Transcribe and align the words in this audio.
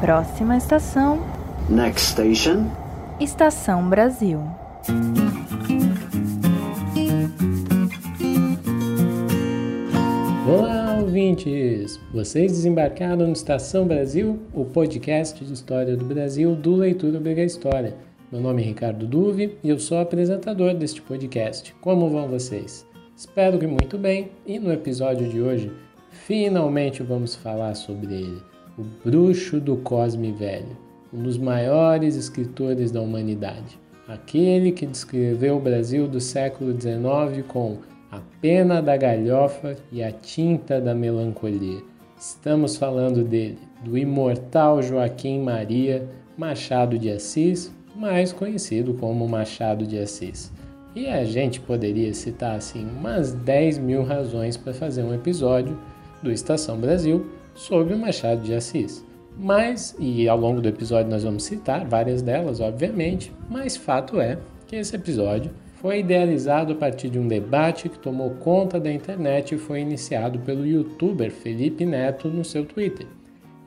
Próxima 0.00 0.56
estação. 0.56 1.18
Next 1.68 2.12
station. 2.12 2.70
Estação 3.18 3.90
Brasil. 3.90 4.38
Olá, 10.46 10.98
ouvintes! 11.00 11.98
Vocês 12.14 12.52
desembarcaram 12.52 13.26
no 13.26 13.32
Estação 13.32 13.88
Brasil, 13.88 14.38
o 14.54 14.64
podcast 14.64 15.44
de 15.44 15.52
história 15.52 15.96
do 15.96 16.04
Brasil 16.04 16.54
do 16.54 16.76
Leitura 16.76 17.18
Obriga 17.18 17.42
História. 17.42 17.96
Meu 18.30 18.40
nome 18.40 18.62
é 18.62 18.66
Ricardo 18.66 19.04
Duve 19.04 19.58
e 19.64 19.68
eu 19.68 19.80
sou 19.80 19.98
apresentador 19.98 20.74
deste 20.74 21.02
podcast. 21.02 21.74
Como 21.80 22.08
vão 22.08 22.28
vocês? 22.28 22.86
Espero 23.16 23.58
que 23.58 23.66
muito 23.66 23.98
bem 23.98 24.30
e 24.46 24.60
no 24.60 24.72
episódio 24.72 25.28
de 25.28 25.40
hoje 25.40 25.72
finalmente 26.12 27.02
vamos 27.02 27.34
falar 27.34 27.74
sobre 27.74 28.14
ele, 28.14 28.42
o 28.78 28.84
Bruxo 29.04 29.58
do 29.58 29.76
Cosme 29.78 30.30
Velho, 30.30 30.76
um 31.12 31.20
dos 31.20 31.36
maiores 31.36 32.14
escritores 32.14 32.92
da 32.92 33.00
humanidade, 33.00 33.76
aquele 34.06 34.70
que 34.70 34.86
descreveu 34.86 35.56
o 35.56 35.60
Brasil 35.60 36.06
do 36.06 36.20
século 36.20 36.70
XIX 36.72 37.44
com 37.48 37.78
a 38.08 38.20
pena 38.40 38.80
da 38.80 38.96
galhofa 38.96 39.74
e 39.90 40.00
a 40.00 40.12
tinta 40.12 40.80
da 40.80 40.94
melancolia. 40.94 41.82
Estamos 42.16 42.76
falando 42.76 43.24
dele, 43.24 43.58
do 43.84 43.98
imortal 43.98 44.80
Joaquim 44.80 45.42
Maria 45.42 46.08
Machado 46.36 46.96
de 46.96 47.10
Assis, 47.10 47.74
mais 47.96 48.32
conhecido 48.32 48.94
como 48.94 49.28
Machado 49.28 49.84
de 49.84 49.98
Assis. 49.98 50.52
E 50.94 51.08
a 51.08 51.24
gente 51.24 51.60
poderia 51.60 52.14
citar 52.14 52.56
assim 52.56 52.84
umas 52.84 53.32
10 53.32 53.78
mil 53.78 54.04
razões 54.04 54.56
para 54.56 54.72
fazer 54.72 55.02
um 55.02 55.12
episódio 55.12 55.76
do 56.22 56.30
Estação 56.30 56.78
Brasil 56.78 57.37
sobre 57.58 57.92
o 57.92 57.98
Machado 57.98 58.40
de 58.40 58.54
Assis. 58.54 59.04
Mas, 59.36 59.94
e 59.98 60.28
ao 60.28 60.38
longo 60.38 60.60
do 60.60 60.68
episódio 60.68 61.10
nós 61.10 61.24
vamos 61.24 61.42
citar 61.42 61.84
várias 61.86 62.22
delas, 62.22 62.60
obviamente, 62.60 63.32
mas 63.50 63.76
fato 63.76 64.20
é 64.20 64.38
que 64.66 64.76
esse 64.76 64.94
episódio 64.94 65.50
foi 65.74 66.00
idealizado 66.00 66.72
a 66.72 66.76
partir 66.76 67.08
de 67.08 67.18
um 67.18 67.26
debate 67.26 67.88
que 67.88 67.98
tomou 67.98 68.30
conta 68.30 68.78
da 68.78 68.92
internet 68.92 69.54
e 69.54 69.58
foi 69.58 69.80
iniciado 69.80 70.38
pelo 70.40 70.66
youtuber 70.66 71.30
Felipe 71.30 71.84
Neto 71.84 72.28
no 72.28 72.44
seu 72.44 72.64
Twitter. 72.64 73.06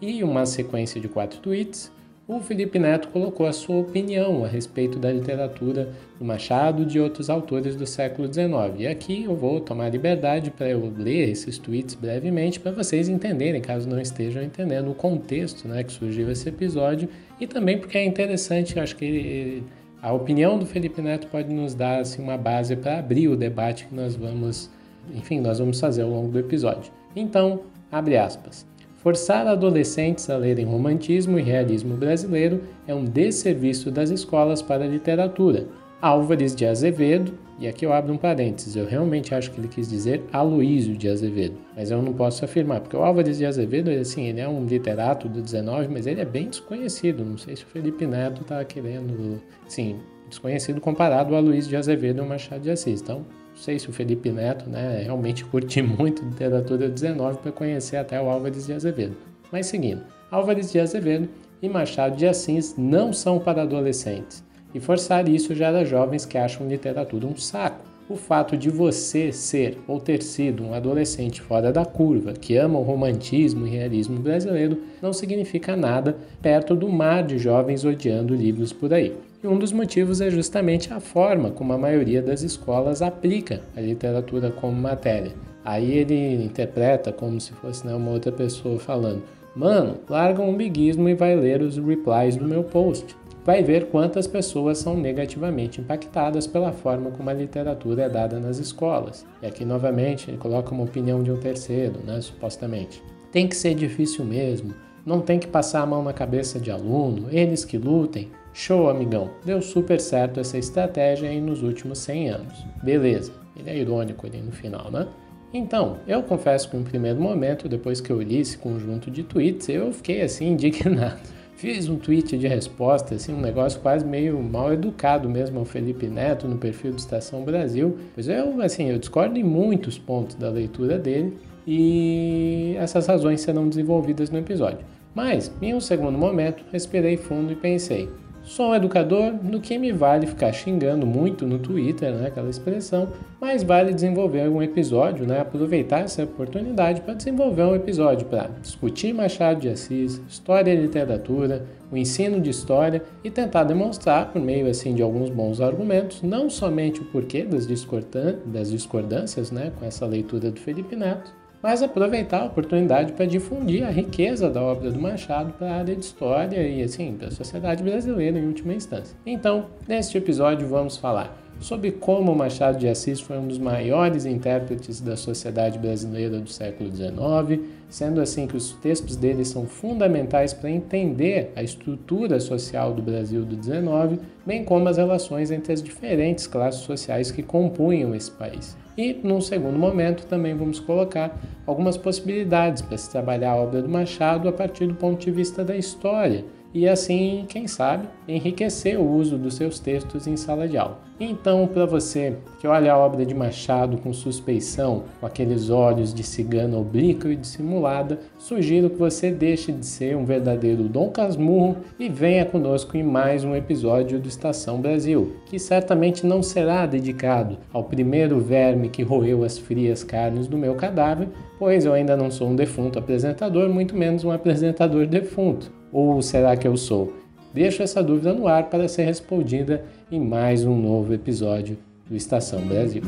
E 0.01 0.23
uma 0.23 0.45
sequência 0.45 0.99
de 0.99 1.07
quatro 1.07 1.39
tweets 1.39 1.91
o 2.37 2.39
Felipe 2.39 2.79
Neto 2.79 3.09
colocou 3.09 3.45
a 3.45 3.51
sua 3.51 3.77
opinião 3.77 4.45
a 4.45 4.47
respeito 4.47 4.97
da 4.97 5.11
literatura 5.11 5.89
do 6.17 6.23
Machado 6.23 6.83
e 6.83 6.85
de 6.85 6.99
outros 6.99 7.29
autores 7.29 7.75
do 7.75 7.85
século 7.85 8.31
XIX. 8.31 8.79
E 8.79 8.87
aqui 8.87 9.25
eu 9.25 9.35
vou 9.35 9.59
tomar 9.59 9.89
liberdade 9.89 10.49
para 10.49 10.69
eu 10.69 10.93
ler 10.97 11.29
esses 11.29 11.57
tweets 11.57 11.93
brevemente 11.93 12.57
para 12.57 12.71
vocês 12.71 13.09
entenderem, 13.09 13.59
caso 13.59 13.89
não 13.89 13.99
estejam 13.99 14.41
entendendo 14.41 14.89
o 14.89 14.95
contexto 14.95 15.67
né, 15.67 15.83
que 15.83 15.91
surgiu 15.91 16.31
esse 16.31 16.47
episódio 16.47 17.09
e 17.39 17.45
também 17.45 17.77
porque 17.77 17.97
é 17.97 18.05
interessante, 18.05 18.79
acho 18.79 18.95
que 18.95 19.03
ele, 19.03 19.63
a 20.01 20.13
opinião 20.13 20.57
do 20.57 20.65
Felipe 20.65 21.01
Neto 21.01 21.27
pode 21.27 21.53
nos 21.53 21.73
dar 21.73 21.99
assim, 21.99 22.21
uma 22.21 22.37
base 22.37 22.77
para 22.77 22.99
abrir 22.99 23.27
o 23.27 23.35
debate 23.35 23.85
que 23.87 23.93
nós 23.93 24.15
vamos, 24.15 24.69
enfim, 25.13 25.41
nós 25.41 25.59
vamos 25.59 25.79
fazer 25.79 26.03
ao 26.03 26.09
longo 26.09 26.29
do 26.29 26.39
episódio. 26.39 26.93
Então, 27.13 27.63
abre 27.91 28.15
aspas. 28.15 28.70
Forçar 29.01 29.47
adolescentes 29.47 30.29
a 30.29 30.37
lerem 30.37 30.63
romantismo 30.63 31.39
e 31.39 31.41
realismo 31.41 31.97
brasileiro 31.97 32.61
é 32.87 32.93
um 32.93 33.03
desserviço 33.03 33.89
das 33.89 34.11
escolas 34.11 34.61
para 34.61 34.83
a 34.83 34.87
literatura. 34.87 35.65
Álvares 35.99 36.55
de 36.55 36.67
Azevedo, 36.67 37.33
e 37.59 37.67
aqui 37.67 37.83
eu 37.83 37.93
abro 37.93 38.13
um 38.13 38.17
parênteses, 38.17 38.75
eu 38.75 38.85
realmente 38.85 39.33
acho 39.33 39.49
que 39.49 39.59
ele 39.59 39.67
quis 39.67 39.89
dizer 39.89 40.21
Aloísio 40.31 40.95
de 40.95 41.09
Azevedo, 41.09 41.57
mas 41.75 41.89
eu 41.89 41.99
não 41.99 42.13
posso 42.13 42.45
afirmar, 42.45 42.81
porque 42.81 42.95
o 42.95 43.01
Álvares 43.01 43.39
de 43.39 43.45
Azevedo, 43.45 43.89
assim, 43.89 44.25
ele 44.25 44.39
é 44.39 44.47
um 44.47 44.65
literato 44.65 45.27
do 45.27 45.41
19, 45.41 45.87
mas 45.87 46.05
ele 46.05 46.21
é 46.21 46.25
bem 46.25 46.49
desconhecido, 46.49 47.25
não 47.25 47.39
sei 47.39 47.55
se 47.55 47.63
o 47.63 47.67
Felipe 47.67 48.05
Neto 48.05 48.41
está 48.41 48.63
querendo, 48.63 49.41
sim, 49.67 49.99
desconhecido 50.29 50.79
comparado 50.79 51.33
ao 51.33 51.41
Aloísio 51.41 51.69
de 51.69 51.75
Azevedo 51.75 52.17
e 52.17 52.21
ao 52.21 52.27
Machado 52.27 52.61
de 52.61 52.69
Assis, 52.69 53.01
então 53.01 53.25
sei 53.61 53.77
se 53.77 53.89
o 53.89 53.93
Felipe 53.93 54.31
Neto 54.31 54.67
né, 54.67 55.03
realmente 55.03 55.45
curte 55.45 55.81
muito 55.83 56.25
literatura 56.25 56.89
19 56.89 57.37
para 57.37 57.51
conhecer 57.51 57.97
até 57.97 58.19
o 58.19 58.27
Álvares 58.27 58.65
de 58.65 58.73
Azevedo. 58.73 59.15
Mas 59.51 59.67
seguindo, 59.67 60.01
Álvares 60.31 60.71
de 60.71 60.79
Azevedo 60.79 61.29
e 61.61 61.69
Machado 61.69 62.15
de 62.15 62.25
Assis 62.25 62.75
não 62.75 63.13
são 63.13 63.37
para 63.39 63.61
adolescentes, 63.61 64.43
e 64.73 64.79
forçar 64.79 65.29
isso 65.29 65.53
gera 65.53 65.85
jovens 65.85 66.25
que 66.25 66.37
acham 66.37 66.67
literatura 66.67 67.27
um 67.27 67.37
saco. 67.37 67.91
O 68.09 68.15
fato 68.15 68.57
de 68.57 68.69
você 68.69 69.31
ser 69.31 69.77
ou 69.87 69.99
ter 69.99 70.21
sido 70.21 70.63
um 70.63 70.73
adolescente 70.73 71.41
fora 71.41 71.71
da 71.71 71.85
curva, 71.85 72.33
que 72.33 72.57
ama 72.57 72.79
o 72.79 72.83
romantismo 72.83 73.65
e 73.65 73.69
realismo 73.69 74.19
brasileiro, 74.19 74.81
não 75.01 75.13
significa 75.13 75.77
nada 75.77 76.17
perto 76.41 76.75
do 76.75 76.89
mar 76.89 77.23
de 77.23 77.37
jovens 77.37 77.85
odiando 77.85 78.35
livros 78.35 78.73
por 78.73 78.93
aí. 78.93 79.15
E 79.43 79.47
um 79.47 79.57
dos 79.57 79.71
motivos 79.71 80.21
é 80.21 80.29
justamente 80.29 80.93
a 80.93 80.99
forma 80.99 81.49
como 81.49 81.73
a 81.73 81.77
maioria 81.77 82.21
das 82.21 82.43
escolas 82.43 83.01
aplica 83.01 83.61
a 83.75 83.81
literatura 83.81 84.51
como 84.51 84.79
matéria. 84.79 85.31
Aí 85.65 85.93
ele 85.93 86.45
interpreta 86.45 87.11
como 87.11 87.41
se 87.41 87.51
fosse 87.53 87.87
né, 87.87 87.95
uma 87.95 88.11
outra 88.11 88.31
pessoa 88.31 88.77
falando: 88.77 89.23
Mano, 89.55 89.97
larga 90.07 90.43
um 90.43 90.55
biguismo 90.55 91.09
e 91.09 91.15
vai 91.15 91.35
ler 91.35 91.63
os 91.63 91.77
replies 91.77 92.35
do 92.35 92.47
meu 92.47 92.63
post. 92.63 93.15
Vai 93.43 93.63
ver 93.63 93.87
quantas 93.87 94.27
pessoas 94.27 94.77
são 94.77 94.95
negativamente 94.95 95.81
impactadas 95.81 96.45
pela 96.45 96.71
forma 96.71 97.09
como 97.09 97.27
a 97.27 97.33
literatura 97.33 98.03
é 98.03 98.09
dada 98.09 98.39
nas 98.39 98.59
escolas. 98.59 99.25
E 99.41 99.47
aqui 99.47 99.65
novamente 99.65 100.29
ele 100.29 100.37
coloca 100.37 100.71
uma 100.71 100.83
opinião 100.83 101.23
de 101.23 101.31
um 101.31 101.37
terceiro, 101.37 101.99
né, 102.05 102.21
supostamente. 102.21 103.01
Tem 103.31 103.47
que 103.47 103.55
ser 103.55 103.73
difícil 103.73 104.23
mesmo, 104.23 104.75
não 105.03 105.19
tem 105.19 105.39
que 105.39 105.47
passar 105.47 105.81
a 105.81 105.85
mão 105.87 106.03
na 106.03 106.13
cabeça 106.13 106.59
de 106.59 106.69
aluno, 106.69 107.27
eles 107.31 107.65
que 107.65 107.79
lutem, 107.79 108.29
Show, 108.53 108.89
amigão. 108.89 109.29
Deu 109.45 109.61
super 109.61 109.99
certo 109.99 110.39
essa 110.39 110.57
estratégia 110.57 111.29
aí 111.29 111.39
nos 111.39 111.63
últimos 111.63 111.99
100 111.99 112.29
anos. 112.29 112.65
Beleza. 112.83 113.31
Ele 113.55 113.69
é 113.69 113.77
irônico 113.77 114.27
ali 114.27 114.41
no 114.41 114.51
final, 114.51 114.91
né? 114.91 115.07
Então, 115.53 115.97
eu 116.07 116.23
confesso 116.23 116.69
que 116.69 116.77
no 116.77 116.83
primeiro 116.83 117.19
momento, 117.19 117.67
depois 117.67 117.99
que 117.99 118.09
eu 118.09 118.21
li 118.21 118.37
esse 118.37 118.57
conjunto 118.57 119.11
de 119.11 119.23
tweets, 119.23 119.67
eu 119.69 119.91
fiquei 119.91 120.21
assim 120.21 120.51
indignado. 120.53 121.19
Fiz 121.55 121.87
um 121.87 121.97
tweet 121.97 122.37
de 122.37 122.47
resposta, 122.47 123.15
assim, 123.15 123.33
um 123.33 123.41
negócio 123.41 123.79
quase 123.81 124.03
meio 124.03 124.41
mal 124.41 124.73
educado 124.73 125.29
mesmo 125.29 125.59
ao 125.59 125.65
Felipe 125.65 126.07
Neto 126.07 126.47
no 126.47 126.57
perfil 126.57 126.91
do 126.91 126.97
Estação 126.97 127.43
Brasil, 127.43 127.99
pois 128.15 128.27
eu, 128.27 128.59
assim, 128.61 128.89
eu 128.89 128.97
discordo 128.97 129.37
em 129.37 129.43
muitos 129.43 129.97
pontos 129.97 130.35
da 130.35 130.49
leitura 130.49 130.97
dele 130.97 131.37
e 131.67 132.73
essas 132.79 133.05
razões 133.05 133.41
serão 133.41 133.69
desenvolvidas 133.69 134.31
no 134.31 134.39
episódio. 134.39 134.79
Mas, 135.13 135.51
em 135.61 135.75
um 135.75 135.79
segundo 135.79 136.17
momento, 136.17 136.63
respirei 136.71 137.17
fundo 137.17 137.51
e 137.51 137.55
pensei: 137.55 138.09
Sou 138.43 138.71
um 138.71 138.75
educador, 138.75 139.33
no 139.43 139.61
que 139.61 139.77
me 139.77 139.91
vale 139.91 140.25
ficar 140.25 140.51
xingando 140.51 141.05
muito 141.05 141.45
no 141.45 141.59
Twitter, 141.59 142.11
né, 142.11 142.27
aquela 142.27 142.49
expressão, 142.49 143.09
mas 143.39 143.61
vale 143.61 143.93
desenvolver 143.93 144.49
um 144.49 144.63
episódio, 144.63 145.27
né, 145.27 145.39
aproveitar 145.39 145.99
essa 145.99 146.23
oportunidade 146.23 147.01
para 147.01 147.13
desenvolver 147.13 147.61
um 147.63 147.75
episódio 147.75 148.25
para 148.25 148.49
discutir 148.59 149.13
Machado 149.13 149.61
de 149.61 149.69
Assis, 149.69 150.19
história 150.27 150.73
e 150.73 150.75
literatura, 150.75 151.67
o 151.91 151.95
ensino 151.95 152.41
de 152.41 152.49
história 152.49 153.03
e 153.23 153.29
tentar 153.29 153.63
demonstrar, 153.63 154.31
por 154.31 154.41
meio 154.41 154.67
assim 154.67 154.95
de 154.95 155.03
alguns 155.03 155.29
bons 155.29 155.61
argumentos, 155.61 156.23
não 156.23 156.49
somente 156.49 156.99
o 156.99 157.05
porquê 157.05 157.43
das, 157.43 157.67
discordâncias 157.67 159.51
né, 159.51 159.71
com 159.77 159.85
essa 159.85 160.05
leitura 160.07 160.49
do 160.49 160.59
Felipe 160.59 160.95
Neto, 160.95 161.31
mas 161.61 161.83
aproveitar 161.83 162.41
a 162.41 162.45
oportunidade 162.45 163.13
para 163.13 163.25
difundir 163.25 163.83
a 163.83 163.91
riqueza 163.91 164.49
da 164.49 164.61
obra 164.61 164.91
do 164.91 164.99
Machado 164.99 165.53
para 165.53 165.67
a 165.67 165.75
área 165.77 165.95
de 165.95 166.03
história 166.03 166.67
e, 166.67 166.81
assim, 166.81 167.13
para 167.13 167.27
a 167.27 167.31
sociedade 167.31 167.83
brasileira 167.83 168.39
em 168.39 168.47
última 168.47 168.73
instância. 168.73 169.15
Então, 169.25 169.67
neste 169.87 170.17
episódio 170.17 170.67
vamos 170.67 170.97
falar 170.97 171.37
sobre 171.61 171.91
como 171.91 172.35
Machado 172.35 172.79
de 172.79 172.87
Assis 172.87 173.21
foi 173.21 173.37
um 173.37 173.47
dos 173.47 173.59
maiores 173.59 174.25
intérpretes 174.25 174.99
da 174.99 175.15
sociedade 175.15 175.77
brasileira 175.77 176.39
do 176.39 176.49
século 176.49 176.89
XIX, 176.93 177.61
sendo 177.91 178.21
assim 178.21 178.47
que 178.47 178.55
os 178.55 178.71
textos 178.71 179.17
dele 179.17 179.43
são 179.43 179.67
fundamentais 179.67 180.53
para 180.53 180.71
entender 180.71 181.51
a 181.57 181.61
estrutura 181.61 182.39
social 182.39 182.93
do 182.93 183.01
Brasil 183.01 183.43
do 183.43 183.61
XIX, 183.61 184.25
bem 184.45 184.63
como 184.63 184.87
as 184.87 184.95
relações 184.95 185.51
entre 185.51 185.73
as 185.73 185.83
diferentes 185.83 186.47
classes 186.47 186.81
sociais 186.81 187.29
que 187.31 187.43
compunham 187.43 188.15
esse 188.15 188.31
país. 188.31 188.77
E, 188.97 189.13
num 189.21 189.41
segundo 189.41 189.77
momento, 189.77 190.25
também 190.25 190.55
vamos 190.55 190.79
colocar 190.79 191.37
algumas 191.67 191.97
possibilidades 191.97 192.81
para 192.81 192.97
se 192.97 193.09
trabalhar 193.11 193.51
a 193.51 193.57
obra 193.57 193.81
do 193.81 193.89
Machado 193.89 194.47
a 194.47 194.53
partir 194.53 194.87
do 194.87 194.95
ponto 194.95 195.19
de 195.19 195.31
vista 195.31 195.63
da 195.63 195.75
história 195.75 196.45
e 196.73 196.87
assim, 196.87 197.45
quem 197.49 197.67
sabe, 197.67 198.07
enriquecer 198.27 198.99
o 198.99 199.05
uso 199.05 199.37
dos 199.37 199.55
seus 199.55 199.79
textos 199.79 200.25
em 200.25 200.37
sala 200.37 200.67
de 200.67 200.77
aula. 200.77 200.99
Então, 201.19 201.67
para 201.67 201.85
você 201.85 202.37
que 202.59 202.65
olha 202.65 202.93
a 202.93 202.97
obra 202.97 203.23
de 203.25 203.35
Machado 203.35 203.97
com 203.97 204.11
suspeição, 204.11 205.03
com 205.19 205.25
aqueles 205.25 205.69
olhos 205.69 206.13
de 206.13 206.23
cigana 206.23 206.77
oblíqua 206.77 207.31
e 207.31 207.35
dissimulada, 207.35 208.19
sugiro 208.39 208.89
que 208.89 208.97
você 208.97 209.29
deixe 209.29 209.71
de 209.71 209.85
ser 209.85 210.15
um 210.17 210.25
verdadeiro 210.25 210.83
Dom 210.83 211.09
Casmurro 211.09 211.77
e 211.99 212.09
venha 212.09 212.45
conosco 212.45 212.97
em 212.97 213.03
mais 213.03 213.43
um 213.43 213.55
episódio 213.55 214.19
do 214.19 214.27
Estação 214.27 214.81
Brasil, 214.81 215.35
que 215.45 215.59
certamente 215.59 216.25
não 216.25 216.41
será 216.41 216.87
dedicado 216.87 217.57
ao 217.71 217.83
primeiro 217.83 218.39
verme 218.39 218.89
que 218.89 219.03
roeu 219.03 219.43
as 219.43 219.59
frias 219.59 220.03
carnes 220.03 220.47
do 220.47 220.57
meu 220.57 220.73
cadáver, 220.73 221.27
pois 221.59 221.85
eu 221.85 221.93
ainda 221.93 222.17
não 222.17 222.31
sou 222.31 222.47
um 222.47 222.55
defunto 222.55 222.97
apresentador, 222.97 223.69
muito 223.69 223.95
menos 223.95 224.23
um 224.23 224.31
apresentador 224.31 225.05
defunto 225.05 225.80
Ou 225.91 226.21
será 226.21 226.55
que 226.55 226.67
eu 226.67 226.77
sou? 226.77 227.13
Deixo 227.53 227.83
essa 227.83 228.01
dúvida 228.01 228.33
no 228.33 228.47
ar 228.47 228.69
para 228.69 228.87
ser 228.87 229.03
respondida 229.03 229.83
em 230.11 230.19
mais 230.19 230.63
um 230.65 230.75
novo 230.75 231.13
episódio 231.13 231.77
do 232.07 232.15
Estação 232.15 232.61
Brasil. 232.65 233.01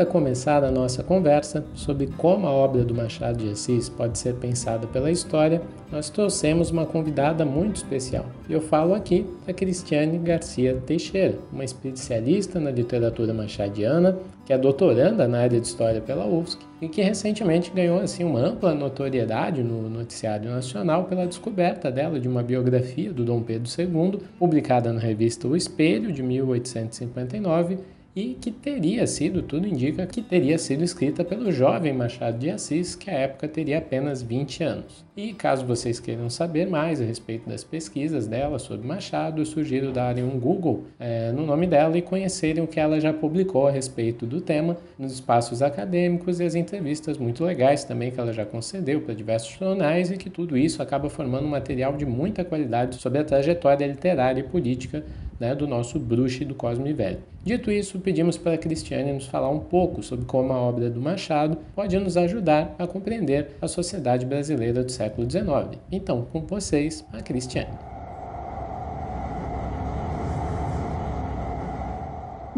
Para 0.00 0.06
começar 0.06 0.64
a 0.64 0.70
nossa 0.70 1.02
conversa 1.02 1.62
sobre 1.74 2.06
como 2.06 2.46
a 2.46 2.50
obra 2.50 2.82
do 2.82 2.94
Machado 2.94 3.44
de 3.44 3.50
Assis 3.50 3.90
pode 3.90 4.18
ser 4.18 4.34
pensada 4.36 4.86
pela 4.86 5.10
história, 5.10 5.60
nós 5.92 6.08
trouxemos 6.08 6.70
uma 6.70 6.86
convidada 6.86 7.44
muito 7.44 7.76
especial. 7.76 8.24
Eu 8.48 8.62
falo 8.62 8.94
aqui 8.94 9.26
da 9.46 9.52
Cristiane 9.52 10.16
Garcia 10.16 10.80
Teixeira, 10.86 11.34
uma 11.52 11.66
especialista 11.66 12.58
na 12.58 12.70
literatura 12.70 13.34
machadiana, 13.34 14.18
que 14.46 14.54
é 14.54 14.56
doutoranda 14.56 15.28
na 15.28 15.40
área 15.40 15.60
de 15.60 15.66
História 15.66 16.00
pela 16.00 16.24
UFSC 16.24 16.58
e 16.80 16.88
que 16.88 17.02
recentemente 17.02 17.70
ganhou 17.70 18.00
assim 18.00 18.24
uma 18.24 18.40
ampla 18.40 18.74
notoriedade 18.74 19.62
no 19.62 19.86
noticiário 19.90 20.50
nacional 20.50 21.04
pela 21.04 21.26
descoberta 21.26 21.90
dela 21.90 22.18
de 22.18 22.26
uma 22.26 22.42
biografia 22.42 23.12
do 23.12 23.22
Dom 23.22 23.42
Pedro 23.42 23.70
II, 23.78 24.22
publicada 24.38 24.94
na 24.94 24.98
revista 24.98 25.46
O 25.46 25.54
Espelho 25.54 26.10
de 26.10 26.22
1859 26.22 27.99
e 28.14 28.34
que 28.34 28.50
teria 28.50 29.06
sido, 29.06 29.40
tudo 29.42 29.68
indica 29.68 30.06
que 30.06 30.20
teria 30.20 30.58
sido 30.58 30.82
escrita 30.82 31.24
pelo 31.24 31.52
jovem 31.52 31.92
Machado 31.92 32.38
de 32.38 32.50
Assis, 32.50 32.96
que 32.96 33.08
à 33.08 33.14
época 33.14 33.46
teria 33.46 33.78
apenas 33.78 34.20
20 34.20 34.64
anos. 34.64 35.04
E 35.16 35.32
caso 35.32 35.64
vocês 35.64 36.00
queiram 36.00 36.28
saber 36.28 36.68
mais 36.68 37.00
a 37.00 37.04
respeito 37.04 37.48
das 37.48 37.62
pesquisas 37.62 38.26
dela 38.26 38.58
sobre 38.58 38.86
Machado, 38.86 39.40
eu 39.40 39.46
sugiro 39.46 39.92
darem 39.92 40.24
um 40.24 40.40
Google 40.40 40.86
é, 40.98 41.30
no 41.30 41.46
nome 41.46 41.66
dela 41.66 41.96
e 41.96 42.02
conhecerem 42.02 42.64
o 42.64 42.66
que 42.66 42.80
ela 42.80 43.00
já 43.00 43.12
publicou 43.12 43.68
a 43.68 43.70
respeito 43.70 44.26
do 44.26 44.40
tema 44.40 44.76
nos 44.98 45.12
espaços 45.12 45.62
acadêmicos 45.62 46.40
e 46.40 46.44
as 46.44 46.54
entrevistas 46.54 47.16
muito 47.16 47.44
legais 47.44 47.84
também 47.84 48.10
que 48.10 48.18
ela 48.18 48.32
já 48.32 48.44
concedeu 48.44 49.02
para 49.02 49.14
diversos 49.14 49.56
jornais 49.56 50.10
e 50.10 50.16
que 50.16 50.30
tudo 50.30 50.56
isso 50.56 50.82
acaba 50.82 51.08
formando 51.08 51.44
um 51.44 51.50
material 51.50 51.96
de 51.96 52.04
muita 52.04 52.44
qualidade 52.44 52.96
sobre 52.96 53.20
a 53.20 53.24
trajetória 53.24 53.86
literária 53.86 54.40
e 54.40 54.44
política 54.44 55.04
né, 55.40 55.54
do 55.54 55.66
nosso 55.66 55.98
bruxo 55.98 56.44
do 56.44 56.54
Cosme 56.54 56.92
Velho. 56.92 57.18
Dito 57.42 57.72
isso, 57.72 57.98
pedimos 57.98 58.36
para 58.36 58.52
a 58.52 58.58
Cristiane 58.58 59.12
nos 59.12 59.26
falar 59.26 59.48
um 59.48 59.58
pouco 59.58 60.02
sobre 60.02 60.26
como 60.26 60.52
a 60.52 60.60
obra 60.60 60.90
do 60.90 61.00
Machado 61.00 61.56
pode 61.74 61.98
nos 61.98 62.18
ajudar 62.18 62.76
a 62.78 62.86
compreender 62.86 63.56
a 63.62 63.66
sociedade 63.66 64.26
brasileira 64.26 64.84
do 64.84 64.92
século 64.92 65.28
XIX. 65.28 65.80
Então, 65.90 66.26
com 66.30 66.42
vocês, 66.42 67.04
a 67.12 67.22
Cristiane. 67.22 67.89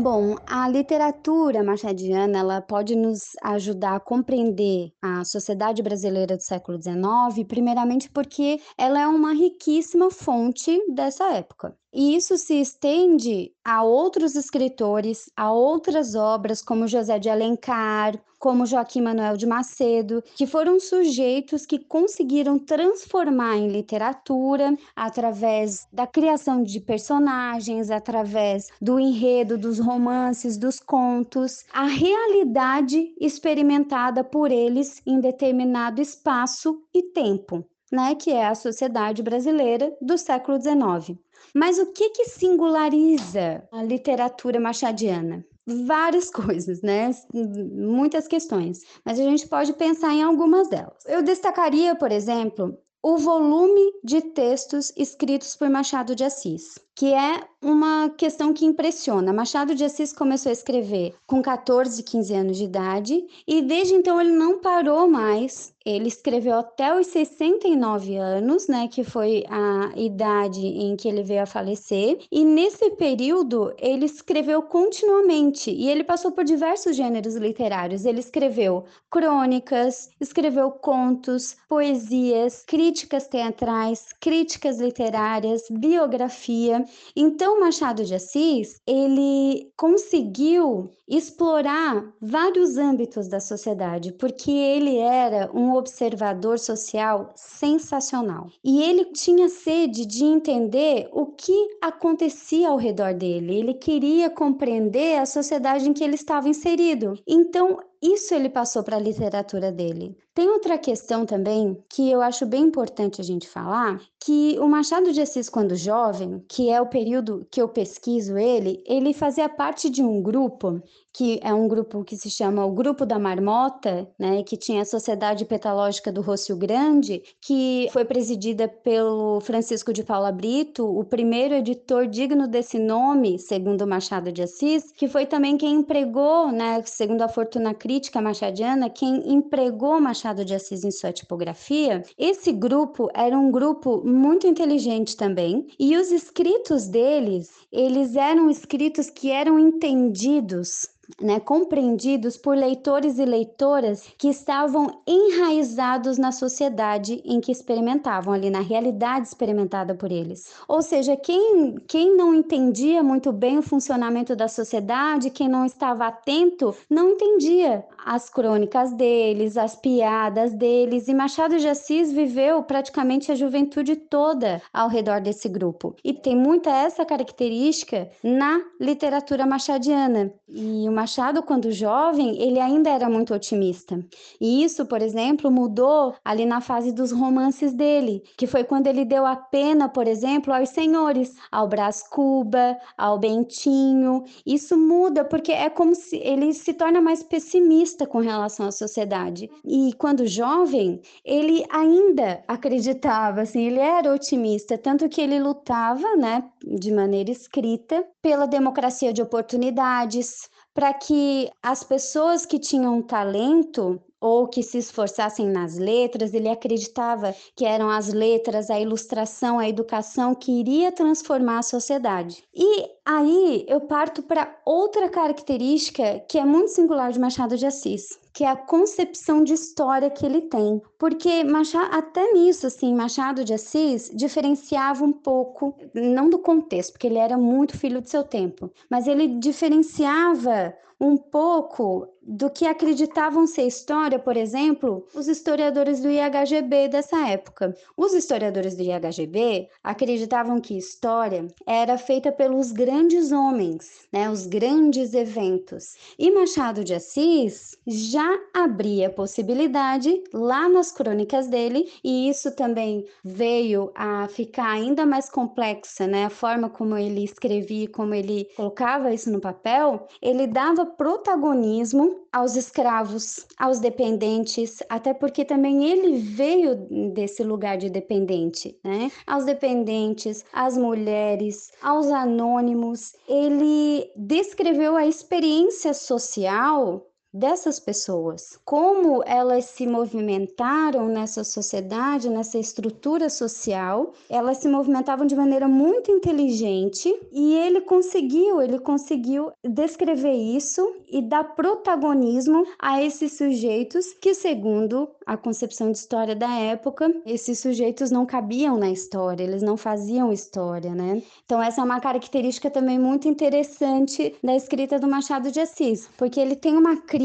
Bom, 0.03 0.35
a 0.49 0.69
literatura 0.69 1.63
machadiana 1.63 2.41
ela 2.41 2.61
pode 2.61 2.97
nos 2.97 3.37
ajudar 3.41 3.95
a 3.95 4.01
compreender 4.01 4.93
a 5.01 5.25
sociedade 5.25 5.81
brasileira 5.81 6.37
do 6.37 6.43
século 6.43 6.77
XIX, 6.77 7.47
primeiramente 7.47 8.11
porque 8.11 8.61
ela 8.77 9.01
é 9.01 9.07
uma 9.07 9.33
riquíssima 9.33 10.11
fonte 10.11 10.77
dessa 10.93 11.33
época. 11.33 11.79
E 11.95 12.17
isso 12.17 12.37
se 12.37 12.55
estende 12.61 13.53
a 13.65 13.85
outros 13.85 14.35
escritores, 14.35 15.31
a 15.37 15.53
outras 15.53 16.17
obras, 16.17 16.61
como 16.61 16.89
José 16.89 17.21
de 17.21 17.29
Alencar, 17.29 18.21
como 18.43 18.67
Joaquim 18.67 19.03
Manuel 19.03 19.37
de 19.37 19.47
Macedo, 19.47 20.21
que 20.35 20.49
foram 20.49 20.81
sujeitos 20.81 21.65
que 21.65 21.79
conseguiram 21.79 22.59
transformar 22.59 23.57
em 23.57 23.69
literatura 23.69 24.77
através 24.97 25.87
da 25.93 26.09
criação 26.09 26.61
de 26.61 26.81
personagens, 26.81 27.89
através 27.89 28.67
do 28.81 28.99
enredo, 28.99 29.57
dos 29.57 29.79
romances, 29.79 30.59
dos 30.59 30.81
contos, 30.81 31.65
a 31.73 31.85
realidade 31.85 33.15
experimentada 33.21 34.25
por 34.25 34.51
eles 34.51 35.01
em 35.07 35.21
determinado 35.21 36.03
espaço 36.03 36.83
e 36.93 37.01
tempo. 37.01 37.65
Né, 37.93 38.15
que 38.15 38.31
é 38.31 38.47
a 38.47 38.55
sociedade 38.55 39.23
brasileira 39.23 39.95
do 40.01 40.17
século 40.17 40.59
XIX. 40.59 41.21
Mas 41.55 41.79
o 41.79 41.93
que, 41.93 42.09
que 42.09 42.25
singulariza 42.25 43.69
a 43.71 43.83
literatura 43.83 44.59
machadiana? 44.59 45.45
Várias 45.67 46.29
coisas, 46.31 46.83
né? 46.83 47.11
Muitas 47.33 48.27
questões, 48.27 48.81
mas 49.05 49.19
a 49.19 49.23
gente 49.23 49.47
pode 49.49 49.73
pensar 49.75 50.13
em 50.13 50.23
algumas 50.23 50.69
delas. 50.69 51.05
Eu 51.07 51.23
destacaria, 51.23 51.95
por 51.95 52.11
exemplo, 52.11 52.79
o 53.03 53.17
volume 53.19 53.93
de 54.05 54.21
textos 54.21 54.93
escritos 54.97 55.57
por 55.57 55.69
Machado 55.69 56.15
de 56.15 56.25
Assis 56.25 56.79
que 56.95 57.13
é 57.13 57.43
uma 57.63 58.11
questão 58.11 58.53
que 58.53 58.67
impressiona. 58.67 59.33
Machado 59.33 59.75
de 59.75 59.85
Assis 59.85 60.13
começou 60.13 60.51
a 60.51 60.53
escrever 60.53 61.15
com 61.27 61.41
14, 61.41 62.03
15 62.03 62.35
anos 62.35 62.57
de 62.59 62.65
idade 62.65 63.25
e 63.47 63.63
desde 63.63 63.95
então 63.95 64.21
ele 64.21 64.33
não 64.33 64.59
parou 64.59 65.09
mais. 65.09 65.73
Ele 65.85 66.07
escreveu 66.07 66.59
até 66.59 66.97
os 66.97 67.09
69 67.09 68.17
anos, 68.17 68.69
né, 68.69 68.87
que 68.87 69.03
foi 69.03 69.45
a 69.49 69.91
idade 69.97 70.65
em 70.65 70.95
que 70.95 71.09
ele 71.09 71.25
veio 71.25 71.43
a 71.43 71.47
falecer. 71.47 72.21
E 72.31 72.45
nesse 72.45 72.91
período 72.91 73.75
ele 73.79 74.07
escreveu 74.07 74.63
continuamente 74.63 75.71
e 75.71 75.89
ele 75.89 76.05
passou 76.05 76.31
por 76.31 76.45
diversos 76.45 76.97
gêneros 76.97 77.35
literários. 77.35 78.05
Ele 78.05 78.21
escreveu 78.21 78.85
crônicas, 79.11 80.11
escreveu 80.21 80.71
contos, 80.71 81.57
poesias, 81.69 82.65
críticas 82.65 83.27
teatrais, 83.27 84.07
críticas 84.21 84.79
literárias, 84.79 85.65
biografia. 85.69 86.82
Então, 87.17 87.61
Machado 87.61 88.05
de 88.05 88.15
Assis, 88.15 88.81
ele 88.87 89.73
conseguiu 89.77 90.91
explorar 91.17 92.05
vários 92.21 92.77
âmbitos 92.77 93.29
da 93.29 93.41
sociedade, 93.41 94.13
porque 94.13 94.51
ele 94.51 94.97
era 94.97 95.51
um 95.53 95.75
observador 95.75 96.59
social 96.59 97.33
sensacional. 97.35 98.49
E 98.65 98.83
ele 98.83 99.07
tinha 99.07 99.49
sede 99.49 100.07
de 100.07 100.25
entender 100.25 101.09
o 101.13 101.27
que 101.27 101.77
acontecia 101.81 102.69
ao 102.69 102.77
redor 102.77 103.13
dele. 103.13 103.55
Ele 103.55 103.75
queria 103.75 104.31
compreender 104.31 105.19
a 105.19 105.27
sociedade 105.27 105.89
em 105.89 105.93
que 105.93 106.03
ele 106.03 106.15
estava 106.15 106.49
inserido. 106.49 107.15
Então, 107.27 107.79
isso 108.03 108.35
ele 108.35 108.49
passou 108.49 108.83
para 108.83 108.97
a 108.97 109.01
literatura 109.01 109.71
dele. 109.71 110.17
Tem 110.35 110.49
outra 110.49 110.77
questão 110.77 111.25
também 111.25 111.81
que 111.89 112.11
eu 112.11 112.21
acho 112.21 112.45
bem 112.45 112.65
importante 112.65 113.21
a 113.21 113.25
gente 113.25 113.49
falar, 113.49 114.01
que 114.19 114.59
o 114.59 114.67
Machado 114.67 115.13
de 115.13 115.21
Assis 115.21 115.49
quando 115.49 115.77
jovem, 115.77 116.45
que 116.49 116.69
é 116.69 116.81
o 116.81 116.89
período 116.89 117.47
que 117.49 117.63
eu 117.63 117.69
pesquiso 117.69 118.37
ele, 118.37 118.83
ele 118.87 119.13
fazia 119.13 119.49
parte 119.49 119.89
de 119.89 120.03
um 120.03 120.21
grupo 120.21 120.83
que 121.13 121.39
é 121.43 121.53
um 121.53 121.69
grupo 121.69 122.03
que 122.03 122.17
se 122.17 122.31
chama 122.31 122.65
o 122.65 122.73
Grupo 122.73 123.05
da 123.05 123.19
Marmota, 123.19 124.09
né, 124.19 124.43
que 124.43 124.57
tinha 124.57 124.83
a 124.83 124.87
Sociedade 124.87 125.45
Petalógica 125.45 126.11
do 126.11 126.23
Rocio 126.23 126.57
Grande, 126.57 127.23
que 127.41 127.89
foi 127.93 128.05
presidida 128.05 128.67
pelo 128.67 129.41
Francisco 129.41 129.93
de 129.93 130.03
Paula 130.03 130.33
Brito, 130.33 130.87
o 130.87 131.05
primeiro 131.05 131.55
editor 131.55 132.07
digno 132.07 132.49
desse 132.49 132.79
nome, 132.79 133.39
segundo 133.39 133.87
Machado 133.87 134.33
de 134.33 134.43
Assis, 134.43 134.91
que 134.93 135.07
foi 135.07 135.27
também 135.27 135.57
quem 135.57 135.75
empregou, 135.75 136.51
né, 136.51 136.83
segundo 136.87 137.23
a 137.23 137.29
fortuna 137.29 137.75
crítica 137.75 138.21
machadiana, 138.21 138.89
quem 138.89 139.31
empregou 139.31 140.01
Machado 140.01 140.45
de 140.45 140.55
Assis 140.55 140.85
em 140.85 140.91
sua 140.91 141.13
tipografia. 141.13 142.03
Esse 142.19 142.53
grupo 142.53 143.09
era 143.15 143.39
um 143.39 143.51
grupo 143.51 144.03
muito 144.05 144.47
inteligente 144.47 145.17
também, 145.17 145.67
e 145.79 145.97
os 145.97 146.11
escritos 146.11 146.87
deles, 146.87 147.51
eles 147.71 148.17
eram 148.17 148.49
escritos 148.49 149.11
que 149.11 149.31
eram 149.31 149.59
entendidos 149.59 150.93
né, 151.21 151.41
compreendidos 151.41 152.37
por 152.37 152.57
leitores 152.57 153.19
e 153.19 153.25
leitoras 153.25 154.05
que 154.19 154.29
estavam 154.29 155.01
enraizados 155.07 156.19
na 156.19 156.33
sociedade 156.33 157.23
em 157.25 157.41
que 157.41 157.53
experimentavam, 157.53 158.33
ali 158.33 158.51
na 158.51 158.61
realidade 158.61 159.29
experimentada 159.29 159.95
por 159.95 160.11
eles. 160.11 160.53
Ou 160.69 160.83
seja, 160.83 161.17
quem, 161.17 161.77
quem 161.87 162.17
não 162.17 162.35
entendia 162.35 163.03
muito 163.03 163.33
bem 163.33 163.59
o 163.59 163.63
funcionamento 163.63 164.35
da 164.35 164.49
sociedade, 164.49 165.31
quem 165.31 165.49
não 165.49 165.65
estava 165.65 166.07
atento, 166.07 166.75
não 166.89 167.11
entendia 167.11 167.85
as 168.05 168.29
crônicas 168.29 168.93
deles, 168.93 169.57
as 169.57 169.77
piadas 169.77 170.53
deles, 170.55 171.09
e 171.09 171.15
Machado 171.15 171.59
de 171.59 171.69
Assis 171.69 172.13
viveu 172.13 172.63
praticamente 172.63 173.31
a 173.31 173.35
juventude 173.35 173.97
toda 173.97 174.61
ao 174.73 174.89
redor 174.89 175.21
desse 175.21 175.49
grupo. 175.49 175.95
E 176.05 176.13
tem 176.13 176.37
muita 176.37 176.71
essa 176.71 177.05
característica 177.05 178.11
na 178.23 178.61
literatura 178.81 179.47
machadiana. 179.47 180.33
E 180.49 180.89
o 180.89 180.93
Machado, 180.93 181.43
quando 181.43 181.71
jovem, 181.71 182.41
ele 182.41 182.61
ainda 182.61 182.91
era 182.91 183.09
muito 183.09 183.35
otimista. 183.35 184.05
E 184.41 184.63
isso, 184.63 184.85
por 184.87 185.01
exemplo, 185.01 185.51
mudou 185.51 186.15
ali 186.25 186.45
na 186.45 186.61
fase 186.61 186.93
dos 186.93 187.13
romances 187.13 187.73
dele, 187.73 188.23
que 188.37 188.47
foi 188.47 188.65
quando 188.65 188.87
ele 188.87 189.05
deu 189.05 189.25
a 189.25 189.37
pena, 189.37 189.89
por 189.89 190.07
exemplo, 190.07 190.53
aos 190.53 190.69
senhores, 190.69 191.35
ao 191.51 191.69
Brás 191.69 192.03
Cuba, 192.09 192.77
ao 192.97 193.19
Bentinho. 193.19 194.25
Isso 194.45 194.77
muda 194.77 195.25
porque 195.25 195.53
é 195.53 195.71
como 195.71 195.95
se 195.95 196.17
ele 196.17 196.53
se 196.53 196.75
torna 196.75 197.01
mais 197.01 197.23
pessimista 197.23 197.92
otimista 197.93 198.07
com 198.07 198.19
relação 198.19 198.67
à 198.67 198.73
sociedade. 198.73 199.51
E 199.65 199.93
quando 199.95 200.27
jovem, 200.27 201.01
ele 201.25 201.65
ainda 201.71 202.43
acreditava, 202.49 203.43
assim, 203.43 203.67
ele 203.67 203.79
era 203.79 204.13
otimista, 204.13 204.79
tanto 204.79 205.09
que 205.09 205.21
ele 205.21 205.39
lutava, 205.39 206.17
né, 206.17 206.45
de 206.65 206.91
maneira 206.91 207.31
escrita, 207.31 208.05
pela 208.21 208.47
democracia 208.47 209.13
de 209.13 209.23
oportunidades, 209.23 210.49
para 210.75 210.93
que 210.95 211.51
as 211.63 211.85
pessoas 211.85 212.47
que 212.47 212.59
tinham 212.59 213.03
talento 213.03 214.01
ou 214.23 214.47
que 214.47 214.63
se 214.63 214.79
esforçassem 214.79 215.49
nas 215.49 215.77
letras, 215.77 216.33
ele 216.33 216.49
acreditava 216.49 217.35
que 217.57 217.65
eram 217.65 217.91
as 217.91 218.13
letras, 218.13 218.71
a 218.71 218.79
ilustração, 218.79 219.59
a 219.59 219.69
educação 219.69 220.33
que 220.33 220.53
iria 220.53 220.93
transformar 220.93 221.59
a 221.59 221.63
sociedade. 221.63 222.45
E 222.55 222.89
aí 223.05 223.67
eu 223.69 223.81
parto 223.81 224.23
para 224.23 224.57
outra 224.65 225.09
característica 225.09 226.21
que 226.29 226.39
é 226.39 226.45
muito 226.45 226.69
singular 226.69 227.11
de 227.11 227.19
Machado 227.19 227.57
de 227.57 227.67
Assis, 227.67 228.22
que 228.33 228.45
é 228.45 228.49
a 228.49 228.57
concepção 228.57 229.45
de 229.45 229.53
história 229.53 230.11
que 230.11 230.25
ele 230.25 230.43
tem. 230.43 230.81
Porque 230.99 231.45
Machado, 231.45 231.95
até 231.95 232.33
nisso, 232.33 232.67
assim, 232.67 232.95
Machado 232.95 233.45
de 233.45 233.55
Assis 233.55 234.11
diferenciava 234.15 235.05
um 235.05 235.13
pouco, 235.13 235.77
não 235.95 236.31
do 236.31 236.39
contexto, 236.39 236.93
porque 236.93 237.07
ele 237.07 237.19
era 237.19 237.37
muito 237.37 237.79
filho 237.79 238.01
do 238.01 238.09
seu 238.09 238.25
tempo, 238.25 238.71
mas 238.91 239.07
ele 239.07 239.27
diferenciava 239.39 240.75
um 241.03 241.17
pouco 241.17 242.09
do 242.23 242.49
que 242.49 242.65
acreditavam 242.65 243.45
ser 243.45 243.63
história, 243.63 244.21
por 244.21 244.37
exemplo, 244.37 245.05
os 245.13 245.27
historiadores 245.27 246.01
do 246.01 246.09
IHGB 246.09 246.89
dessa 246.89 247.29
época. 247.29 247.75
Os 247.97 248.15
historiadores 248.15 248.77
do 248.77 248.83
IHGB 248.83 249.69
acreditavam 249.83 250.61
que 250.61 250.79
história 250.79 251.49
era 251.67 251.99
feita 251.99 252.31
pelos 252.31 252.71
grandes 252.71 253.33
homens, 253.33 254.07
né, 254.13 254.31
os 254.31 254.47
grandes 254.47 255.13
eventos. 255.13 255.97
E 256.17 256.31
Machado 256.31 256.85
de 256.85 256.95
Assis 256.95 257.77
já 257.85 258.22
abria 258.53 259.09
a 259.09 259.13
possibilidade 259.13 260.23
lá 260.33 260.69
nas 260.69 260.93
crônicas 260.93 261.49
dele, 261.49 261.91
e 262.03 262.29
isso 262.29 262.55
também 262.55 263.05
veio 263.25 263.91
a 263.95 264.29
ficar 264.29 264.71
ainda 264.71 265.07
mais 265.07 265.31
complexa, 265.31 266.07
né, 266.07 266.27
a 266.27 266.31
forma 266.31 266.69
como 266.69 266.97
ele 266.97 267.25
escrevia, 267.25 267.89
como 267.89 268.15
ele 268.15 268.49
colocava 268.57 269.13
isso 269.13 269.31
no 269.31 269.41
papel, 269.41 270.07
ele 270.21 270.47
dava 270.47 270.85
protagonismo 270.87 272.23
aos 272.33 272.57
escravos, 272.57 273.47
aos 273.59 273.79
dependentes, 273.79 274.79
até 274.89 275.13
porque 275.13 275.45
também 275.45 275.85
ele 275.85 276.19
veio 276.19 276.75
desse 277.13 277.45
lugar 277.45 277.77
de 277.77 277.91
dependente, 277.91 278.79
né? 278.83 279.11
Aos 279.27 279.45
dependentes, 279.45 280.45
às 280.53 280.77
mulheres, 280.77 281.71
aos 281.83 282.07
anônimos. 282.07 283.13
Ele 283.29 284.11
descreveu 284.17 284.97
a 284.97 285.07
experiência 285.07 285.93
social 285.93 287.07
dessas 287.33 287.81
pessoas, 287.81 288.59
como 288.65 289.23
elas 289.25 289.67
se 289.67 289.87
movimentaram 289.87 291.09
nessa 291.09 291.45
sociedade, 291.45 292.29
nessa 292.29 292.59
estrutura 292.59 293.29
social, 293.31 294.13
elas 294.29 294.59
se 294.59 294.69
movimentavam 294.69 295.27
de 295.27 295.35
maneira 295.35 295.67
muito 295.67 296.11
inteligente 296.11 297.15
e 297.33 297.55
ele 297.55 297.81
conseguiu, 297.81 298.61
ele 298.61 298.79
conseguiu 298.79 299.51
descrever 299.65 300.35
isso 300.35 300.97
e 301.09 301.23
dar 301.23 301.45
protagonismo 301.55 302.67
a 302.79 303.03
esses 303.03 303.37
sujeitos 303.37 304.13
que, 304.15 304.35
segundo 304.35 305.09
a 305.27 305.37
concepção 305.37 305.91
de 305.91 305.99
história 305.99 306.35
da 306.35 306.51
época, 306.59 307.13
esses 307.25 307.59
sujeitos 307.59 308.11
não 308.11 308.27
cabiam 308.27 308.77
na 308.77 308.91
história, 308.91 309.45
eles 309.45 309.63
não 309.63 309.77
faziam 309.77 310.33
história, 310.33 310.95
né? 310.95 311.23
Então 311.45 311.63
essa 311.63 311.81
é 311.81 311.85
uma 311.85 312.01
característica 312.01 312.71
também 312.71 312.99
muito 312.99 313.29
interessante 313.29 314.35
da 314.43 314.55
escrita 314.55 314.99
do 314.99 315.09
Machado 315.09 315.51
de 315.51 315.61
Assis, 315.61 316.09
porque 316.17 316.41
ele 316.41 316.57
tem 316.57 316.77
uma 316.77 316.97
crítica, 316.97 317.22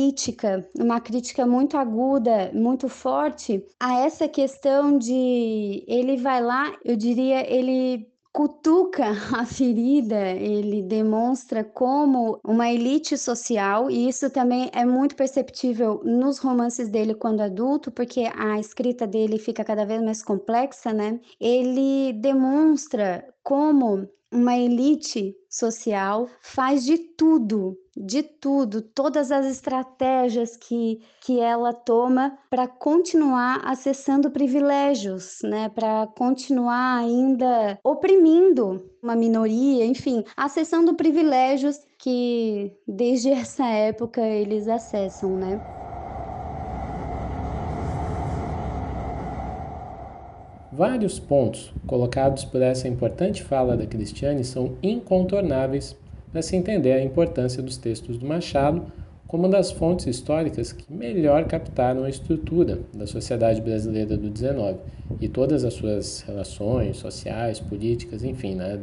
uma 0.77 0.99
crítica 0.99 1.45
muito 1.45 1.77
aguda, 1.77 2.51
muito 2.53 2.87
forte 2.87 3.63
a 3.79 3.99
essa 3.99 4.27
questão 4.27 4.97
de 4.97 5.83
ele 5.87 6.17
vai 6.17 6.41
lá, 6.41 6.75
eu 6.83 6.95
diria, 6.95 7.49
ele 7.51 8.07
cutuca 8.37 9.05
a 9.35 9.45
ferida, 9.45 10.29
ele 10.31 10.83
demonstra 10.83 11.63
como 11.63 12.39
uma 12.43 12.69
elite 12.69 13.17
social, 13.17 13.89
e 13.89 14.07
isso 14.07 14.29
também 14.29 14.69
é 14.73 14.85
muito 14.85 15.15
perceptível 15.15 16.01
nos 16.05 16.37
romances 16.37 16.87
dele 16.87 17.15
quando 17.15 17.41
adulto, 17.41 17.89
porque 17.89 18.29
a 18.37 18.59
escrita 18.59 19.07
dele 19.07 19.39
fica 19.39 19.63
cada 19.63 19.85
vez 19.85 20.03
mais 20.03 20.21
complexa, 20.21 20.93
né? 20.93 21.19
Ele 21.39 22.13
demonstra 22.13 23.27
como 23.41 24.07
uma 24.31 24.55
elite 24.55 25.35
social 25.57 26.27
faz 26.41 26.83
de 26.85 26.97
tudo, 26.97 27.77
de 27.95 28.21
tudo, 28.23 28.81
todas 28.81 29.31
as 29.31 29.45
estratégias 29.45 30.55
que, 30.55 31.01
que 31.21 31.39
ela 31.39 31.73
toma 31.73 32.37
para 32.49 32.67
continuar 32.67 33.61
acessando 33.65 34.29
privilégios, 34.31 35.39
né, 35.43 35.69
para 35.69 36.07
continuar 36.15 36.99
ainda 36.99 37.79
oprimindo 37.83 38.85
uma 39.01 39.15
minoria, 39.15 39.85
enfim, 39.85 40.23
acessando 40.35 40.95
privilégios 40.95 41.79
que 41.97 42.75
desde 42.87 43.29
essa 43.31 43.65
época 43.67 44.21
eles 44.21 44.67
acessam, 44.67 45.35
né? 45.35 45.61
Vários 50.77 51.17
pontos 51.17 51.73
colocados 51.87 52.45
por 52.45 52.61
essa 52.61 52.87
importante 52.87 53.41
fala 53.41 53.75
da 53.75 53.87
Cristiane 53.87 54.43
são 54.43 54.75
incontornáveis 54.83 55.97
para 56.31 56.43
se 56.43 56.55
entender 56.55 56.91
a 56.91 57.03
importância 57.03 57.63
dos 57.63 57.77
textos 57.77 58.15
do 58.19 58.27
Machado 58.27 58.85
como 59.27 59.45
uma 59.45 59.49
das 59.49 59.71
fontes 59.71 60.05
históricas 60.05 60.71
que 60.71 60.93
melhor 60.93 61.45
captaram 61.45 62.03
a 62.03 62.09
estrutura 62.11 62.81
da 62.93 63.07
sociedade 63.07 63.59
brasileira 63.59 64.15
do 64.15 64.29
19 64.29 64.77
e 65.19 65.27
todas 65.27 65.65
as 65.65 65.73
suas 65.73 66.21
relações 66.21 66.97
sociais, 66.97 67.59
políticas, 67.59 68.23
enfim, 68.23 68.53
né? 68.53 68.79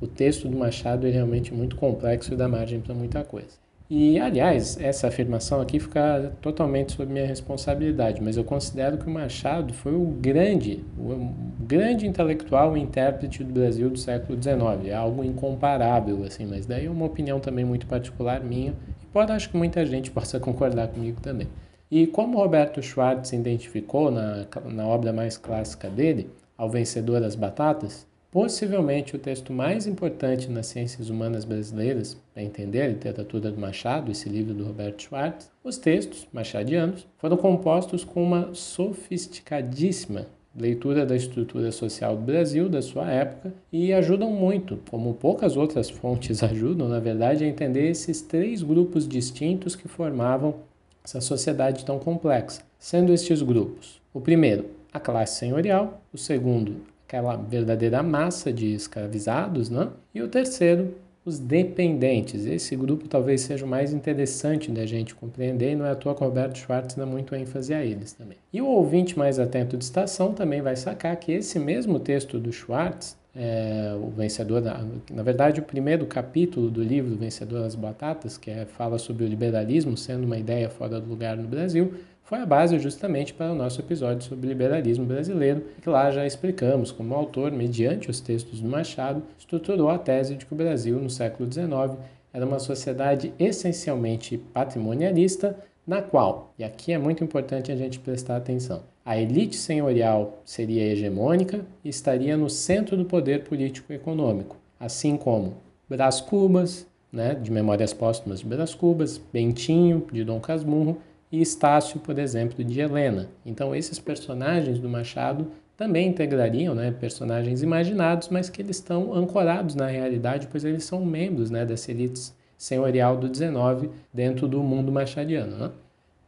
O 0.00 0.06
texto 0.06 0.46
do 0.46 0.56
Machado 0.56 1.04
é 1.04 1.10
realmente 1.10 1.52
muito 1.52 1.74
complexo 1.74 2.32
e 2.32 2.36
dá 2.36 2.46
margem 2.46 2.80
para 2.80 2.94
muita 2.94 3.24
coisa. 3.24 3.63
E, 3.90 4.18
aliás, 4.18 4.78
essa 4.80 5.08
afirmação 5.08 5.60
aqui 5.60 5.78
fica 5.78 6.32
totalmente 6.40 6.92
sob 6.92 7.12
minha 7.12 7.26
responsabilidade, 7.26 8.22
mas 8.22 8.34
eu 8.34 8.42
considero 8.42 8.96
que 8.96 9.06
o 9.06 9.10
Machado 9.10 9.74
foi 9.74 9.94
o 9.94 10.06
grande, 10.06 10.82
o 10.98 11.30
grande 11.60 12.06
intelectual 12.06 12.78
e 12.78 12.80
intérprete 12.80 13.44
do 13.44 13.52
Brasil 13.52 13.90
do 13.90 13.98
século 13.98 14.42
XIX. 14.42 14.86
É 14.86 14.94
algo 14.94 15.22
incomparável, 15.22 16.24
assim, 16.24 16.46
mas 16.46 16.64
daí 16.64 16.86
é 16.86 16.90
uma 16.90 17.04
opinião 17.04 17.38
também 17.38 17.64
muito 17.64 17.86
particular 17.86 18.42
minha, 18.42 18.74
e 19.02 19.06
pode 19.12 19.32
acho 19.32 19.50
que 19.50 19.56
muita 19.56 19.84
gente 19.84 20.08
possa 20.12 20.40
concordar 20.40 20.88
comigo 20.88 21.20
também. 21.20 21.48
E 21.90 22.06
como 22.06 22.38
Roberto 22.38 22.82
Schwartz 22.82 23.34
identificou 23.34 24.10
na, 24.10 24.46
na 24.64 24.86
obra 24.86 25.12
mais 25.12 25.36
clássica 25.36 25.90
dele, 25.90 26.30
Ao 26.56 26.70
Vencedor 26.70 27.20
das 27.20 27.36
Batatas, 27.36 28.06
Possivelmente 28.34 29.14
o 29.14 29.18
texto 29.20 29.52
mais 29.52 29.86
importante 29.86 30.50
nas 30.50 30.66
ciências 30.66 31.08
humanas 31.08 31.44
brasileiras 31.44 32.20
para 32.32 32.42
entender 32.42 32.82
a 32.82 32.88
literatura 32.88 33.52
do 33.52 33.60
Machado, 33.60 34.10
esse 34.10 34.28
livro 34.28 34.52
do 34.52 34.64
Roberto 34.64 35.04
Schwartz, 35.04 35.48
os 35.62 35.78
textos 35.78 36.26
machadianos 36.32 37.06
foram 37.16 37.36
compostos 37.36 38.02
com 38.02 38.20
uma 38.24 38.52
sofisticadíssima 38.52 40.26
leitura 40.52 41.06
da 41.06 41.14
estrutura 41.14 41.70
social 41.70 42.16
do 42.16 42.22
Brasil 42.22 42.68
da 42.68 42.82
sua 42.82 43.08
época 43.08 43.54
e 43.72 43.92
ajudam 43.92 44.32
muito, 44.32 44.80
como 44.90 45.14
poucas 45.14 45.56
outras 45.56 45.88
fontes 45.88 46.42
ajudam, 46.42 46.88
na 46.88 46.98
verdade, 46.98 47.44
a 47.44 47.48
entender 47.48 47.88
esses 47.88 48.20
três 48.20 48.64
grupos 48.64 49.06
distintos 49.06 49.76
que 49.76 49.86
formavam 49.86 50.56
essa 51.04 51.20
sociedade 51.20 51.84
tão 51.84 52.00
complexa, 52.00 52.62
sendo 52.80 53.12
estes 53.12 53.42
grupos: 53.42 54.02
o 54.12 54.20
primeiro, 54.20 54.64
a 54.92 54.98
classe 54.98 55.38
senhorial, 55.38 56.02
o 56.12 56.18
segundo, 56.18 56.93
aquela 57.14 57.36
verdadeira 57.36 58.02
massa 58.02 58.52
de 58.52 58.74
escravizados, 58.74 59.70
né? 59.70 59.88
E 60.12 60.20
o 60.20 60.28
terceiro, 60.28 60.94
os 61.24 61.38
dependentes. 61.38 62.44
Esse 62.44 62.74
grupo 62.74 63.08
talvez 63.08 63.42
seja 63.42 63.64
o 63.64 63.68
mais 63.68 63.92
interessante 63.92 64.70
da 64.70 64.84
gente 64.84 65.14
compreender 65.14 65.72
e 65.72 65.76
não 65.76 65.86
é 65.86 65.92
à 65.92 65.94
toa 65.94 66.14
que 66.14 66.22
o 66.22 66.26
Roberto 66.26 66.58
Schwartz 66.58 66.96
dá 66.96 67.06
muito 67.06 67.34
ênfase 67.34 67.72
a 67.72 67.84
eles 67.84 68.12
também. 68.12 68.36
E 68.52 68.60
o 68.60 68.66
ouvinte 68.66 69.16
mais 69.16 69.38
atento 69.38 69.76
de 69.76 69.84
estação 69.84 70.34
também 70.34 70.60
vai 70.60 70.76
sacar 70.76 71.16
que 71.16 71.32
esse 71.32 71.58
mesmo 71.58 72.00
texto 72.00 72.38
do 72.38 72.52
Schwartz, 72.52 73.16
é, 73.34 73.96
o 74.00 74.10
vencedor, 74.10 74.60
da, 74.60 74.84
na 75.10 75.22
verdade, 75.22 75.60
o 75.60 75.62
primeiro 75.62 76.06
capítulo 76.06 76.70
do 76.70 76.82
livro 76.82 77.16
Vencedor 77.16 77.62
das 77.62 77.74
Batatas, 77.74 78.36
que 78.36 78.50
é, 78.50 78.64
fala 78.64 78.98
sobre 78.98 79.24
o 79.24 79.28
liberalismo 79.28 79.96
sendo 79.96 80.24
uma 80.24 80.36
ideia 80.36 80.68
fora 80.68 81.00
do 81.00 81.08
lugar 81.08 81.36
no 81.36 81.48
Brasil, 81.48 81.94
foi 82.24 82.38
a 82.38 82.46
base 82.46 82.78
justamente 82.78 83.34
para 83.34 83.52
o 83.52 83.54
nosso 83.54 83.80
episódio 83.80 84.26
sobre 84.26 84.48
liberalismo 84.48 85.04
brasileiro, 85.04 85.62
que 85.80 85.88
lá 85.88 86.10
já 86.10 86.26
explicamos 86.26 86.90
como 86.90 87.14
o 87.14 87.18
autor, 87.18 87.52
mediante 87.52 88.10
os 88.10 88.18
textos 88.18 88.60
do 88.60 88.68
Machado, 88.68 89.22
estruturou 89.38 89.90
a 89.90 89.98
tese 89.98 90.34
de 90.34 90.46
que 90.46 90.52
o 90.54 90.56
Brasil, 90.56 90.98
no 90.98 91.10
século 91.10 91.50
XIX, 91.52 91.98
era 92.32 92.46
uma 92.46 92.58
sociedade 92.58 93.32
essencialmente 93.38 94.38
patrimonialista, 94.38 95.56
na 95.86 96.00
qual, 96.00 96.54
e 96.58 96.64
aqui 96.64 96.92
é 96.92 96.98
muito 96.98 97.22
importante 97.22 97.70
a 97.70 97.76
gente 97.76 98.00
prestar 98.00 98.36
atenção, 98.36 98.82
a 99.04 99.18
elite 99.18 99.56
senhorial 99.56 100.40
seria 100.46 100.82
hegemônica 100.82 101.66
e 101.84 101.90
estaria 101.90 102.38
no 102.38 102.48
centro 102.48 102.96
do 102.96 103.04
poder 103.04 103.44
político 103.44 103.92
e 103.92 103.96
econômico, 103.96 104.56
assim 104.80 105.14
como 105.18 105.58
Brás 105.86 106.22
Cubas, 106.22 106.86
né, 107.12 107.34
de 107.34 107.50
Memórias 107.50 107.92
Póstumas 107.92 108.40
de 108.40 108.46
Brás 108.46 108.74
Cubas, 108.74 109.20
Bentinho, 109.30 110.06
de 110.10 110.24
Dom 110.24 110.40
Casmurro, 110.40 110.96
e 111.34 111.40
Estácio, 111.40 111.98
por 111.98 112.18
exemplo, 112.18 112.62
de 112.62 112.80
Helena. 112.80 113.28
Então, 113.44 113.74
esses 113.74 113.98
personagens 113.98 114.78
do 114.78 114.88
Machado 114.88 115.48
também 115.76 116.08
integrariam 116.08 116.74
né, 116.74 116.92
personagens 116.92 117.62
imaginados, 117.62 118.28
mas 118.28 118.48
que 118.48 118.62
eles 118.62 118.76
estão 118.76 119.12
ancorados 119.12 119.74
na 119.74 119.88
realidade, 119.88 120.46
pois 120.50 120.64
eles 120.64 120.84
são 120.84 121.04
membros 121.04 121.50
né, 121.50 121.64
dessa 121.64 121.90
elite 121.90 122.32
senhorial 122.56 123.16
do 123.16 123.28
19 123.28 123.90
dentro 124.12 124.46
do 124.46 124.62
mundo 124.62 124.92
machadiano. 124.92 125.56
Né? 125.56 125.70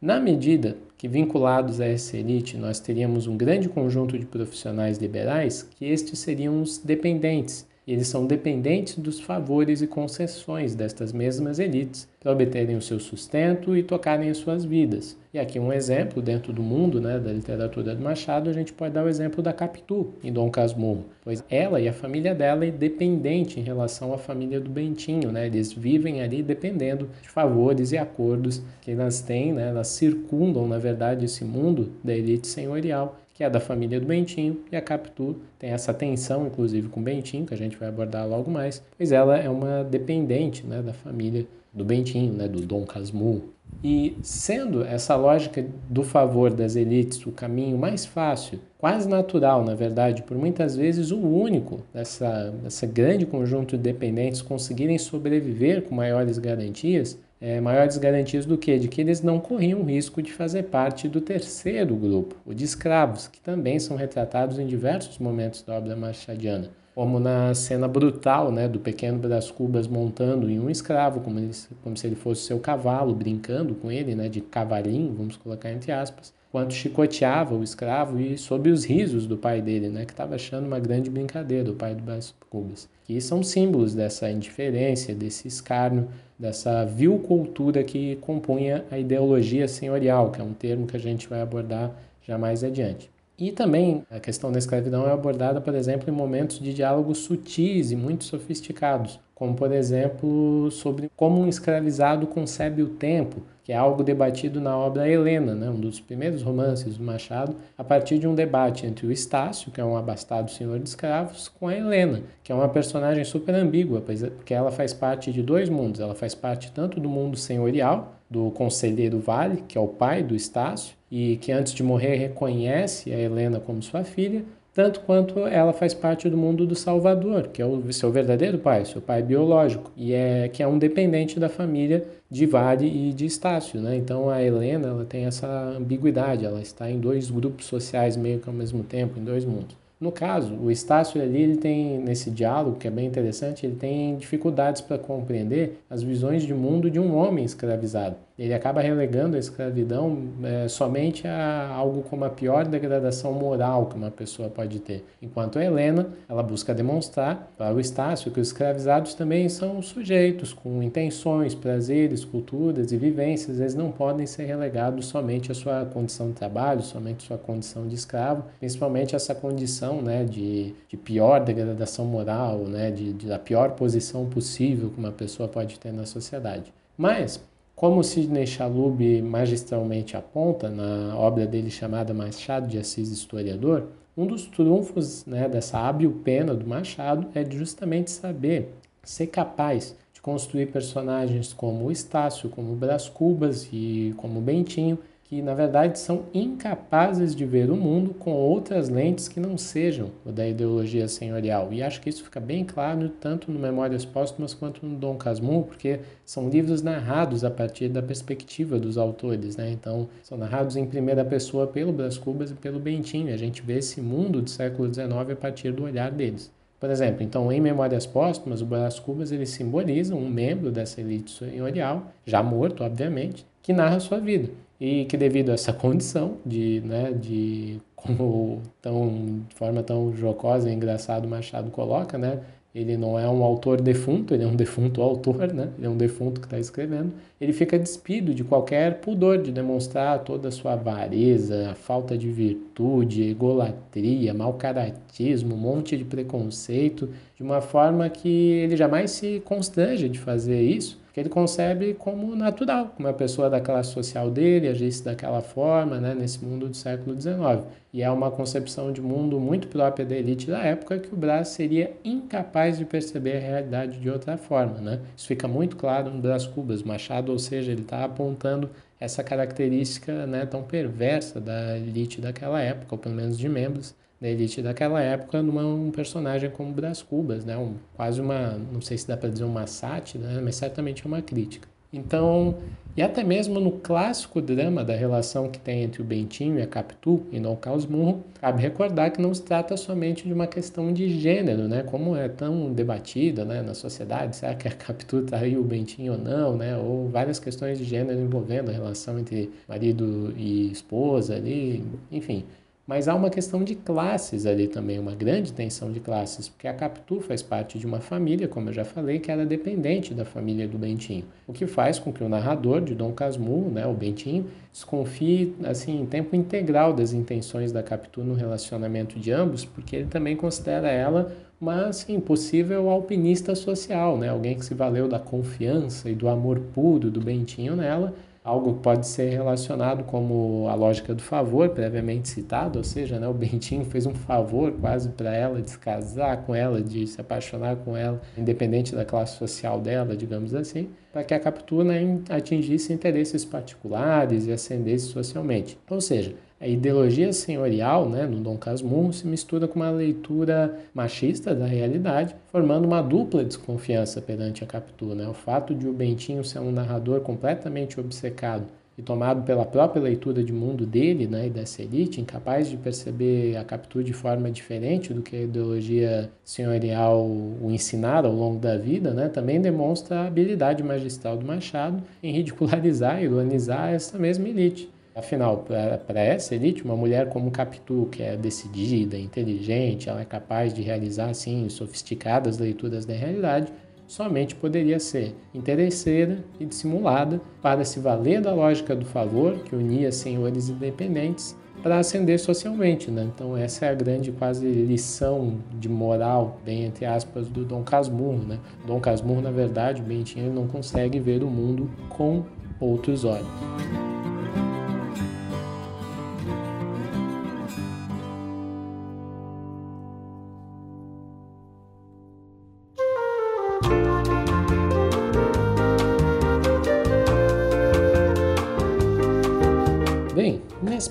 Na 0.01 0.19
medida 0.19 0.75
que 0.97 1.07
vinculados 1.07 1.79
a 1.79 1.85
essa 1.85 2.17
elite 2.17 2.57
nós 2.57 2.79
teríamos 2.79 3.27
um 3.27 3.37
grande 3.37 3.69
conjunto 3.69 4.17
de 4.17 4.25
profissionais 4.25 4.97
liberais, 4.97 5.63
que 5.63 5.85
estes 5.85 6.19
seriam 6.19 6.61
os 6.61 6.79
dependentes, 6.79 7.66
eles 7.87 8.07
são 8.07 8.25
dependentes 8.25 8.97
dos 8.97 9.21
favores 9.21 9.81
e 9.81 9.87
concessões 9.87 10.75
destas 10.75 11.13
mesmas 11.13 11.57
elites 11.57 12.07
para 12.19 12.33
obterem 12.33 12.75
o 12.75 12.81
seu 12.81 12.99
sustento 12.99 13.77
e 13.77 13.81
tocarem 13.81 14.29
as 14.29 14.37
suas 14.37 14.65
vidas. 14.65 15.17
E 15.33 15.39
aqui 15.39 15.57
um 15.57 15.71
exemplo 15.71 16.21
dentro 16.21 16.51
do 16.51 16.61
mundo 16.61 16.99
né, 16.99 17.17
da 17.17 17.31
literatura 17.31 17.95
do 17.95 18.03
Machado, 18.03 18.49
a 18.49 18.53
gente 18.53 18.73
pode 18.73 18.93
dar 18.93 19.05
o 19.05 19.07
exemplo 19.07 19.41
da 19.41 19.53
Capitu, 19.53 20.13
em 20.21 20.33
Dom 20.33 20.49
Casmurro, 20.49 21.05
pois 21.23 21.43
ela 21.49 21.79
e 21.79 21.87
a 21.87 21.93
família 21.93 22.35
dela 22.35 22.65
é 22.65 22.71
dependente 22.71 23.59
em 23.59 23.63
relação 23.63 24.13
à 24.13 24.17
família 24.17 24.59
do 24.59 24.69
Bentinho, 24.69 25.31
né? 25.31 25.45
eles 25.45 25.71
vivem 25.71 26.21
ali 26.21 26.43
dependendo 26.43 27.09
de 27.21 27.29
favores 27.29 27.91
e 27.93 27.97
acordos 27.97 28.61
que 28.81 28.91
elas 28.91 29.21
têm, 29.21 29.53
né? 29.53 29.69
elas 29.69 29.87
circundam, 29.87 30.67
na 30.67 30.77
verdade, 30.77 31.23
esse 31.23 31.45
mundo 31.45 31.93
da 32.03 32.13
elite 32.13 32.47
senhorial 32.47 33.17
que 33.37 33.43
é 33.43 33.49
da 33.51 33.59
família 33.59 33.99
do 33.99 34.07
Bentinho, 34.07 34.61
e 34.71 34.75
a 34.75 34.81
Capitu 34.81 35.35
tem 35.59 35.69
essa 35.69 35.93
tensão, 35.93 36.47
inclusive, 36.47 36.89
com 36.89 36.99
o 36.99 37.03
Bentinho, 37.03 37.45
que 37.45 37.53
a 37.53 37.57
gente 37.57 37.77
vai 37.77 37.87
abordar 37.87 38.27
logo 38.27 38.49
mais, 38.49 38.81
pois 38.97 39.11
ela 39.11 39.37
é 39.37 39.47
uma 39.47 39.83
dependente 39.83 40.65
né, 40.65 40.81
da 40.81 40.91
família 40.91 41.45
do 41.71 41.85
Bentinho, 41.85 42.33
né, 42.33 42.47
do 42.47 42.61
Dom 42.61 42.83
Casmurro. 42.83 43.43
E 43.83 44.17
sendo 44.23 44.83
essa 44.83 45.15
lógica 45.15 45.63
do 45.87 46.03
favor 46.03 46.51
das 46.51 46.75
elites 46.75 47.23
o 47.27 47.31
caminho 47.31 47.77
mais 47.77 48.07
fácil, 48.07 48.59
quase 48.79 49.07
natural, 49.07 49.63
na 49.63 49.75
verdade, 49.75 50.23
por 50.23 50.35
muitas 50.35 50.75
vezes 50.75 51.11
o 51.11 51.19
único 51.19 51.81
dessa, 51.93 52.49
dessa 52.63 52.87
grande 52.87 53.27
conjunto 53.27 53.77
de 53.77 53.83
dependentes 53.83 54.41
conseguirem 54.41 54.97
sobreviver 54.97 55.83
com 55.83 55.93
maiores 55.93 56.39
garantias, 56.39 57.19
é, 57.39 57.61
maiores 57.61 57.97
garantias 57.97 58.45
do 58.45 58.57
que? 58.57 58.77
De 58.79 58.87
que 58.87 58.99
eles 58.99 59.21
não 59.21 59.39
corriam 59.39 59.81
o 59.81 59.83
risco 59.83 60.21
de 60.21 60.33
fazer 60.33 60.63
parte 60.63 61.07
do 61.07 61.21
terceiro 61.21 61.95
grupo, 61.95 62.35
o 62.45 62.53
de 62.53 62.63
escravos, 62.63 63.27
que 63.27 63.39
também 63.39 63.79
são 63.79 63.95
retratados 63.95 64.57
em 64.57 64.65
diversos 64.65 65.19
momentos 65.19 65.61
da 65.61 65.75
obra 65.75 65.95
machadiana, 65.95 66.69
como 66.95 67.19
na 67.19 67.53
cena 67.53 67.87
brutal 67.87 68.51
né, 68.51 68.67
do 68.67 68.79
pequeno 68.79 69.19
Brás 69.19 69.51
Cubas 69.51 69.87
montando 69.87 70.49
em 70.49 70.59
um 70.59 70.69
escravo, 70.69 71.19
como, 71.21 71.37
ele, 71.37 71.51
como 71.83 71.95
se 71.95 72.07
ele 72.07 72.15
fosse 72.15 72.41
seu 72.41 72.59
cavalo, 72.59 73.13
brincando 73.13 73.75
com 73.75 73.91
ele, 73.91 74.15
né, 74.15 74.27
de 74.27 74.41
cavalinho, 74.41 75.13
vamos 75.13 75.37
colocar 75.37 75.71
entre 75.71 75.91
aspas, 75.91 76.33
quanto 76.57 76.73
chicoteava 76.73 77.53
o 77.53 77.63
escravo 77.63 78.19
e 78.19 78.35
sob 78.35 78.71
os 78.71 78.83
risos 78.83 79.27
do 79.27 79.37
pai 79.37 79.61
dele, 79.61 79.89
né, 79.89 80.05
que 80.05 80.11
estava 80.11 80.33
achando 80.33 80.65
uma 80.65 80.79
grande 80.79 81.07
brincadeira, 81.07 81.69
o 81.69 81.75
pai 81.75 81.93
do 81.93 82.01
Brás 82.01 82.33
Cubas. 82.49 82.89
Que 83.05 83.21
são 83.21 83.43
símbolos 83.43 83.93
dessa 83.93 84.27
indiferença, 84.31 85.13
desse 85.13 85.47
escárnio, 85.47 86.07
dessa 86.37 86.83
vil 86.83 87.19
cultura 87.19 87.83
que 87.83 88.15
compunha 88.15 88.83
a 88.89 88.97
ideologia 88.97 89.67
senhorial, 89.67 90.31
que 90.31 90.41
é 90.41 90.43
um 90.43 90.51
termo 90.51 90.87
que 90.87 90.97
a 90.97 90.99
gente 90.99 91.29
vai 91.29 91.41
abordar 91.41 91.91
já 92.23 92.39
mais 92.39 92.63
adiante. 92.63 93.07
E 93.37 93.51
também 93.51 94.03
a 94.09 94.19
questão 94.19 94.51
da 94.51 94.57
escravidão 94.57 95.07
é 95.07 95.11
abordada, 95.11 95.61
por 95.61 95.75
exemplo, 95.75 96.09
em 96.09 96.11
momentos 96.11 96.59
de 96.59 96.73
diálogos 96.73 97.19
sutis 97.19 97.91
e 97.91 97.95
muito 97.95 98.23
sofisticados, 98.23 99.19
como 99.35 99.53
por 99.53 99.71
exemplo 99.71 100.71
sobre 100.71 101.11
como 101.15 101.39
um 101.39 101.47
escravizado 101.47 102.25
concebe 102.25 102.81
o 102.81 102.89
tempo, 102.89 103.43
que 103.67 103.73
é 103.73 103.75
algo 103.75 104.01
debatido 104.01 104.61
na 104.61 104.77
obra 104.77 105.09
Helena, 105.09 105.53
né, 105.53 105.69
um 105.69 105.77
dos 105.77 105.99
primeiros 105.99 106.41
romances 106.41 106.95
do 106.95 107.03
Machado, 107.03 107.53
a 107.77 107.83
partir 107.83 108.17
de 108.17 108.25
um 108.25 108.33
debate 108.33 108.85
entre 108.85 109.05
o 109.05 109.11
Estácio, 109.11 109.71
que 109.71 109.81
é 109.81 109.83
um 109.83 109.97
abastado 109.97 110.49
senhor 110.49 110.79
de 110.79 110.87
escravos, 110.87 111.49
com 111.49 111.67
a 111.67 111.75
Helena, 111.75 112.21
que 112.41 112.49
é 112.49 112.55
uma 112.55 112.69
personagem 112.69 113.25
super 113.25 113.53
ambígua, 113.53 114.01
é, 114.07 114.29
porque 114.29 114.53
ela 114.53 114.71
faz 114.71 114.93
parte 114.93 115.33
de 115.33 115.43
dois 115.43 115.67
mundos. 115.67 115.99
Ela 115.99 116.15
faz 116.15 116.33
parte 116.33 116.71
tanto 116.71 116.97
do 117.01 117.09
mundo 117.09 117.35
senhorial, 117.35 118.15
do 118.29 118.51
conselheiro 118.51 119.19
Vale, 119.19 119.61
que 119.67 119.77
é 119.77 119.81
o 119.81 119.87
pai 119.89 120.23
do 120.23 120.33
Estácio, 120.33 120.95
e 121.11 121.35
que 121.35 121.51
antes 121.51 121.73
de 121.73 121.83
morrer 121.83 122.15
reconhece 122.15 123.13
a 123.13 123.19
Helena 123.19 123.59
como 123.59 123.83
sua 123.83 124.05
filha, 124.05 124.45
tanto 124.77 124.99
quanto 124.99 125.39
ela 125.39 125.73
faz 125.73 125.95
parte 125.95 126.29
do 126.29 126.37
mundo 126.37 126.63
do 126.63 126.75
Salvador, 126.75 127.47
que 127.47 127.63
é 127.63 127.65
o 127.65 127.91
seu 127.91 128.11
verdadeiro 128.11 128.59
pai, 128.59 128.85
seu 128.85 129.01
pai 129.01 129.23
biológico, 129.23 129.91
e 129.97 130.13
é 130.13 130.47
que 130.49 130.61
é 130.61 130.67
um 130.67 130.77
dependente 130.77 131.39
da 131.39 131.49
família 131.49 132.05
de 132.29 132.45
Vale 132.45 132.85
e 132.85 133.11
de 133.11 133.25
Estácio, 133.25 133.81
né? 133.81 133.95
Então 133.95 134.29
a 134.29 134.39
Helena 134.39 134.89
ela 134.89 135.03
tem 135.03 135.25
essa 135.25 135.47
ambiguidade, 135.75 136.45
ela 136.45 136.61
está 136.61 136.91
em 136.91 136.99
dois 136.99 137.31
grupos 137.31 137.65
sociais 137.65 138.15
meio 138.15 138.37
que 138.37 138.47
ao 138.47 138.53
mesmo 138.53 138.83
tempo, 138.83 139.19
em 139.19 139.23
dois 139.23 139.43
mundos. 139.43 139.75
No 139.99 140.11
caso, 140.11 140.53
o 140.53 140.69
Estácio 140.69 141.19
ali, 141.19 141.41
ele 141.41 141.57
tem, 141.57 141.97
nesse 141.97 142.29
diálogo, 142.29 142.77
que 142.77 142.87
é 142.87 142.91
bem 142.91 143.07
interessante, 143.07 143.65
ele 143.65 143.77
tem 143.77 144.15
dificuldades 144.15 144.79
para 144.79 144.99
compreender 144.99 145.79
as 145.89 146.03
visões 146.03 146.43
de 146.43 146.53
mundo 146.53 146.91
de 146.91 146.99
um 146.99 147.15
homem 147.15 147.43
escravizado. 147.43 148.15
Ele 148.37 148.53
acaba 148.53 148.81
relegando 148.81 149.35
a 149.35 149.39
escravidão 149.39 150.29
é, 150.43 150.67
somente 150.67 151.27
a 151.27 151.69
algo 151.69 152.03
como 152.03 152.23
a 152.23 152.29
pior 152.29 152.65
degradação 152.65 153.33
moral 153.33 153.87
que 153.87 153.95
uma 153.95 154.11
pessoa 154.11 154.47
pode 154.47 154.79
ter. 154.79 155.03
Enquanto 155.21 155.57
a 155.57 155.65
Helena, 155.65 156.07
ela 156.29 156.43
busca 156.43 156.73
demonstrar 156.73 157.51
para 157.57 157.73
o 157.73 157.79
Estácio 157.79 158.29
que 158.29 158.39
os 158.39 158.49
escravizados 158.49 159.15
também 159.15 159.49
são 159.49 159.81
sujeitos 159.81 160.53
com 160.53 160.83
intenções, 160.83 161.55
prazeres, 161.55 162.23
culturas 162.23 162.91
e 162.91 162.97
vivências. 162.97 163.59
Eles 163.59 163.73
não 163.73 163.91
podem 163.91 164.27
ser 164.27 164.45
relegados 164.45 165.07
somente 165.07 165.51
à 165.51 165.55
sua 165.55 165.85
condição 165.85 166.27
de 166.27 166.33
trabalho, 166.33 166.81
somente 166.83 167.25
à 167.25 167.27
sua 167.27 167.37
condição 167.37 167.87
de 167.87 167.95
escravo, 167.95 168.43
principalmente 168.59 169.15
essa 169.15 169.33
condição 169.33 170.01
né, 170.01 170.23
de, 170.23 170.75
de 170.87 170.97
pior 170.97 171.43
degradação 171.43 172.05
moral, 172.05 172.59
né, 172.59 172.91
de, 172.91 173.13
de 173.13 173.27
da 173.27 173.39
pior 173.39 173.71
posição 173.71 174.25
possível 174.25 174.89
que 174.89 174.99
uma 174.99 175.11
pessoa 175.11 175.49
pode 175.49 175.79
ter 175.79 175.91
na 175.91 176.05
sociedade. 176.05 176.71
Mas 176.97 177.39
como 177.77 178.03
Sidney 178.03 178.47
Chalub 178.47 178.99
magistralmente 179.21 180.17
aponta 180.17 180.67
na 180.67 181.15
obra 181.15 181.45
dele 181.45 181.69
chamada 181.69 182.11
Machado 182.11 182.67
de 182.67 182.79
Assis 182.79 183.11
Historiador, 183.11 183.89
um 184.17 184.25
dos 184.25 184.47
trunfos 184.47 185.23
né, 185.27 185.47
dessa 185.47 185.77
hábil 185.77 186.11
pena 186.23 186.55
do 186.55 186.65
Machado 186.65 187.27
é 187.35 187.45
justamente 187.45 188.09
saber 188.09 188.73
ser 189.03 189.27
capaz 189.27 189.95
de 190.11 190.19
construir 190.19 190.65
personagens 190.71 191.53
como 191.53 191.91
Estácio, 191.91 192.49
como 192.49 192.75
Brás 192.75 193.07
Cubas 193.07 193.69
e 193.71 194.11
como 194.17 194.41
Bentinho, 194.41 194.97
que 195.27 195.41
na 195.41 195.53
verdade 195.53 195.99
são 195.99 196.23
incapazes 196.33 197.35
de 197.35 197.45
ver 197.45 197.69
o 197.69 197.75
mundo 197.75 198.13
com 198.13 198.31
outras 198.31 198.87
lentes 198.87 199.27
que 199.27 199.41
não 199.41 199.57
sejam 199.57 200.09
o 200.25 200.31
da 200.31 200.47
ideologia 200.47 201.05
senhorial. 201.09 201.67
E 201.73 201.83
acho 201.83 201.99
que 201.99 202.09
isso 202.09 202.23
fica 202.23 202.39
bem 202.39 202.63
claro 202.63 203.09
tanto 203.09 203.51
no 203.51 203.59
Memórias 203.59 204.05
Póstumas 204.05 204.53
quanto 204.53 204.85
no 204.85 204.95
Dom 204.95 205.17
Casmurro, 205.17 205.65
porque 205.65 205.99
são 206.23 206.49
livros 206.49 206.81
narrados 206.81 207.43
a 207.43 207.51
partir 207.51 207.89
da 207.89 208.01
perspectiva 208.01 208.79
dos 208.79 208.97
autores, 208.97 209.57
né? 209.57 209.69
Então, 209.69 210.07
são 210.23 210.37
narrados 210.37 210.77
em 210.77 210.85
primeira 210.85 211.25
pessoa 211.25 211.67
pelo 211.67 211.91
Brás 211.91 212.17
Cubas 212.17 212.51
e 212.51 212.53
pelo 212.53 212.79
Bentinho. 212.79 213.33
A 213.33 213.37
gente 213.37 213.61
vê 213.61 213.79
esse 213.79 213.99
mundo 213.99 214.41
do 214.41 214.49
século 214.49 214.91
XIX 214.93 215.11
a 215.11 215.35
partir 215.35 215.73
do 215.73 215.83
olhar 215.83 216.09
deles. 216.09 216.49
Por 216.79 216.89
exemplo, 216.89 217.21
então 217.21 217.51
em 217.51 217.59
Memórias 217.59 218.05
Póstumas, 218.05 218.61
o 218.61 218.65
Brás 218.65 218.97
Cubas 218.97 219.33
ele 219.33 219.45
simboliza 219.45 220.15
um 220.15 220.29
membro 220.29 220.71
dessa 220.71 221.01
elite 221.01 221.31
senhorial, 221.31 222.13
já 222.25 222.41
morto, 222.41 222.83
obviamente, 222.83 223.45
que 223.61 223.73
narra 223.73 223.99
sua 223.99 224.19
vida 224.19 224.49
e 224.79 225.05
que 225.05 225.17
devido 225.17 225.49
a 225.49 225.53
essa 225.53 225.73
condição 225.73 226.37
de, 226.45 226.81
né, 226.85 227.11
de 227.11 227.79
como 227.95 228.61
tão, 228.81 229.41
de 229.49 229.55
forma 229.55 229.81
tão 229.81 230.15
jocosa 230.15 230.69
e 230.69 230.73
engraçada 230.73 231.25
o 231.25 231.29
Machado 231.29 231.71
coloca, 231.71 232.17
né, 232.17 232.39
ele 232.79 232.95
não 232.95 233.17
é 233.17 233.27
um 233.27 233.43
autor 233.43 233.81
defunto, 233.81 234.35
ele 234.35 234.43
é 234.43 234.47
um 234.47 234.55
defunto 234.55 235.01
autor, 235.01 235.51
né? 235.51 235.69
Ele 235.79 235.87
é 235.87 235.89
um 235.89 235.97
defunto 235.97 236.39
que 236.39 236.45
está 236.45 236.59
escrevendo. 236.59 237.11
Ele 237.41 237.51
fica 237.51 237.79
despido 237.79 238.35
de 238.35 238.43
qualquer 238.43 238.99
pudor 238.99 239.41
de 239.41 239.51
demonstrar 239.51 240.19
toda 240.19 240.49
a 240.49 240.51
sua 240.51 240.73
avareza, 240.73 241.73
falta 241.73 242.15
de 242.15 242.29
virtude, 242.29 243.31
egolatria, 243.31 244.31
mau 244.31 244.53
caratismo, 244.53 245.55
um 245.55 245.57
monte 245.57 245.97
de 245.97 246.05
preconceito, 246.05 247.09
de 247.35 247.41
uma 247.41 247.61
forma 247.61 248.07
que 248.11 248.51
ele 248.51 248.77
jamais 248.77 249.09
se 249.09 249.39
constrange 249.43 250.07
de 250.07 250.19
fazer 250.19 250.61
isso 250.61 250.99
que 251.17 251.21
ele 251.21 251.29
concebe 251.29 251.95
como 251.95 252.35
natural, 252.35 252.93
como 252.95 253.07
a 253.07 253.13
pessoa 253.13 253.49
da 253.49 253.59
classe 253.59 253.91
social 253.91 254.29
dele 254.29 254.67
agisse 254.67 255.03
daquela 255.03 255.41
forma, 255.41 255.99
né, 255.99 256.13
nesse 256.13 256.45
mundo 256.45 256.69
do 256.69 256.77
século 256.77 257.19
XIX. 257.19 257.65
E 257.91 258.03
é 258.03 258.11
uma 258.11 258.29
concepção 258.29 258.91
de 258.91 259.01
mundo 259.01 259.39
muito 259.39 259.67
própria 259.67 260.05
da 260.05 260.15
elite 260.15 260.45
da 260.45 260.59
época 260.59 260.99
que 260.99 261.11
o 261.11 261.17
Brás 261.17 261.47
seria 261.47 261.91
incapaz 262.05 262.77
de 262.77 262.85
perceber 262.85 263.37
a 263.37 263.39
realidade 263.39 263.99
de 263.99 264.07
outra 264.11 264.37
forma. 264.37 264.79
Né? 264.79 264.99
Isso 265.17 265.25
fica 265.25 265.47
muito 265.47 265.75
claro 265.75 266.11
no 266.11 266.21
Brás 266.21 266.45
Cubas. 266.45 266.83
Machado, 266.83 267.31
ou 267.31 267.39
seja, 267.39 267.71
ele 267.71 267.81
está 267.81 268.03
apontando 268.03 268.69
essa 268.99 269.23
característica 269.23 270.27
né, 270.27 270.45
tão 270.45 270.61
perversa 270.61 271.41
da 271.41 271.79
elite 271.79 272.21
daquela 272.21 272.61
época, 272.61 272.93
ou 272.93 272.99
pelo 272.99 273.15
menos 273.15 273.39
de 273.39 273.49
membros 273.49 273.95
da 274.19 274.27
elite 274.27 274.61
daquela 274.61 275.01
época 275.01 275.41
numa 275.41 275.65
um 275.65 275.91
personagem 275.91 276.49
como 276.49 276.71
Brás 276.73 277.01
Cubas, 277.01 277.45
né? 277.45 277.57
Um, 277.57 277.75
quase 277.95 278.19
uma, 278.19 278.59
não 278.71 278.81
sei 278.81 278.97
se 278.97 279.07
dá 279.07 279.15
para 279.15 279.29
dizer 279.29 279.43
uma 279.43 279.67
sátira, 279.67 280.27
né? 280.27 280.41
mas 280.43 280.55
certamente 280.55 281.05
uma 281.05 281.21
crítica. 281.21 281.67
Então, 281.91 282.55
e 282.97 283.01
até 283.01 283.23
mesmo 283.23 283.59
no 283.61 283.71
clássico 283.71 284.41
drama 284.41 284.83
da 284.83 284.93
relação 284.93 285.49
que 285.49 285.57
tem 285.57 285.83
entre 285.83 286.01
o 286.01 286.05
Bentinho 286.05 286.59
e 286.59 286.61
a 286.61 286.67
Capitu 286.67 287.21
e 287.31 287.39
Dom 287.39 287.55
Casmurro, 287.55 288.23
cabe 288.41 288.61
recordar 288.61 289.11
que 289.11 289.21
não 289.21 289.33
se 289.33 289.41
trata 289.41 289.77
somente 289.77 290.27
de 290.27 290.33
uma 290.33 290.47
questão 290.47 290.91
de 290.91 291.17
gênero, 291.17 291.67
né? 291.67 291.83
Como 291.83 292.15
é 292.15 292.27
tão 292.27 292.73
debatida 292.73 293.45
né, 293.45 293.61
na 293.61 293.73
sociedade, 293.73 294.35
será 294.35 294.53
que 294.53 294.67
a 294.67 294.71
Capitu 294.71 295.21
traiu 295.21 295.61
o 295.61 295.63
Bentinho 295.63 296.13
ou 296.13 296.19
não, 296.19 296.57
né? 296.57 296.75
Ou 296.75 297.07
várias 297.07 297.39
questões 297.39 297.77
de 297.77 297.85
gênero 297.85 298.19
envolvendo 298.19 298.69
a 298.69 298.73
relação 298.73 299.17
entre 299.17 299.49
marido 299.67 300.33
e 300.35 300.69
esposa 300.71 301.35
ali, 301.35 301.85
enfim. 302.11 302.43
Mas 302.87 303.09
há 303.09 303.13
uma 303.13 303.29
questão 303.29 303.65
de 303.65 303.75
classes 303.75 304.45
ali 304.45 304.65
também, 304.65 304.97
uma 304.97 305.13
grande 305.13 305.51
tensão 305.51 305.91
de 305.91 305.99
classes, 305.99 306.47
porque 306.47 306.69
a 306.69 306.73
Capitu 306.73 307.19
faz 307.19 307.41
parte 307.41 307.77
de 307.77 307.85
uma 307.85 307.99
família, 307.99 308.47
como 308.47 308.69
eu 308.69 308.73
já 308.73 308.85
falei, 308.85 309.19
que 309.19 309.29
era 309.29 309.45
dependente 309.45 310.13
da 310.13 310.23
família 310.23 310.65
do 310.69 310.77
Bentinho, 310.77 311.25
o 311.45 311.51
que 311.51 311.67
faz 311.67 311.99
com 311.99 312.13
que 312.13 312.23
o 312.23 312.29
narrador 312.29 312.79
de 312.79 312.95
Dom 312.95 313.11
Casmurro, 313.11 313.69
né, 313.69 313.85
o 313.85 313.93
Bentinho, 313.93 314.45
desconfie 314.71 315.53
assim 315.65 315.99
em 315.99 316.05
tempo 316.05 316.33
integral 316.33 316.93
das 316.93 317.11
intenções 317.11 317.73
da 317.73 317.83
Capitu 317.83 318.23
no 318.23 318.35
relacionamento 318.35 319.19
de 319.19 319.33
ambos, 319.33 319.65
porque 319.65 319.97
ele 319.97 320.07
também 320.07 320.37
considera 320.37 320.89
ela 320.89 321.35
uma 321.59 321.87
assim, 321.87 322.17
possível 322.21 322.89
alpinista 322.89 323.53
social, 323.53 324.17
né, 324.17 324.29
alguém 324.29 324.57
que 324.57 324.63
se 324.63 324.73
valeu 324.73 325.09
da 325.09 325.19
confiança 325.19 326.09
e 326.09 326.15
do 326.15 326.29
amor 326.29 326.61
puro 326.73 327.11
do 327.11 327.19
Bentinho 327.19 327.75
nela 327.75 328.13
algo 328.47 328.75
que 328.75 328.79
pode 328.79 329.05
ser 329.05 329.29
relacionado 329.29 330.05
como 330.05 330.67
a 330.69 330.73
lógica 330.73 331.13
do 331.13 331.21
favor, 331.21 331.67
previamente 331.69 332.29
citado, 332.29 332.79
ou 332.79 332.83
seja, 332.83 333.19
né, 333.19 333.27
o 333.27 333.33
Bentinho 333.33 333.83
fez 333.83 334.05
um 334.05 334.15
favor 334.15 334.71
quase 334.71 335.09
para 335.09 335.35
ela 335.35 335.61
de 335.61 335.69
se 335.69 335.77
casar 335.77 336.45
com 336.45 336.55
ela, 336.55 336.81
de 336.81 337.05
se 337.05 337.19
apaixonar 337.19 337.75
com 337.75 337.97
ela, 337.97 338.21
independente 338.37 338.95
da 338.95 339.03
classe 339.03 339.37
social 339.37 339.81
dela, 339.81 340.15
digamos 340.15 340.53
assim, 340.53 340.89
para 341.11 341.25
que 341.25 341.33
a 341.33 341.39
captura 341.39 341.89
né, 341.89 342.21
atingisse 342.29 342.93
interesses 342.93 343.43
particulares 343.43 344.47
e 344.47 344.53
ascendesse 344.53 345.07
socialmente. 345.07 345.77
Ou 345.89 345.99
seja, 345.99 346.33
a 346.59 346.67
ideologia 346.67 347.31
senhorial, 347.31 348.09
né, 348.09 348.25
no 348.25 348.39
Dom 348.39 348.57
Casmurro, 348.57 349.13
se 349.13 349.27
mistura 349.27 349.67
com 349.67 349.79
uma 349.79 349.91
leitura 349.91 350.79
machista 350.91 351.53
da 351.53 351.67
realidade, 351.67 352.35
formando 352.51 352.85
uma 352.85 353.01
dupla 353.01 353.43
desconfiança 353.43 354.19
perante 354.19 354.63
a 354.63 354.67
captura. 354.67 355.13
Né? 355.13 355.27
O 355.27 355.33
fato 355.33 355.75
de 355.75 355.87
o 355.87 355.93
Bentinho 355.93 356.43
ser 356.43 356.59
um 356.59 356.71
narrador 356.71 357.21
completamente 357.21 357.99
obcecado 357.99 358.65
e 358.97 359.03
tomado 359.03 359.43
pela 359.43 359.63
própria 359.63 360.01
leitura 360.01 360.43
de 360.43 360.51
mundo 360.51 360.83
dele 360.83 361.27
né, 361.27 361.45
e 361.45 361.49
dessa 361.51 361.83
elite, 361.83 362.19
incapaz 362.19 362.67
de 362.67 362.75
perceber 362.75 363.55
a 363.55 363.63
captura 363.63 364.03
de 364.03 364.11
forma 364.11 364.49
diferente 364.49 365.13
do 365.13 365.21
que 365.21 365.35
a 365.35 365.41
ideologia 365.43 366.31
senhorial 366.43 367.23
o 367.23 367.69
ensinar 367.69 368.25
ao 368.25 368.33
longo 368.33 368.57
da 368.57 368.75
vida, 368.75 369.13
né, 369.13 369.29
também 369.29 369.61
demonstra 369.61 370.21
a 370.21 370.25
habilidade 370.25 370.81
magistral 370.81 371.37
do 371.37 371.45
Machado 371.45 372.01
em 372.23 372.31
ridicularizar 372.31 373.21
e 373.21 373.25
ironizar 373.25 373.93
essa 373.93 374.17
mesma 374.17 374.49
elite. 374.49 374.89
Afinal, 375.17 375.65
para 376.05 376.21
essa 376.21 376.53
elite, 376.53 376.83
uma 376.83 376.95
mulher 376.95 377.29
como 377.29 377.49
Capitu, 377.49 378.07
que 378.11 378.21
é 378.21 378.37
decidida, 378.37 379.17
inteligente, 379.17 380.07
ela 380.07 380.21
é 380.21 380.25
capaz 380.25 380.71
de 380.71 380.83
realizar 380.83 381.31
assim 381.31 381.67
sofisticadas 381.69 382.59
leituras 382.59 383.03
da 383.03 383.15
realidade, 383.15 383.73
somente 384.05 384.53
poderia 384.53 384.99
ser 384.99 385.35
interesseira 385.55 386.43
e 386.59 386.65
dissimulada 386.65 387.41
para 387.63 387.83
se 387.83 387.99
valer 387.99 388.41
da 388.41 388.53
lógica 388.53 388.95
do 388.95 389.05
favor 389.05 389.57
que 389.63 389.75
unia 389.75 390.11
senhores 390.11 390.69
independentes 390.69 391.57
para 391.81 391.97
ascender 391.97 392.39
socialmente, 392.39 393.09
né? 393.09 393.27
Então 393.33 393.57
essa 393.57 393.87
é 393.87 393.89
a 393.89 393.95
grande 393.95 394.31
quase 394.31 394.67
lição 394.67 395.57
de 395.79 395.89
moral, 395.89 396.61
bem 396.63 396.83
entre 396.85 397.05
aspas, 397.05 397.47
do 397.47 397.65
Dom 397.65 397.81
Casmurro, 397.81 398.45
né? 398.47 398.59
Dom 398.85 398.99
Casmurro, 398.99 399.41
na 399.41 399.51
verdade, 399.51 399.99
bem 399.99 400.21
tinha, 400.21 400.47
não 400.47 400.67
consegue 400.67 401.19
ver 401.19 401.43
o 401.43 401.47
mundo 401.47 401.89
com 402.07 402.43
outros 402.79 403.25
olhos. 403.25 403.76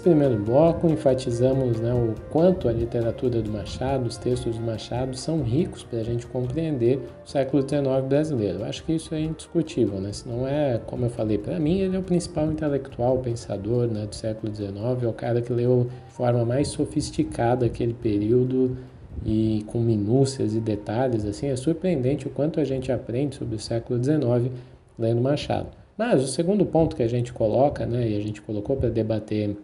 Primeiro 0.07 0.39
bloco, 0.39 0.87
enfatizamos 0.87 1.81
né, 1.81 1.93
o 1.93 2.15
quanto 2.31 2.69
a 2.69 2.73
literatura 2.73 3.43
do 3.43 3.51
Machado, 3.51 4.07
os 4.07 4.17
textos 4.17 4.57
do 4.57 4.63
Machado, 4.63 5.17
são 5.17 5.43
ricos 5.43 5.83
para 5.83 5.99
a 5.99 6.05
gente 6.05 6.25
compreender 6.29 7.01
o 7.25 7.29
século 7.29 7.69
XIX 7.69 8.07
brasileiro. 8.09 8.65
Acho 8.65 8.85
que 8.85 8.93
isso 8.93 9.13
é 9.17 9.21
indiscutível, 9.21 10.01
né? 10.01 10.13
Se 10.13 10.29
não 10.29 10.47
é, 10.47 10.81
como 10.87 11.07
eu 11.07 11.11
falei, 11.11 11.39
para 11.39 11.59
mim, 11.59 11.81
ele 11.81 11.97
é 11.97 11.99
o 11.99 12.05
principal 12.05 12.53
intelectual, 12.53 13.19
pensador 13.19 13.89
né, 13.89 14.07
do 14.07 14.15
século 14.15 14.55
XIX, 14.55 15.03
é 15.03 15.09
o 15.09 15.13
cara 15.13 15.43
que 15.43 15.53
leu 15.53 15.89
de 16.07 16.13
forma 16.13 16.45
mais 16.45 16.69
sofisticada 16.69 17.67
aquele 17.67 17.95
período 17.95 18.79
e 19.25 19.65
com 19.67 19.81
minúcias 19.81 20.55
e 20.55 20.61
detalhes. 20.61 21.25
Assim, 21.25 21.49
é 21.49 21.57
surpreendente 21.57 22.29
o 22.29 22.31
quanto 22.31 22.61
a 22.61 22.65
gente 22.65 22.93
aprende 22.93 23.35
sobre 23.35 23.57
o 23.57 23.59
século 23.59 24.01
XIX 24.01 24.53
lendo 24.97 25.21
Machado. 25.21 25.67
Mas 25.99 26.23
o 26.23 26.29
segundo 26.29 26.65
ponto 26.65 26.95
que 26.95 27.03
a 27.03 27.09
gente 27.09 27.33
coloca, 27.33 27.85
né, 27.85 28.09
e 28.09 28.17
a 28.17 28.21
gente 28.21 28.41
colocou 28.41 28.77
para 28.77 28.89
debater 28.89 29.57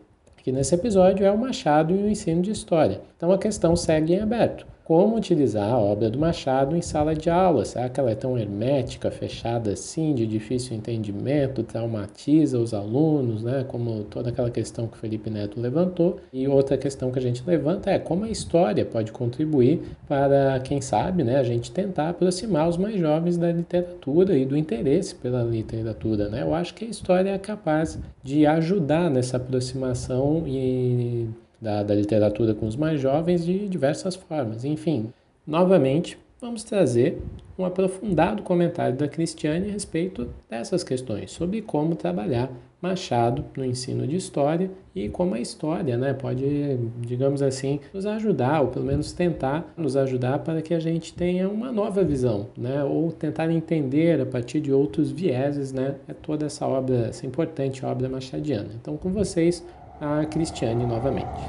que 0.43 0.53
nesse 0.53 0.75
episódio 0.75 1.25
é 1.25 1.31
o 1.31 1.39
Machado 1.39 1.95
e 1.95 2.03
o 2.03 2.09
ensino 2.09 2.43
de 2.43 2.51
história. 2.51 3.01
Então 3.17 3.31
a 3.31 3.39
questão 3.39 3.77
segue 3.77 4.15
em 4.15 4.21
aberto. 4.21 4.67
Como 4.93 5.17
utilizar 5.17 5.71
a 5.71 5.79
obra 5.79 6.11
do 6.11 6.19
Machado 6.19 6.77
em 6.77 6.83
sala 6.83 7.15
de 7.15 7.31
aula? 7.31 7.65
Será 7.65 7.89
que 7.89 7.99
ela 7.99 8.11
é 8.11 8.15
tão 8.15 8.37
hermética, 8.37 9.11
fechada 9.11 9.73
assim, 9.73 10.15
de 10.15 10.27
difícil 10.27 10.77
entendimento, 10.77 11.63
traumatiza 11.63 12.59
os 12.59 12.75
alunos, 12.75 13.43
né? 13.43 13.65
Como 13.67 14.05
toda 14.05 14.29
aquela 14.29 14.51
questão 14.51 14.87
que 14.87 14.93
o 14.93 15.01
Felipe 15.01 15.31
Neto 15.31 15.59
levantou. 15.59 16.21
E 16.31 16.47
outra 16.47 16.77
questão 16.77 17.11
que 17.11 17.19
a 17.19 17.23
gente 17.23 17.43
levanta 17.47 17.91
é 17.91 17.99
como 17.99 18.27
a 18.27 18.29
história 18.29 18.85
pode 18.85 19.13
contribuir 19.13 19.81
para, 20.07 20.61
quem 20.61 20.83
sabe, 20.83 21.25
né, 21.25 21.39
a 21.39 21.43
gente 21.43 21.73
tentar 21.73 22.11
aproximar 22.11 22.69
os 22.69 22.77
mais 22.77 23.01
jovens 23.01 23.39
da 23.39 23.51
literatura 23.51 24.37
e 24.37 24.45
do 24.45 24.59
interesse 24.59 25.15
pela 25.15 25.43
literatura, 25.43 26.29
né? 26.29 26.43
Eu 26.43 26.53
acho 26.55 26.75
que 26.75 26.85
a 26.85 26.89
história 26.89 27.31
é 27.31 27.39
capaz 27.39 27.99
de 28.23 28.45
ajudar 28.45 29.09
nessa 29.09 29.39
aproximação 29.39 30.45
e 30.47 31.31
da, 31.63 31.85
da 31.85 31.95
literatura 31.95 32.55
com 32.55 32.67
os 32.67 32.75
mais 32.75 33.01
jovens 33.01 33.45
de 33.47 33.69
diversas 33.69 34.17
formas. 34.17 34.65
Enfim, 34.65 35.13
novamente, 35.47 36.19
vamos 36.41 36.65
trazer 36.65 37.23
um 37.57 37.65
aprofundado 37.65 38.43
comentário 38.43 38.97
da 38.97 39.07
Cristiane 39.07 39.69
a 39.69 39.73
respeito 39.73 40.29
dessas 40.51 40.83
questões, 40.83 41.31
sobre 41.31 41.63
como 41.63 41.95
trabalhar 41.95 42.51
Machado 42.83 43.45
no 43.57 43.65
ensino 43.65 44.09
de 44.09 44.17
história 44.17 44.69
e 44.93 45.09
como 45.09 45.37
a 45.37 45.41
história 45.41 45.97
né, 45.97 46.13
pode, 46.13 46.77
digamos 46.99 47.41
assim, 47.41 47.79
nos 47.95 48.05
ajudar, 48.07 48.61
ou 48.61 48.69
pelo 48.69 48.85
menos 48.85 49.13
tentar 49.13 49.73
nos 49.77 49.97
ajudar 49.97 50.41
para 50.41 50.61
que 50.61 50.75
a 50.75 50.81
gente 50.81 51.15
tenha 51.15 51.49
uma 51.49 51.71
nova 51.71 52.03
visão, 52.03 52.49
né, 52.59 52.83
ou 52.83 53.13
tentar 53.13 53.49
entender 53.53 54.21
a 54.21 54.27
partir 54.27 54.61
de 54.61 54.73
outros 54.73 55.13
vieses 55.13 55.73
né, 55.73 55.95
toda 56.23 56.47
essa 56.47 56.67
obra, 56.67 57.07
essa 57.07 57.25
importante 57.25 57.87
obra 57.87 58.09
machadiana. 58.09 58.71
Então, 58.75 58.97
com 58.97 59.13
vocês, 59.13 59.65
a 60.03 60.27
Cristiane 60.27 60.85
novamente. 60.85 61.41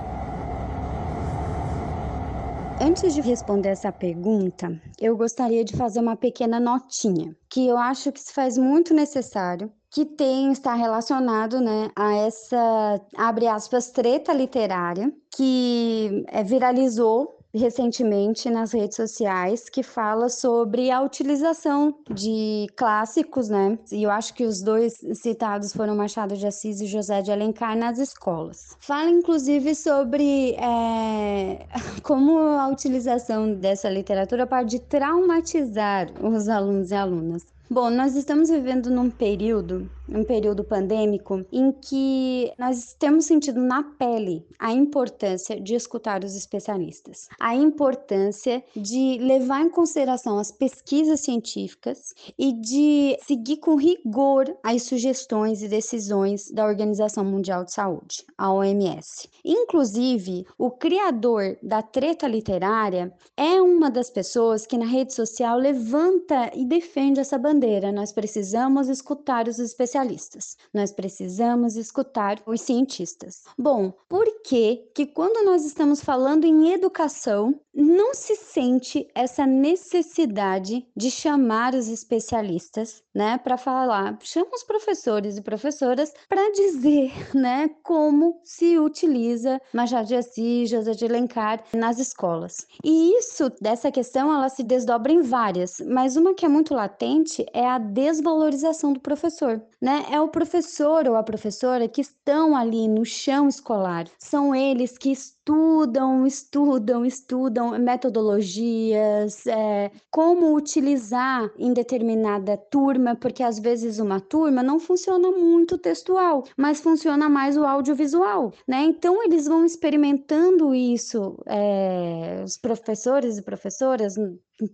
Antes 2.79 3.13
de 3.15 3.21
responder 3.21 3.69
essa 3.69 3.91
pergunta, 3.91 4.79
eu 4.99 5.17
gostaria 5.17 5.63
de 5.63 5.75
fazer 5.75 5.99
uma 5.99 6.15
pequena 6.15 6.59
notinha, 6.59 7.35
que 7.49 7.67
eu 7.67 7.77
acho 7.77 8.11
que 8.11 8.19
se 8.19 8.31
faz 8.31 8.57
muito 8.57 8.93
necessário, 8.93 9.71
que 9.89 10.05
tem 10.05 10.51
está 10.51 10.73
relacionado, 10.75 11.59
né, 11.59 11.89
a 11.95 12.13
essa 12.13 13.01
abre 13.15 13.47
aspas 13.47 13.89
treta 13.89 14.33
literária 14.33 15.11
que 15.35 16.25
é, 16.27 16.43
viralizou 16.43 17.39
recentemente 17.53 18.49
nas 18.49 18.71
redes 18.71 18.95
sociais 18.95 19.69
que 19.69 19.83
fala 19.83 20.29
sobre 20.29 20.89
a 20.89 21.01
utilização 21.01 21.95
de 22.09 22.67
clássicos, 22.75 23.49
né? 23.49 23.77
E 23.91 24.03
eu 24.03 24.09
acho 24.09 24.33
que 24.33 24.45
os 24.45 24.61
dois 24.61 24.93
citados 25.13 25.73
foram 25.73 25.95
Machado 25.95 26.35
de 26.35 26.47
Assis 26.47 26.81
e 26.81 26.87
José 26.87 27.21
de 27.21 27.31
Alencar 27.31 27.77
nas 27.77 27.99
escolas. 27.99 28.75
Fala 28.79 29.09
inclusive 29.09 29.75
sobre 29.75 30.55
é, 30.55 31.65
como 32.01 32.39
a 32.39 32.67
utilização 32.67 33.53
dessa 33.53 33.89
literatura 33.89 34.47
pode 34.47 34.79
traumatizar 34.79 36.09
os 36.21 36.49
alunos 36.49 36.91
e 36.91 36.95
alunas. 36.95 37.53
Bom, 37.69 37.89
nós 37.89 38.15
estamos 38.15 38.49
vivendo 38.49 38.91
num 38.91 39.09
período 39.09 39.89
um 40.07 40.23
período 40.23 40.63
pandêmico 40.63 41.45
em 41.51 41.71
que 41.71 42.51
nós 42.57 42.95
temos 42.97 43.25
sentido 43.25 43.61
na 43.61 43.83
pele 43.83 44.45
a 44.59 44.71
importância 44.71 45.59
de 45.59 45.75
escutar 45.75 46.23
os 46.23 46.35
especialistas, 46.35 47.27
a 47.39 47.55
importância 47.55 48.63
de 48.75 49.17
levar 49.19 49.61
em 49.61 49.69
consideração 49.69 50.37
as 50.37 50.51
pesquisas 50.51 51.21
científicas 51.21 52.13
e 52.37 52.53
de 52.53 53.17
seguir 53.25 53.57
com 53.57 53.75
rigor 53.75 54.55
as 54.63 54.83
sugestões 54.83 55.61
e 55.61 55.67
decisões 55.67 56.51
da 56.51 56.65
Organização 56.65 57.23
Mundial 57.23 57.63
de 57.63 57.73
Saúde, 57.73 58.25
a 58.37 58.51
OMS. 58.51 59.29
Inclusive, 59.43 60.45
o 60.57 60.71
criador 60.71 61.57
da 61.61 61.81
treta 61.81 62.27
literária 62.27 63.13
é 63.35 63.61
uma 63.61 63.89
das 63.89 64.09
pessoas 64.09 64.65
que 64.65 64.77
na 64.77 64.85
rede 64.85 65.13
social 65.13 65.57
levanta 65.57 66.51
e 66.55 66.65
defende 66.65 67.19
essa 67.19 67.37
bandeira. 67.37 67.91
Nós 67.91 68.11
precisamos 68.11 68.89
escutar 68.89 69.47
os 69.47 69.59
especialistas, 69.93 70.57
nós 70.73 70.91
precisamos 70.91 71.75
escutar 71.75 72.41
os 72.45 72.61
cientistas. 72.61 73.43
Bom, 73.57 73.93
por 74.09 74.25
que 74.43 74.89
que 74.93 75.05
quando 75.05 75.45
nós 75.45 75.65
estamos 75.65 76.01
falando 76.01 76.45
em 76.45 76.71
educação, 76.71 77.59
não 77.73 78.13
se 78.13 78.35
sente 78.35 79.07
essa 79.15 79.45
necessidade 79.47 80.87
de 80.95 81.09
chamar 81.09 81.73
os 81.73 81.87
especialistas, 81.87 83.01
né, 83.13 83.37
para 83.37 83.57
falar, 83.57 84.17
chama 84.21 84.51
os 84.53 84.63
professores 84.63 85.37
e 85.37 85.41
professoras 85.41 86.13
para 86.29 86.51
dizer, 86.51 87.11
né, 87.35 87.69
como 87.83 88.39
se 88.43 88.77
utiliza 88.77 89.59
Machado 89.73 90.07
de 90.07 90.15
Assis, 90.15 90.69
José 90.69 90.91
de 90.91 91.05
Alencar 91.05 91.63
nas 91.73 91.99
escolas. 91.99 92.67
E 92.83 93.17
isso, 93.17 93.51
dessa 93.61 93.91
questão, 93.91 94.33
ela 94.33 94.49
se 94.49 94.63
desdobra 94.63 95.11
em 95.11 95.21
várias, 95.21 95.79
mas 95.79 96.15
uma 96.15 96.33
que 96.33 96.45
é 96.45 96.49
muito 96.49 96.73
latente 96.73 97.45
é 97.53 97.67
a 97.67 97.77
desvalorização 97.77 98.93
do 98.93 98.99
professor, 98.99 99.61
né? 99.83 100.05
É 100.09 100.21
o 100.21 100.29
professor 100.29 101.05
ou 101.09 101.17
a 101.17 101.23
professora 101.23 101.89
que 101.89 101.99
estão 101.99 102.55
ali 102.55 102.87
no 102.87 103.03
chão 103.03 103.49
escolar, 103.49 104.05
são 104.17 104.55
eles 104.55 104.97
que 104.97 105.11
estudam, 105.11 106.25
estudam, 106.25 107.05
estudam 107.05 107.77
metodologias, 107.77 109.45
é, 109.45 109.91
como 110.09 110.55
utilizar 110.55 111.51
em 111.59 111.73
determinada 111.73 112.55
turma, 112.55 113.13
porque 113.13 113.43
às 113.43 113.59
vezes 113.59 113.99
uma 113.99 114.21
turma 114.21 114.63
não 114.63 114.79
funciona 114.79 115.29
muito 115.31 115.77
textual, 115.77 116.45
mas 116.55 116.79
funciona 116.79 117.27
mais 117.27 117.57
o 117.57 117.65
audiovisual, 117.65 118.53
né? 118.65 118.83
Então 118.83 119.21
eles 119.21 119.47
vão 119.47 119.65
experimentando 119.65 120.73
isso, 120.73 121.37
é, 121.45 122.41
os 122.45 122.55
professores 122.55 123.37
e 123.37 123.41
professoras 123.41 124.15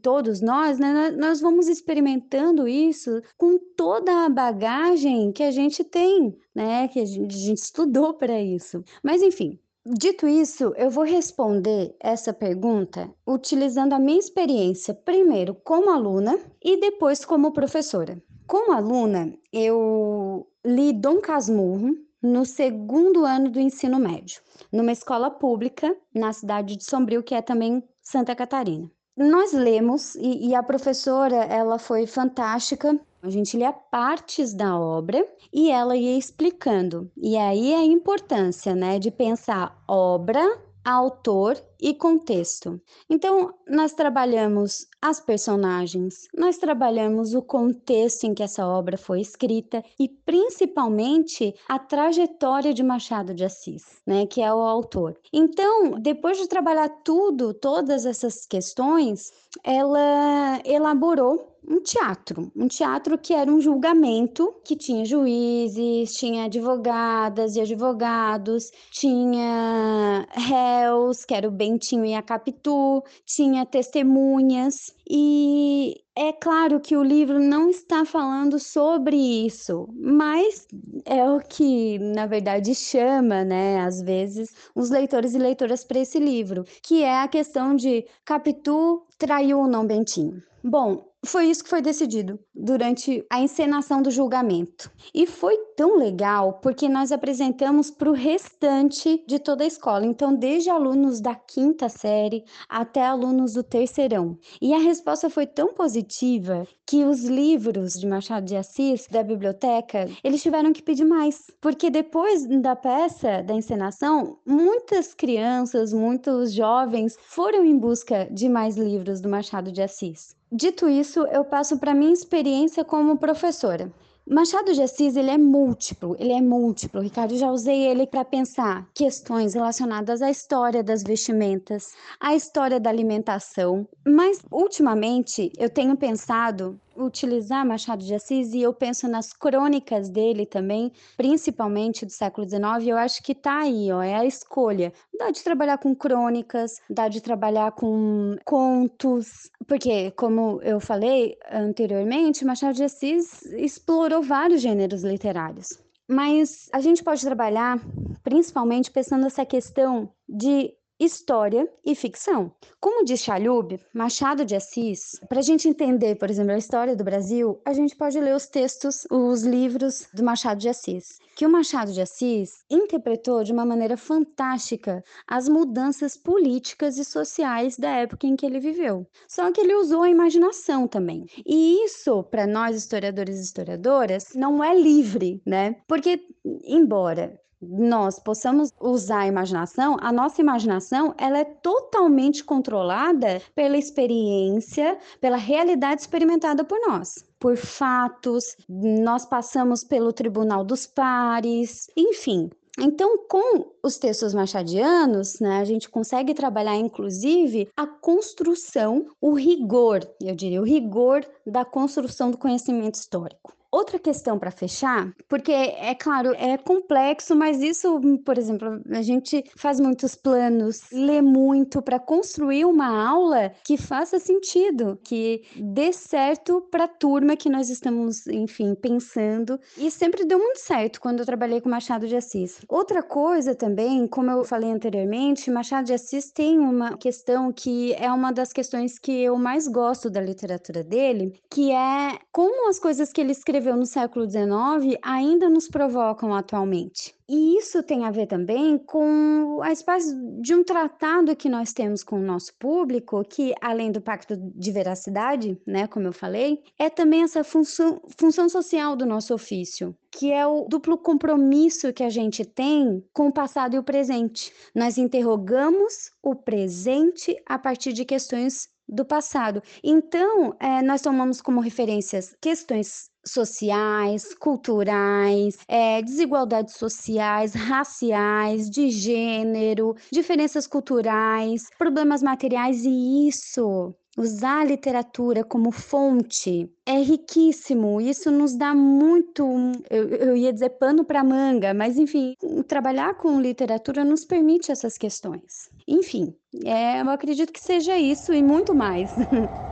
todos 0.02 0.42
nós, 0.42 0.78
né, 0.80 1.12
nós 1.12 1.42
vamos 1.42 1.68
experimentando 1.68 2.68
isso 2.68 3.22
com 3.38 3.58
toda 3.76 4.26
a 4.26 4.30
bagagem 4.30 5.32
que 5.32 5.44
a 5.44 5.52
gente 5.52 5.84
tem, 5.84 6.36
né, 6.54 6.88
que 6.88 7.00
a 7.00 7.06
gente, 7.06 7.36
a 7.36 7.40
gente 7.40 7.64
estudou 7.64 8.14
para 8.14 8.42
isso. 8.42 8.84
Mas 9.04 9.22
enfim, 9.22 9.60
Dito 9.86 10.28
isso, 10.28 10.74
eu 10.76 10.92
vou 10.92 11.06
responder 11.06 11.96
essa 12.02 12.34
pergunta 12.34 13.10
utilizando 13.26 13.94
a 13.94 14.00
minha 14.00 14.20
experiência, 14.20 14.94
primeiro 14.94 15.56
como 15.56 15.90
aluna 15.90 16.38
e 16.62 16.78
depois 16.78 17.24
como 17.24 17.54
professora. 17.54 18.22
Como 18.46 18.74
aluna, 18.74 19.34
eu 19.54 20.46
li 20.66 20.92
Dom 20.92 21.22
Casmurro 21.22 21.96
no 22.22 22.46
segundo 22.46 23.24
ano 23.26 23.50
do 23.50 23.60
ensino 23.60 23.98
médio, 23.98 24.42
numa 24.72 24.92
escola 24.92 25.32
pública 25.32 25.96
na 26.14 26.34
cidade 26.34 26.76
de 26.76 26.84
Sombrio, 26.84 27.24
que 27.24 27.34
é 27.34 27.42
também 27.42 27.82
Santa 28.02 28.36
Catarina. 28.36 28.92
Nós 29.20 29.54
lemos 29.54 30.16
e, 30.16 30.48
e 30.48 30.56
a 30.56 30.64
professora 30.64 31.36
ela 31.36 31.78
foi 31.78 32.08
fantástica 32.08 33.00
a 33.22 33.30
gente 33.30 33.58
lia 33.58 33.74
partes 33.74 34.54
da 34.54 34.80
obra 34.80 35.26
e 35.52 35.70
ela 35.70 35.96
ia 35.96 36.18
explicando. 36.18 37.12
E 37.18 37.38
aí 37.38 37.74
a 37.74 37.84
importância, 37.84 38.74
né, 38.74 38.98
de 38.98 39.12
pensar 39.12 39.78
obra, 39.88 40.42
autor 40.86 41.62
e 41.82 41.94
contexto. 41.94 42.82
Então, 43.10 43.54
nós 43.68 43.94
trabalhamos 43.94 44.88
as 45.02 45.20
personagens, 45.20 46.28
nós 46.36 46.58
trabalhamos 46.58 47.34
o 47.34 47.42
contexto 47.42 48.26
em 48.26 48.34
que 48.34 48.44
essa 48.44 48.68
obra 48.68 48.98
foi 48.98 49.22
escrita 49.22 49.84
e 49.98 50.10
principalmente 50.10 51.56
a 51.68 51.80
trajetória 51.80 52.74
de 52.74 52.84
Machado 52.84 53.34
de 53.34 53.46
Assis, 53.46 54.02
né, 54.06 54.26
que 54.26 54.42
é 54.42 54.54
o 54.54 54.60
autor. 54.60 55.18
Então, 55.32 56.00
depois 56.00 56.38
de 56.38 56.48
trabalhar 56.48 56.90
tudo, 57.04 57.54
todas 57.54 58.06
essas 58.06 58.46
questões, 58.46 59.32
ela 59.64 60.60
elaborou 60.66 61.50
um 61.68 61.82
teatro, 61.82 62.52
um 62.56 62.68
teatro 62.68 63.18
que 63.18 63.34
era 63.34 63.52
um 63.52 63.60
julgamento 63.62 64.54
que 64.64 64.76
tinha 64.76 65.06
juízes, 65.06 66.16
tinha 66.16 66.46
advogadas 66.46 67.56
e 67.56 67.62
advogados, 67.62 68.72
tinha 68.92 70.28
réus, 70.32 71.26
que 71.26 71.34
era 71.34 71.48
o 71.48 71.52
Bentinho 71.70 72.06
e 72.06 72.16
a 72.16 72.22
Capitu, 72.22 73.04
tinha 73.26 73.66
testemunhas 73.66 74.92
e 75.08 76.02
é 76.16 76.34
claro 76.34 76.80
que 76.80 76.98
o 76.98 77.04
livro 77.04 77.40
não 77.40 77.70
está 77.70 78.04
falando 78.04 78.60
sobre 78.60 79.16
isso, 79.16 79.88
mas 79.94 80.68
é 81.06 81.30
o 81.30 81.40
que, 81.40 82.00
na 82.00 82.26
verdade, 82.26 82.74
chama, 82.74 83.44
né, 83.44 83.80
às 83.82 84.02
vezes, 84.02 84.54
os 84.76 84.90
leitores 84.90 85.36
e 85.36 85.38
leitoras 85.38 85.84
para 85.84 86.00
esse 86.00 86.20
livro, 86.20 86.66
que 86.82 87.04
é 87.04 87.22
a 87.22 87.28
questão 87.28 87.76
de 87.76 88.06
Capitu 88.26 89.06
traiu 89.18 89.60
ou 89.60 89.68
não 89.68 89.86
Bentinho. 89.86 90.42
Bom, 90.64 91.09
foi 91.26 91.48
isso 91.48 91.64
que 91.64 91.70
foi 91.70 91.82
decidido 91.82 92.40
durante 92.56 93.26
a 93.30 93.42
encenação 93.42 94.02
do 94.02 94.10
julgamento. 94.10 94.90
E 95.14 95.28
foi 95.28 95.58
tão 95.76 95.98
legal 95.98 96.54
porque 96.62 96.88
nós 96.88 97.12
apresentamos 97.12 97.92
para 97.92 98.10
o 98.10 98.14
restante 98.14 99.24
de 99.28 99.38
toda 99.38 99.64
a 99.64 99.68
escola, 99.68 100.06
então, 100.06 100.34
desde 100.34 100.70
alunos 100.70 101.20
da 101.20 101.36
quinta 101.36 101.90
série 101.90 102.46
até 102.70 103.06
alunos 103.06 103.54
do 103.54 103.64
terceirão. 103.64 104.38
E 104.62 104.74
a 104.74 104.80
resposta 104.80 105.30
foi 105.30 105.46
tão 105.46 105.74
positiva 105.74 106.66
que 106.86 107.04
os 107.04 107.26
livros 107.26 107.94
de 107.94 108.08
Machado 108.08 108.46
de 108.46 108.56
Assis 108.56 109.06
da 109.12 109.22
biblioteca 109.22 110.10
eles 110.24 110.42
tiveram 110.42 110.72
que 110.72 110.82
pedir 110.82 111.06
mais, 111.06 111.52
porque 111.60 111.90
depois 111.90 112.48
da 112.62 112.76
peça, 112.76 113.44
da 113.44 113.54
encenação, 113.54 114.40
muitas 114.46 115.14
crianças, 115.14 115.92
muitos 115.92 116.54
jovens 116.54 117.18
foram 117.22 117.66
em 117.66 117.78
busca 117.78 118.28
de 118.32 118.48
mais 118.48 118.78
livros 118.78 119.20
do 119.20 119.28
Machado 119.28 119.72
de 119.72 119.82
Assis. 119.82 120.39
Dito 120.52 120.90
isso, 120.90 121.20
eu 121.28 121.46
passo 121.46 121.78
para 121.78 121.94
minha 121.94 122.12
experiência 122.12 122.84
como 122.84 123.18
professora. 123.18 123.92
Machado 124.28 124.74
de 124.74 124.82
Assis 124.84 125.16
ele 125.16 125.32
é 125.32 125.38
múltiplo, 125.38 126.16
ele 126.20 126.34
é 126.34 126.42
múltiplo. 126.42 127.02
Ricardo, 127.02 127.36
já 127.36 127.52
usei 127.52 127.88
ele 127.88 128.06
para 128.06 128.24
pensar 128.24 128.88
questões 128.94 129.56
relacionadas 129.56 130.22
à 130.22 130.30
história 130.30 130.84
das 130.84 131.02
vestimentas, 131.02 131.94
à 132.20 132.36
história 132.36 132.80
da 132.80 132.92
alimentação, 132.92 133.88
mas 134.06 134.40
ultimamente 134.52 135.52
eu 135.58 135.70
tenho 135.70 135.98
pensado 135.98 136.80
utilizar 137.00 137.66
Machado 137.66 138.04
de 138.04 138.14
Assis 138.14 138.54
e 138.54 138.62
eu 138.62 138.74
penso 138.74 139.08
nas 139.08 139.34
crônicas 139.34 140.10
dele 140.10 140.46
também, 140.46 140.92
principalmente 141.18 142.06
do 142.06 142.12
século 142.12 142.48
XIX, 142.48 142.88
eu 142.88 142.98
acho 142.98 143.24
que 143.24 143.34
tá 143.34 143.60
aí, 143.60 143.92
ó, 143.92 144.02
é 144.02 144.16
a 144.16 144.26
escolha. 144.26 144.94
Dá 145.18 145.32
de 145.32 145.44
trabalhar 145.44 145.78
com 145.78 145.96
crônicas, 145.96 146.80
dá 146.90 147.08
de 147.08 147.22
trabalhar 147.22 147.72
com 147.72 148.36
contos, 148.46 149.50
porque, 149.68 150.12
como 150.12 150.60
eu 150.64 150.80
falei 150.80 151.38
anteriormente, 151.52 152.46
Machado 152.46 152.76
de 152.76 152.84
Assis 152.84 153.44
explorou 153.54 154.22
vários 154.22 154.62
gêneros 154.62 155.04
literários. 155.04 155.70
Mas 156.08 156.68
a 156.74 156.82
gente 156.82 157.04
pode 157.04 157.22
trabalhar 157.22 157.80
principalmente 158.24 158.90
pensando 158.90 159.22
nessa 159.22 159.46
questão 159.46 160.12
de 160.28 160.74
história 161.00 161.68
e 161.86 161.96
ficção. 161.96 162.52
Como 162.80 163.06
diz 163.06 163.22
Chalub, 163.22 163.80
Machado 163.94 164.44
de 164.44 164.56
Assis, 164.56 165.20
para 165.30 165.40
a 165.40 165.44
gente 165.44 165.68
entender, 165.68 166.16
por 166.16 166.30
exemplo, 166.30 166.52
a 166.52 166.58
história 166.58 166.96
do 166.96 167.04
Brasil, 167.04 167.62
a 167.66 167.74
gente 167.74 167.96
pode 167.96 168.20
ler 168.20 168.36
os 168.36 168.48
textos, 168.48 169.08
os 169.10 169.44
livros 169.44 170.08
do 170.14 170.24
Machado 170.24 170.60
de 170.60 170.68
Assis, 170.68 171.20
que 171.36 171.46
o 171.46 171.50
Machado 171.50 171.94
de 171.94 172.02
Assis 172.02 172.66
interpretou 172.70 173.44
de 173.44 173.54
uma 173.54 173.66
maneira 173.66 173.96
fantástica 173.96 175.02
as 175.26 175.48
mudanças 175.48 176.18
políticas 176.18 176.98
e 176.98 177.06
sociais 177.06 177.78
da 177.78 177.90
época 177.92 178.28
em 178.28 178.36
que 178.36 178.46
ele 178.46 178.60
viveu. 178.60 179.08
Só 179.28 179.50
que 179.52 179.62
ele 179.62 179.76
usou 179.76 180.04
a 180.04 180.10
imaginação 180.10 180.88
também. 180.88 181.26
E 181.46 181.86
isso, 181.86 182.24
para 182.24 182.46
nós 182.46 182.76
historiadores 182.76 183.40
e 183.40 183.44
historiadoras, 183.44 184.34
não 184.36 184.62
é 184.62 184.76
livre, 184.76 185.42
né? 185.46 185.78
Porque, 185.88 186.20
embora 186.66 187.40
nós 187.62 188.20
possamos 188.20 188.72
usar 188.80 189.20
a 189.20 189.28
imaginação, 189.28 189.98
a 190.00 190.12
nossa 190.12 190.42
imaginação 190.42 191.14
ela 191.18 191.40
é 191.40 191.44
totalmente 191.44 192.44
controlada 192.44 193.42
pela 193.54 193.78
experiência, 193.78 194.98
pela 195.20 195.38
realidade 195.38 196.02
experimentada 196.02 196.64
por 196.64 196.80
nós, 196.88 197.24
por 197.40 197.58
fatos, 197.58 198.56
nós 198.68 199.26
passamos 199.26 199.84
pelo 199.84 200.14
tribunal 200.14 200.64
dos 200.64 200.86
pares, 200.86 201.90
enfim. 201.96 202.50
Então, 202.82 203.26
com 203.28 203.74
os 203.84 203.98
textos 203.98 204.34
machadianos, 204.34 205.40
né, 205.42 205.60
a 205.60 205.66
gente 205.66 205.90
consegue 205.90 206.34
trabalhar, 206.34 206.78
inclusive, 206.78 207.68
a 207.76 207.86
construção, 207.86 209.08
o 209.20 209.34
rigor, 209.34 210.08
eu 210.22 210.34
diria, 210.34 210.62
o 210.62 210.66
rigor 210.66 211.26
da 211.46 211.66
construção 211.66 212.32
do 212.32 212.38
conhecimento 212.38 212.96
histórico. 212.96 213.59
Outra 213.72 214.00
questão 214.00 214.38
para 214.40 214.52
fechar, 214.52 215.14
porque 215.28 215.52
é 215.52 215.94
claro, 215.96 216.34
é 216.36 216.58
complexo, 216.58 217.36
mas 217.36 217.62
isso, 217.62 218.00
por 218.26 218.38
exemplo, 218.38 218.82
a 218.92 219.02
gente 219.02 219.44
faz 219.56 219.80
muitos 219.80 220.16
planos, 220.16 220.82
lê 220.92 221.22
muito 221.22 221.82
para 221.82 222.00
construir 222.00 222.66
uma 222.66 223.08
aula 223.08 223.52
que 223.64 223.78
faça 223.78 224.20
sentido, 224.20 225.00
que 225.04 225.44
dê 225.56 225.94
certo 225.94 226.62
para 226.72 226.86
a 226.86 226.88
turma 226.88 227.36
que 227.36 227.50
nós 227.50 227.70
estamos, 227.70 228.28
enfim, 228.28 228.76
pensando. 228.76 229.60
E 229.78 229.92
sempre 229.92 230.26
deu 230.26 230.40
muito 230.40 230.60
certo 230.60 231.00
quando 231.00 231.20
eu 231.20 231.26
trabalhei 231.26 231.62
com 231.62 231.70
Machado 231.70 232.08
de 232.08 232.16
Assis. 232.16 232.60
Outra 232.68 233.04
coisa 233.04 233.54
também, 233.56 234.08
como 234.08 234.32
eu 234.32 234.44
falei 234.44 234.72
anteriormente, 234.72 235.52
Machado 235.52 235.86
de 235.86 235.94
Assis 235.94 236.32
tem 236.32 236.60
uma 236.60 236.98
questão 236.98 237.52
que 237.52 237.94
é 237.94 238.12
uma 238.12 238.32
das 238.32 238.52
questões 238.52 238.98
que 238.98 239.12
eu 239.22 239.38
mais 239.38 239.68
gosto 239.68 240.10
da 240.10 240.22
literatura 240.22 240.84
dele, 240.84 241.40
que 241.50 241.72
é 241.72 242.18
como 242.32 242.70
as 242.70 242.80
coisas 242.80 243.12
que 243.12 243.22
ele 243.22 243.32
escreveu 243.32 243.59
no 243.60 243.86
século 243.86 244.30
XIX 244.30 244.98
ainda 245.02 245.50
nos 245.50 245.68
provocam 245.68 246.34
atualmente. 246.34 247.14
E 247.28 247.58
isso 247.58 247.84
tem 247.84 248.06
a 248.06 248.12
ver 248.12 248.26
também 248.26 248.78
com 248.78 249.60
a 249.62 249.72
espécie 249.72 250.16
de 250.42 250.56
um 250.56 250.64
tratado 250.64 251.36
que 251.36 251.48
nós 251.48 251.72
temos 251.72 252.04
com 252.04 252.16
o 252.20 252.24
nosso 252.24 252.56
público, 252.58 253.24
que 253.24 253.54
além 253.62 253.92
do 253.92 254.02
pacto 254.02 254.36
de 254.36 254.72
veracidade, 254.72 255.56
né, 255.66 255.86
como 255.86 256.08
eu 256.08 256.14
falei, 256.14 256.64
é 256.78 256.90
também 256.90 257.22
essa 257.22 257.44
função, 257.44 258.02
função 258.18 258.50
social 258.50 258.96
do 258.96 259.06
nosso 259.06 259.34
ofício, 259.34 259.96
que 260.10 260.32
é 260.32 260.48
o 260.48 260.66
duplo 260.68 260.98
compromisso 260.98 261.94
que 261.94 262.04
a 262.04 262.10
gente 262.10 262.44
tem 262.44 263.04
com 263.14 263.28
o 263.28 263.34
passado 263.34 263.76
e 263.76 263.80
o 263.80 263.84
presente. 263.84 264.52
Nós 264.74 264.98
interrogamos 264.98 266.12
o 266.24 266.34
presente 266.34 267.40
a 267.46 267.60
partir 267.60 267.94
de 267.94 268.06
questões 268.06 268.70
do 268.90 269.06
passado. 269.06 269.62
Então, 269.84 270.56
é, 270.60 270.82
nós 270.82 271.02
tomamos 271.02 271.42
como 271.42 271.62
referências 271.62 272.36
questões 272.42 273.10
sociais, 273.26 274.34
culturais, 274.34 275.58
é, 275.68 276.02
desigualdades 276.02 276.76
sociais, 276.76 277.54
raciais, 277.54 278.70
de 278.70 278.90
gênero, 278.90 279.96
diferenças 280.12 280.68
culturais, 280.68 281.64
problemas 281.78 282.22
materiais 282.22 282.84
e 282.86 283.28
isso 283.28 283.94
usar 284.18 284.60
a 284.62 284.66
literatura 284.66 285.44
como 285.46 285.72
fonte 285.72 286.70
é 286.86 287.00
riquíssimo. 287.02 288.02
Isso 288.02 288.30
nos 288.30 288.56
dá 288.56 288.76
muito, 288.76 289.44
eu, 289.90 290.10
eu 290.10 290.36
ia 290.38 290.52
dizer 290.52 290.72
pano 290.72 291.06
para 291.06 291.24
manga, 291.24 291.74
mas 291.74 291.98
enfim, 291.98 292.34
trabalhar 292.68 293.16
com 293.16 293.40
literatura 293.40 294.04
nos 294.04 294.26
permite 294.26 294.72
essas 294.72 294.98
questões. 294.98 295.70
Enfim, 295.88 296.36
é, 296.66 297.02
eu 297.02 297.10
acredito 297.10 297.54
que 297.54 297.62
seja 297.62 297.98
isso 297.98 298.34
e 298.34 298.44
muito 298.44 298.76
mais. 298.76 299.16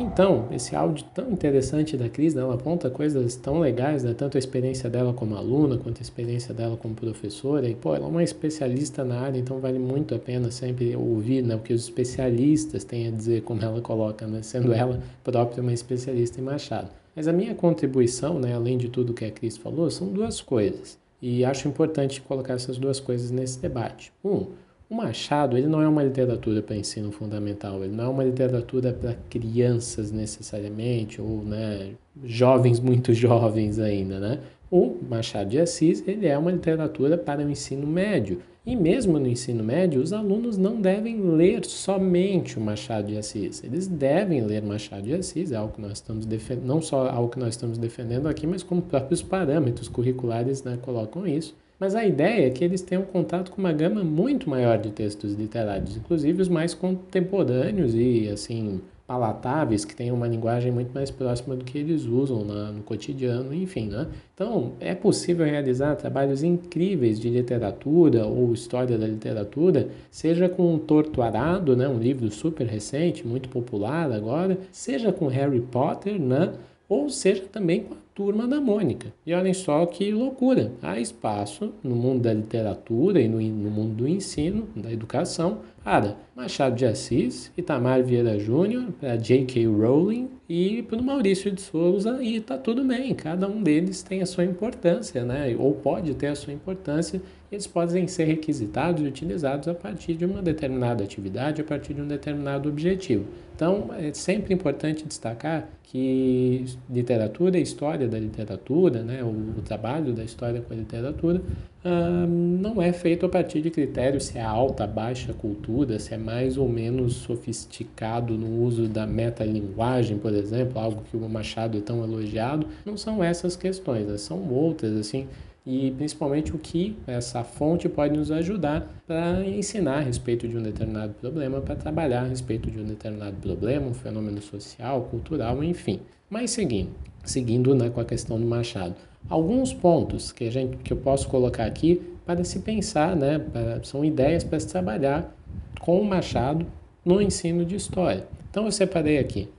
Então, 0.00 0.46
esse 0.52 0.76
áudio 0.76 1.04
tão 1.12 1.28
interessante 1.32 1.96
da 1.96 2.08
Cris, 2.08 2.32
né, 2.32 2.40
ela 2.40 2.54
aponta 2.54 2.88
coisas 2.88 3.34
tão 3.34 3.58
legais, 3.58 4.04
né, 4.04 4.14
tanto 4.14 4.36
a 4.36 4.38
experiência 4.38 4.88
dela 4.88 5.12
como 5.12 5.34
aluna, 5.34 5.76
quanto 5.76 5.98
a 5.98 6.02
experiência 6.02 6.54
dela 6.54 6.76
como 6.76 6.94
professora, 6.94 7.68
e 7.68 7.74
pô, 7.74 7.96
ela 7.96 8.06
é 8.06 8.08
uma 8.08 8.22
especialista 8.22 9.04
na 9.04 9.20
área, 9.20 9.40
então 9.40 9.58
vale 9.58 9.78
muito 9.78 10.14
a 10.14 10.18
pena 10.18 10.52
sempre 10.52 10.94
ouvir 10.94 11.42
né, 11.42 11.56
o 11.56 11.58
que 11.58 11.72
os 11.72 11.82
especialistas 11.82 12.84
têm 12.84 13.08
a 13.08 13.10
dizer, 13.10 13.42
como 13.42 13.60
ela 13.60 13.80
coloca, 13.80 14.24
né, 14.24 14.40
sendo 14.40 14.72
ela 14.72 15.00
própria 15.24 15.60
uma 15.60 15.72
especialista 15.72 16.40
em 16.40 16.44
Machado. 16.44 16.90
Mas 17.16 17.26
a 17.26 17.32
minha 17.32 17.54
contribuição, 17.56 18.38
né, 18.38 18.54
além 18.54 18.78
de 18.78 18.88
tudo 18.88 19.12
que 19.12 19.24
a 19.24 19.30
Cris 19.32 19.56
falou, 19.56 19.90
são 19.90 20.06
duas 20.06 20.40
coisas, 20.40 20.96
e 21.20 21.44
acho 21.44 21.66
importante 21.66 22.20
colocar 22.20 22.54
essas 22.54 22.78
duas 22.78 23.00
coisas 23.00 23.32
nesse 23.32 23.58
debate. 23.58 24.12
Um, 24.24 24.46
o 24.90 24.94
Machado 24.94 25.56
ele 25.56 25.66
não 25.66 25.82
é 25.82 25.88
uma 25.88 26.02
literatura 26.02 26.62
para 26.62 26.76
ensino 26.76 27.12
fundamental, 27.12 27.84
ele 27.84 27.94
não 27.94 28.04
é 28.04 28.08
uma 28.08 28.24
literatura 28.24 28.92
para 28.92 29.14
crianças 29.28 30.10
necessariamente, 30.10 31.20
ou 31.20 31.42
né, 31.42 31.90
jovens 32.24 32.80
muito 32.80 33.12
jovens 33.12 33.78
ainda, 33.78 34.18
né? 34.18 34.40
O 34.70 34.96
Machado 35.08 35.50
de 35.50 35.58
Assis 35.58 36.02
ele 36.06 36.26
é 36.26 36.36
uma 36.36 36.50
literatura 36.50 37.18
para 37.18 37.44
o 37.44 37.50
ensino 37.50 37.86
médio. 37.86 38.40
E 38.66 38.76
mesmo 38.76 39.18
no 39.18 39.26
ensino 39.26 39.64
médio, 39.64 40.02
os 40.02 40.12
alunos 40.12 40.58
não 40.58 40.78
devem 40.78 41.22
ler 41.22 41.64
somente 41.64 42.58
o 42.58 42.60
Machado 42.60 43.08
de 43.08 43.16
Assis. 43.16 43.64
Eles 43.64 43.86
devem 43.86 44.42
ler 44.42 44.62
Machado 44.62 45.04
de 45.04 45.14
Assis, 45.14 45.52
é 45.52 45.56
algo 45.56 45.72
que 45.72 45.80
nós 45.80 45.92
estamos 45.92 46.26
defendendo, 46.26 46.66
não 46.66 46.82
só 46.82 47.08
algo 47.08 47.30
que 47.30 47.38
nós 47.38 47.54
estamos 47.54 47.78
defendendo 47.78 48.26
aqui, 48.26 48.46
mas 48.46 48.62
como 48.62 48.82
próprios 48.82 49.22
parâmetros 49.22 49.88
curriculares 49.88 50.62
né, 50.64 50.78
colocam 50.82 51.26
isso. 51.26 51.56
Mas 51.78 51.94
a 51.94 52.04
ideia 52.04 52.46
é 52.48 52.50
que 52.50 52.64
eles 52.64 52.82
tenham 52.82 53.04
contato 53.04 53.52
com 53.52 53.60
uma 53.60 53.72
gama 53.72 54.02
muito 54.02 54.50
maior 54.50 54.78
de 54.78 54.90
textos 54.90 55.34
literários, 55.34 55.96
inclusive 55.96 56.42
os 56.42 56.48
mais 56.48 56.74
contemporâneos 56.74 57.94
e 57.94 58.28
assim 58.28 58.80
palatáveis, 59.08 59.86
que 59.86 59.96
têm 59.96 60.12
uma 60.12 60.28
linguagem 60.28 60.70
muito 60.70 60.92
mais 60.92 61.10
próxima 61.10 61.56
do 61.56 61.64
que 61.64 61.78
eles 61.78 62.04
usam 62.04 62.44
na, 62.44 62.70
no 62.70 62.82
cotidiano, 62.82 63.54
enfim, 63.54 63.88
né? 63.88 64.06
Então, 64.34 64.72
é 64.80 64.94
possível 64.94 65.46
realizar 65.46 65.96
trabalhos 65.96 66.42
incríveis 66.42 67.18
de 67.18 67.30
literatura 67.30 68.26
ou 68.26 68.52
história 68.52 68.98
da 68.98 69.06
literatura, 69.06 69.88
seja 70.10 70.46
com 70.46 70.74
um 70.74 70.78
Torto 70.78 71.22
Arado, 71.22 71.74
né, 71.74 71.88
um 71.88 71.98
livro 71.98 72.30
super 72.30 72.66
recente, 72.66 73.26
muito 73.26 73.48
popular 73.48 74.12
agora, 74.12 74.58
seja 74.70 75.10
com 75.10 75.26
Harry 75.26 75.62
Potter, 75.62 76.20
né, 76.20 76.52
ou 76.88 77.10
seja 77.10 77.42
também 77.42 77.82
com 77.82 77.94
a 77.94 77.98
Turma 78.14 78.48
da 78.48 78.60
Mônica. 78.60 79.12
E 79.24 79.34
olhem 79.34 79.54
só 79.54 79.84
que 79.86 80.10
loucura! 80.10 80.72
Há 80.82 80.98
espaço 80.98 81.72
no 81.82 81.94
mundo 81.94 82.22
da 82.22 82.32
literatura 82.32 83.20
e 83.20 83.28
no, 83.28 83.40
no 83.40 83.70
mundo 83.70 83.94
do 83.94 84.08
ensino, 84.08 84.66
da 84.74 84.90
educação, 84.90 85.60
para 85.84 86.16
Machado 86.34 86.74
de 86.74 86.86
Assis, 86.86 87.52
Itamar 87.56 88.02
Vieira 88.02 88.38
Júnior, 88.38 88.86
para 89.00 89.16
J.K. 89.16 89.66
Rowling 89.66 90.28
e 90.48 90.82
para 90.82 90.98
o 90.98 91.02
Maurício 91.02 91.52
de 91.52 91.60
Souza, 91.60 92.22
e 92.22 92.36
está 92.36 92.56
tudo 92.56 92.82
bem, 92.82 93.14
cada 93.14 93.46
um 93.46 93.62
deles 93.62 94.02
tem 94.02 94.22
a 94.22 94.26
sua 94.26 94.44
importância, 94.44 95.22
né? 95.22 95.54
ou 95.58 95.74
pode 95.74 96.14
ter 96.14 96.28
a 96.28 96.34
sua 96.34 96.54
importância, 96.54 97.20
eles 97.52 97.66
podem 97.66 98.06
ser 98.06 98.24
requisitados 98.24 99.02
e 99.02 99.06
utilizados 99.06 99.68
a 99.68 99.74
partir 99.74 100.14
de 100.14 100.24
uma 100.24 100.40
determinada 100.40 101.04
atividade, 101.04 101.60
a 101.60 101.64
partir 101.64 101.92
de 101.92 102.00
um 102.00 102.08
determinado 102.08 102.68
objetivo. 102.68 103.26
Então, 103.54 103.90
é 103.98 104.12
sempre 104.14 104.54
importante 104.54 105.04
destacar 105.04 105.68
que 105.82 106.66
literatura 106.88 107.58
e 107.58 107.62
história 107.62 108.06
da 108.06 108.18
literatura, 108.18 109.02
né, 109.02 109.22
o, 109.22 109.58
o 109.58 109.62
trabalho 109.62 110.12
da 110.12 110.22
história 110.22 110.60
com 110.60 110.74
a 110.74 110.76
literatura, 110.76 111.40
ah, 111.82 112.26
não 112.28 112.82
é 112.82 112.92
feito 112.92 113.24
a 113.24 113.28
partir 113.28 113.62
de 113.62 113.70
critérios 113.70 114.24
se 114.24 114.36
é 114.36 114.42
alta, 114.42 114.86
baixa 114.86 115.32
cultura, 115.32 115.98
se 115.98 116.12
é 116.12 116.18
mais 116.18 116.58
ou 116.58 116.68
menos 116.68 117.14
sofisticado 117.14 118.36
no 118.36 118.62
uso 118.62 118.86
da 118.86 119.06
metalinguagem, 119.06 120.18
por 120.18 120.30
exemplo, 120.30 120.37
algo 120.74 121.02
que 121.10 121.16
o 121.16 121.28
Machado 121.28 121.78
é 121.78 121.80
tão 121.80 122.02
elogiado. 122.02 122.66
Não 122.84 122.96
são 122.96 123.22
essas 123.22 123.56
questões, 123.56 124.06
né, 124.06 124.16
são 124.16 124.48
outras, 124.48 124.96
assim, 124.96 125.26
e 125.70 125.90
principalmente 125.90 126.56
o 126.56 126.58
que 126.58 126.96
essa 127.06 127.44
fonte 127.44 127.90
pode 127.90 128.16
nos 128.16 128.30
ajudar 128.30 128.90
para 129.06 129.46
ensinar 129.46 129.98
a 129.98 130.00
respeito 130.00 130.48
de 130.48 130.56
um 130.56 130.62
determinado 130.62 131.12
problema, 131.12 131.60
para 131.60 131.76
trabalhar 131.76 132.22
a 132.22 132.26
respeito 132.26 132.70
de 132.70 132.80
um 132.80 132.84
determinado 132.84 133.36
problema, 133.36 133.86
um 133.86 133.92
fenômeno 133.92 134.40
social, 134.40 135.02
cultural, 135.10 135.62
enfim. 135.62 136.00
Mas 136.30 136.52
seguindo, 136.52 136.88
seguindo 137.22 137.74
né, 137.74 137.90
com 137.90 138.00
a 138.00 138.04
questão 138.04 138.40
do 138.40 138.46
Machado, 138.46 138.94
alguns 139.28 139.74
pontos 139.74 140.32
que, 140.32 140.48
a 140.48 140.50
gente, 140.50 140.78
que 140.78 140.90
eu 140.90 140.96
posso 140.96 141.28
colocar 141.28 141.66
aqui 141.66 142.00
para 142.24 142.42
se 142.44 142.60
pensar, 142.60 143.14
né, 143.14 143.38
são 143.82 144.02
ideias 144.02 144.42
para 144.42 144.58
se 144.58 144.68
trabalhar 144.68 145.36
com 145.80 146.00
o 146.00 146.04
Machado 146.04 146.66
no 147.04 147.20
ensino 147.20 147.66
de 147.66 147.76
história. 147.76 148.26
Então 148.50 148.64
eu 148.64 148.72
separei 148.72 149.18
aqui 149.18 149.50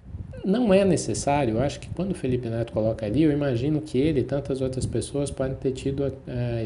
não 0.50 0.74
é 0.74 0.84
necessário, 0.84 1.56
eu 1.56 1.62
acho 1.62 1.80
que 1.80 1.90
quando 1.90 2.12
o 2.12 2.16
Felipe 2.16 2.50
Neto 2.50 2.74
coloca 2.74 3.06
ali, 3.06 3.24
eu 3.24 3.32
imagino 3.32 3.80
que 3.80 3.98
ele 3.98 4.22
e 4.22 4.24
tantas 4.24 4.62
outras 4.62 4.86
pessoas 4.86 5.30
podem 5.30 5.56
ter 5.56 5.72
tido 5.72 6.04
uh, 6.04 6.14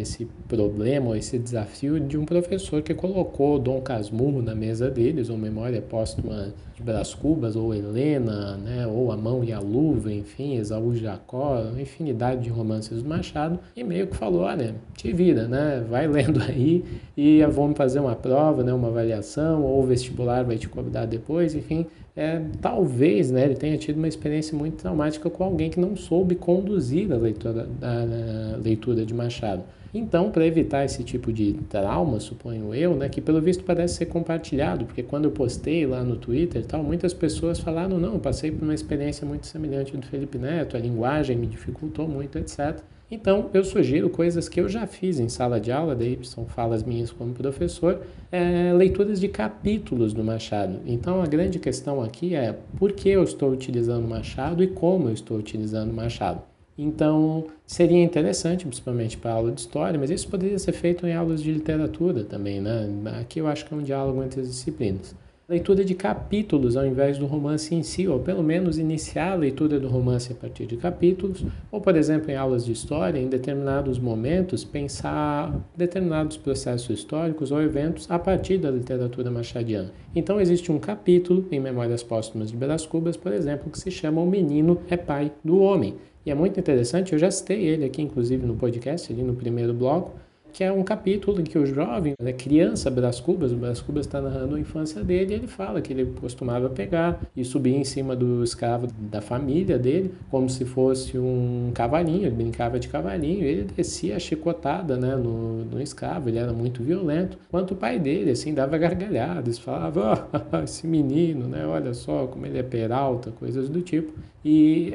esse 0.01 0.25
problema 0.47 1.09
ou 1.09 1.15
esse 1.15 1.37
desafio 1.37 1.99
de 1.99 2.17
um 2.17 2.25
professor 2.25 2.81
que 2.81 2.93
colocou 2.93 3.59
Dom 3.59 3.81
Casmurro 3.81 4.41
na 4.41 4.55
mesa 4.55 4.89
deles, 4.89 5.29
ou 5.29 5.37
Memória 5.37 5.81
Póstuma 5.81 6.53
de 6.75 6.81
Brás 6.81 7.13
Cubas, 7.13 7.55
ou 7.55 7.73
Helena, 7.73 8.57
né, 8.57 8.87
ou 8.87 9.11
A 9.11 9.17
Mão 9.17 9.43
e 9.43 9.51
a 9.51 9.59
Luva, 9.59 10.11
enfim, 10.11 10.55
Esaú 10.55 10.95
Jacó, 10.95 11.61
uma 11.61 11.81
infinidade 11.81 12.41
de 12.41 12.49
romances 12.49 13.03
do 13.03 13.09
Machado, 13.09 13.59
e 13.75 13.83
meio 13.83 14.07
que 14.07 14.15
falou, 14.15 14.41
olha, 14.41 14.75
te 14.95 15.11
vira, 15.11 15.47
né, 15.47 15.85
vai 15.87 16.07
lendo 16.07 16.41
aí 16.41 16.83
e 17.15 17.45
vamos 17.45 17.77
fazer 17.77 17.99
uma 17.99 18.15
prova, 18.15 18.63
né, 18.63 18.73
uma 18.73 18.87
avaliação, 18.87 19.61
ou 19.63 19.83
o 19.83 19.85
vestibular 19.85 20.43
vai 20.43 20.57
te 20.57 20.67
cobrar 20.67 21.05
depois, 21.05 21.53
enfim, 21.53 21.85
é, 22.15 22.41
talvez 22.61 23.31
né, 23.31 23.45
ele 23.45 23.55
tenha 23.55 23.77
tido 23.77 23.97
uma 23.97 24.07
experiência 24.07 24.55
muito 24.55 24.77
traumática 24.77 25.29
com 25.29 25.43
alguém 25.43 25.69
que 25.69 25.79
não 25.79 25.95
soube 25.95 26.35
conduzir 26.35 27.11
a 27.11 27.17
leitura, 27.17 27.67
a, 27.81 28.55
a 28.55 28.57
leitura 28.57 29.05
de 29.05 29.13
Machado. 29.13 29.63
Então, 29.93 30.31
para 30.31 30.45
evitar 30.45 30.83
esse 30.83 31.03
tipo 31.03 31.31
de 31.31 31.53
trauma, 31.69 32.19
suponho 32.19 32.73
eu, 32.73 32.95
né, 32.95 33.09
que 33.09 33.21
pelo 33.21 33.39
visto 33.39 33.63
parece 33.63 33.97
ser 33.97 34.07
compartilhado, 34.07 34.85
porque 34.85 35.03
quando 35.03 35.25
eu 35.25 35.31
postei 35.31 35.85
lá 35.85 36.03
no 36.03 36.15
Twitter 36.15 36.65
tal, 36.65 36.83
muitas 36.83 37.13
pessoas 37.13 37.59
falaram: 37.59 37.99
não, 37.99 38.17
passei 38.19 38.51
por 38.51 38.63
uma 38.63 38.73
experiência 38.73 39.25
muito 39.25 39.45
semelhante 39.45 39.95
do 39.95 40.05
Felipe 40.07 40.39
Neto, 40.39 40.75
a 40.75 40.79
linguagem 40.79 41.37
me 41.37 41.45
dificultou 41.45 42.07
muito, 42.07 42.39
etc. 42.39 42.81
Então, 43.13 43.51
eu 43.53 43.63
sugiro 43.63 44.09
coisas 44.09 44.49
que 44.49 44.59
eu 44.59 44.67
já 44.67 44.87
fiz 44.87 45.19
em 45.19 45.29
sala 45.29 45.59
de 45.59 45.71
aula, 45.71 45.93
daí 45.93 46.17
são 46.23 46.47
falas 46.47 46.81
minhas 46.81 47.11
como 47.11 47.31
professor, 47.31 48.01
é, 48.31 48.73
leituras 48.73 49.19
de 49.19 49.27
capítulos 49.27 50.13
do 50.13 50.23
Machado. 50.23 50.79
Então, 50.83 51.21
a 51.21 51.27
grande 51.27 51.59
questão 51.59 52.01
aqui 52.01 52.33
é 52.33 52.57
por 52.75 52.91
que 52.91 53.07
eu 53.09 53.23
estou 53.23 53.51
utilizando 53.51 54.07
Machado 54.07 54.63
e 54.63 54.67
como 54.67 55.09
eu 55.09 55.13
estou 55.13 55.37
utilizando 55.37 55.93
Machado. 55.93 56.41
Então, 56.75 57.45
seria 57.67 58.03
interessante, 58.03 58.65
principalmente 58.65 59.15
para 59.15 59.33
aula 59.33 59.51
de 59.51 59.61
história, 59.61 59.99
mas 59.99 60.09
isso 60.09 60.27
poderia 60.27 60.57
ser 60.57 60.71
feito 60.71 61.05
em 61.05 61.13
aulas 61.13 61.43
de 61.43 61.53
literatura 61.53 62.23
também, 62.23 62.59
né? 62.59 62.89
Aqui 63.21 63.37
eu 63.37 63.45
acho 63.45 63.63
que 63.63 63.75
é 63.75 63.77
um 63.77 63.83
diálogo 63.83 64.23
entre 64.23 64.41
as 64.41 64.47
disciplinas 64.47 65.15
leitura 65.47 65.83
de 65.83 65.93
capítulos 65.93 66.77
ao 66.77 66.85
invés 66.85 67.17
do 67.17 67.25
romance 67.25 67.75
em 67.75 67.83
si, 67.83 68.07
ou 68.07 68.19
pelo 68.19 68.41
menos 68.41 68.77
iniciar 68.77 69.33
a 69.33 69.35
leitura 69.35 69.77
do 69.77 69.89
romance 69.89 70.31
a 70.31 70.35
partir 70.35 70.65
de 70.65 70.77
capítulos, 70.77 71.45
ou, 71.69 71.81
por 71.81 71.97
exemplo, 71.97 72.31
em 72.31 72.35
aulas 72.35 72.65
de 72.65 72.71
história, 72.71 73.19
em 73.19 73.27
determinados 73.27 73.99
momentos, 73.99 74.63
pensar 74.63 75.53
determinados 75.75 76.37
processos 76.37 76.97
históricos 76.97 77.51
ou 77.51 77.61
eventos 77.61 78.09
a 78.09 78.17
partir 78.17 78.57
da 78.57 78.71
literatura 78.71 79.29
machadiana. 79.29 79.91
Então, 80.15 80.39
existe 80.39 80.71
um 80.71 80.79
capítulo 80.79 81.45
em 81.51 81.59
Memórias 81.59 82.03
Póstumas 82.03 82.49
de 82.49 82.57
Brás 82.57 82.85
Cubas, 82.85 83.17
por 83.17 83.33
exemplo, 83.33 83.69
que 83.69 83.79
se 83.79 83.91
chama 83.91 84.21
O 84.21 84.25
Menino 84.25 84.79
é 84.89 84.95
Pai 84.95 85.31
do 85.43 85.59
Homem. 85.59 85.95
E 86.25 86.31
é 86.31 86.35
muito 86.35 86.57
interessante, 86.57 87.11
eu 87.11 87.19
já 87.19 87.29
citei 87.29 87.65
ele 87.65 87.83
aqui, 87.83 88.01
inclusive, 88.01 88.45
no 88.45 88.55
podcast, 88.55 89.11
ali 89.11 89.21
no 89.21 89.33
primeiro 89.33 89.73
bloco, 89.73 90.13
que 90.53 90.63
é 90.63 90.71
um 90.71 90.83
capítulo 90.83 91.41
em 91.41 91.43
que 91.43 91.57
o 91.57 91.65
jovem, 91.65 92.13
a 92.23 92.31
criança 92.31 92.91
Brás 92.91 93.19
Cubas, 93.19 93.51
o 93.51 93.55
Brás 93.55 93.81
Cubas 93.81 94.05
está 94.05 94.21
narrando 94.21 94.55
a 94.55 94.59
infância 94.59 95.03
dele, 95.03 95.33
e 95.33 95.35
ele 95.35 95.47
fala 95.47 95.81
que 95.81 95.91
ele 95.91 96.05
costumava 96.21 96.69
pegar 96.69 97.19
e 97.35 97.43
subir 97.43 97.75
em 97.75 97.83
cima 97.83 98.15
do 98.15 98.43
escravo 98.43 98.87
da 98.99 99.19
família 99.19 99.79
dele, 99.79 100.13
como 100.29 100.47
se 100.47 100.63
fosse 100.63 101.17
um 101.17 101.71
cavalinho, 101.73 102.27
ele 102.27 102.35
brincava 102.35 102.79
de 102.79 102.87
cavalinho, 102.87 103.43
ele 103.43 103.63
descia 103.63 104.15
a 104.15 104.19
chicotada 104.19 104.95
né, 104.95 105.15
no, 105.15 105.65
no 105.65 105.81
escravo, 105.81 106.29
ele 106.29 106.37
era 106.37 106.53
muito 106.53 106.83
violento, 106.83 107.35
enquanto 107.47 107.71
o 107.71 107.75
pai 107.75 107.97
dele, 107.97 108.29
assim, 108.29 108.53
dava 108.53 108.77
gargalhadas, 108.77 109.57
falava, 109.57 110.27
oh, 110.53 110.57
esse 110.63 110.85
menino, 110.85 111.47
né, 111.47 111.65
olha 111.65 111.95
só 111.95 112.27
como 112.27 112.45
ele 112.45 112.59
é 112.59 112.63
peralta, 112.63 113.31
coisas 113.31 113.67
do 113.69 113.81
tipo, 113.81 114.13
e 114.45 114.93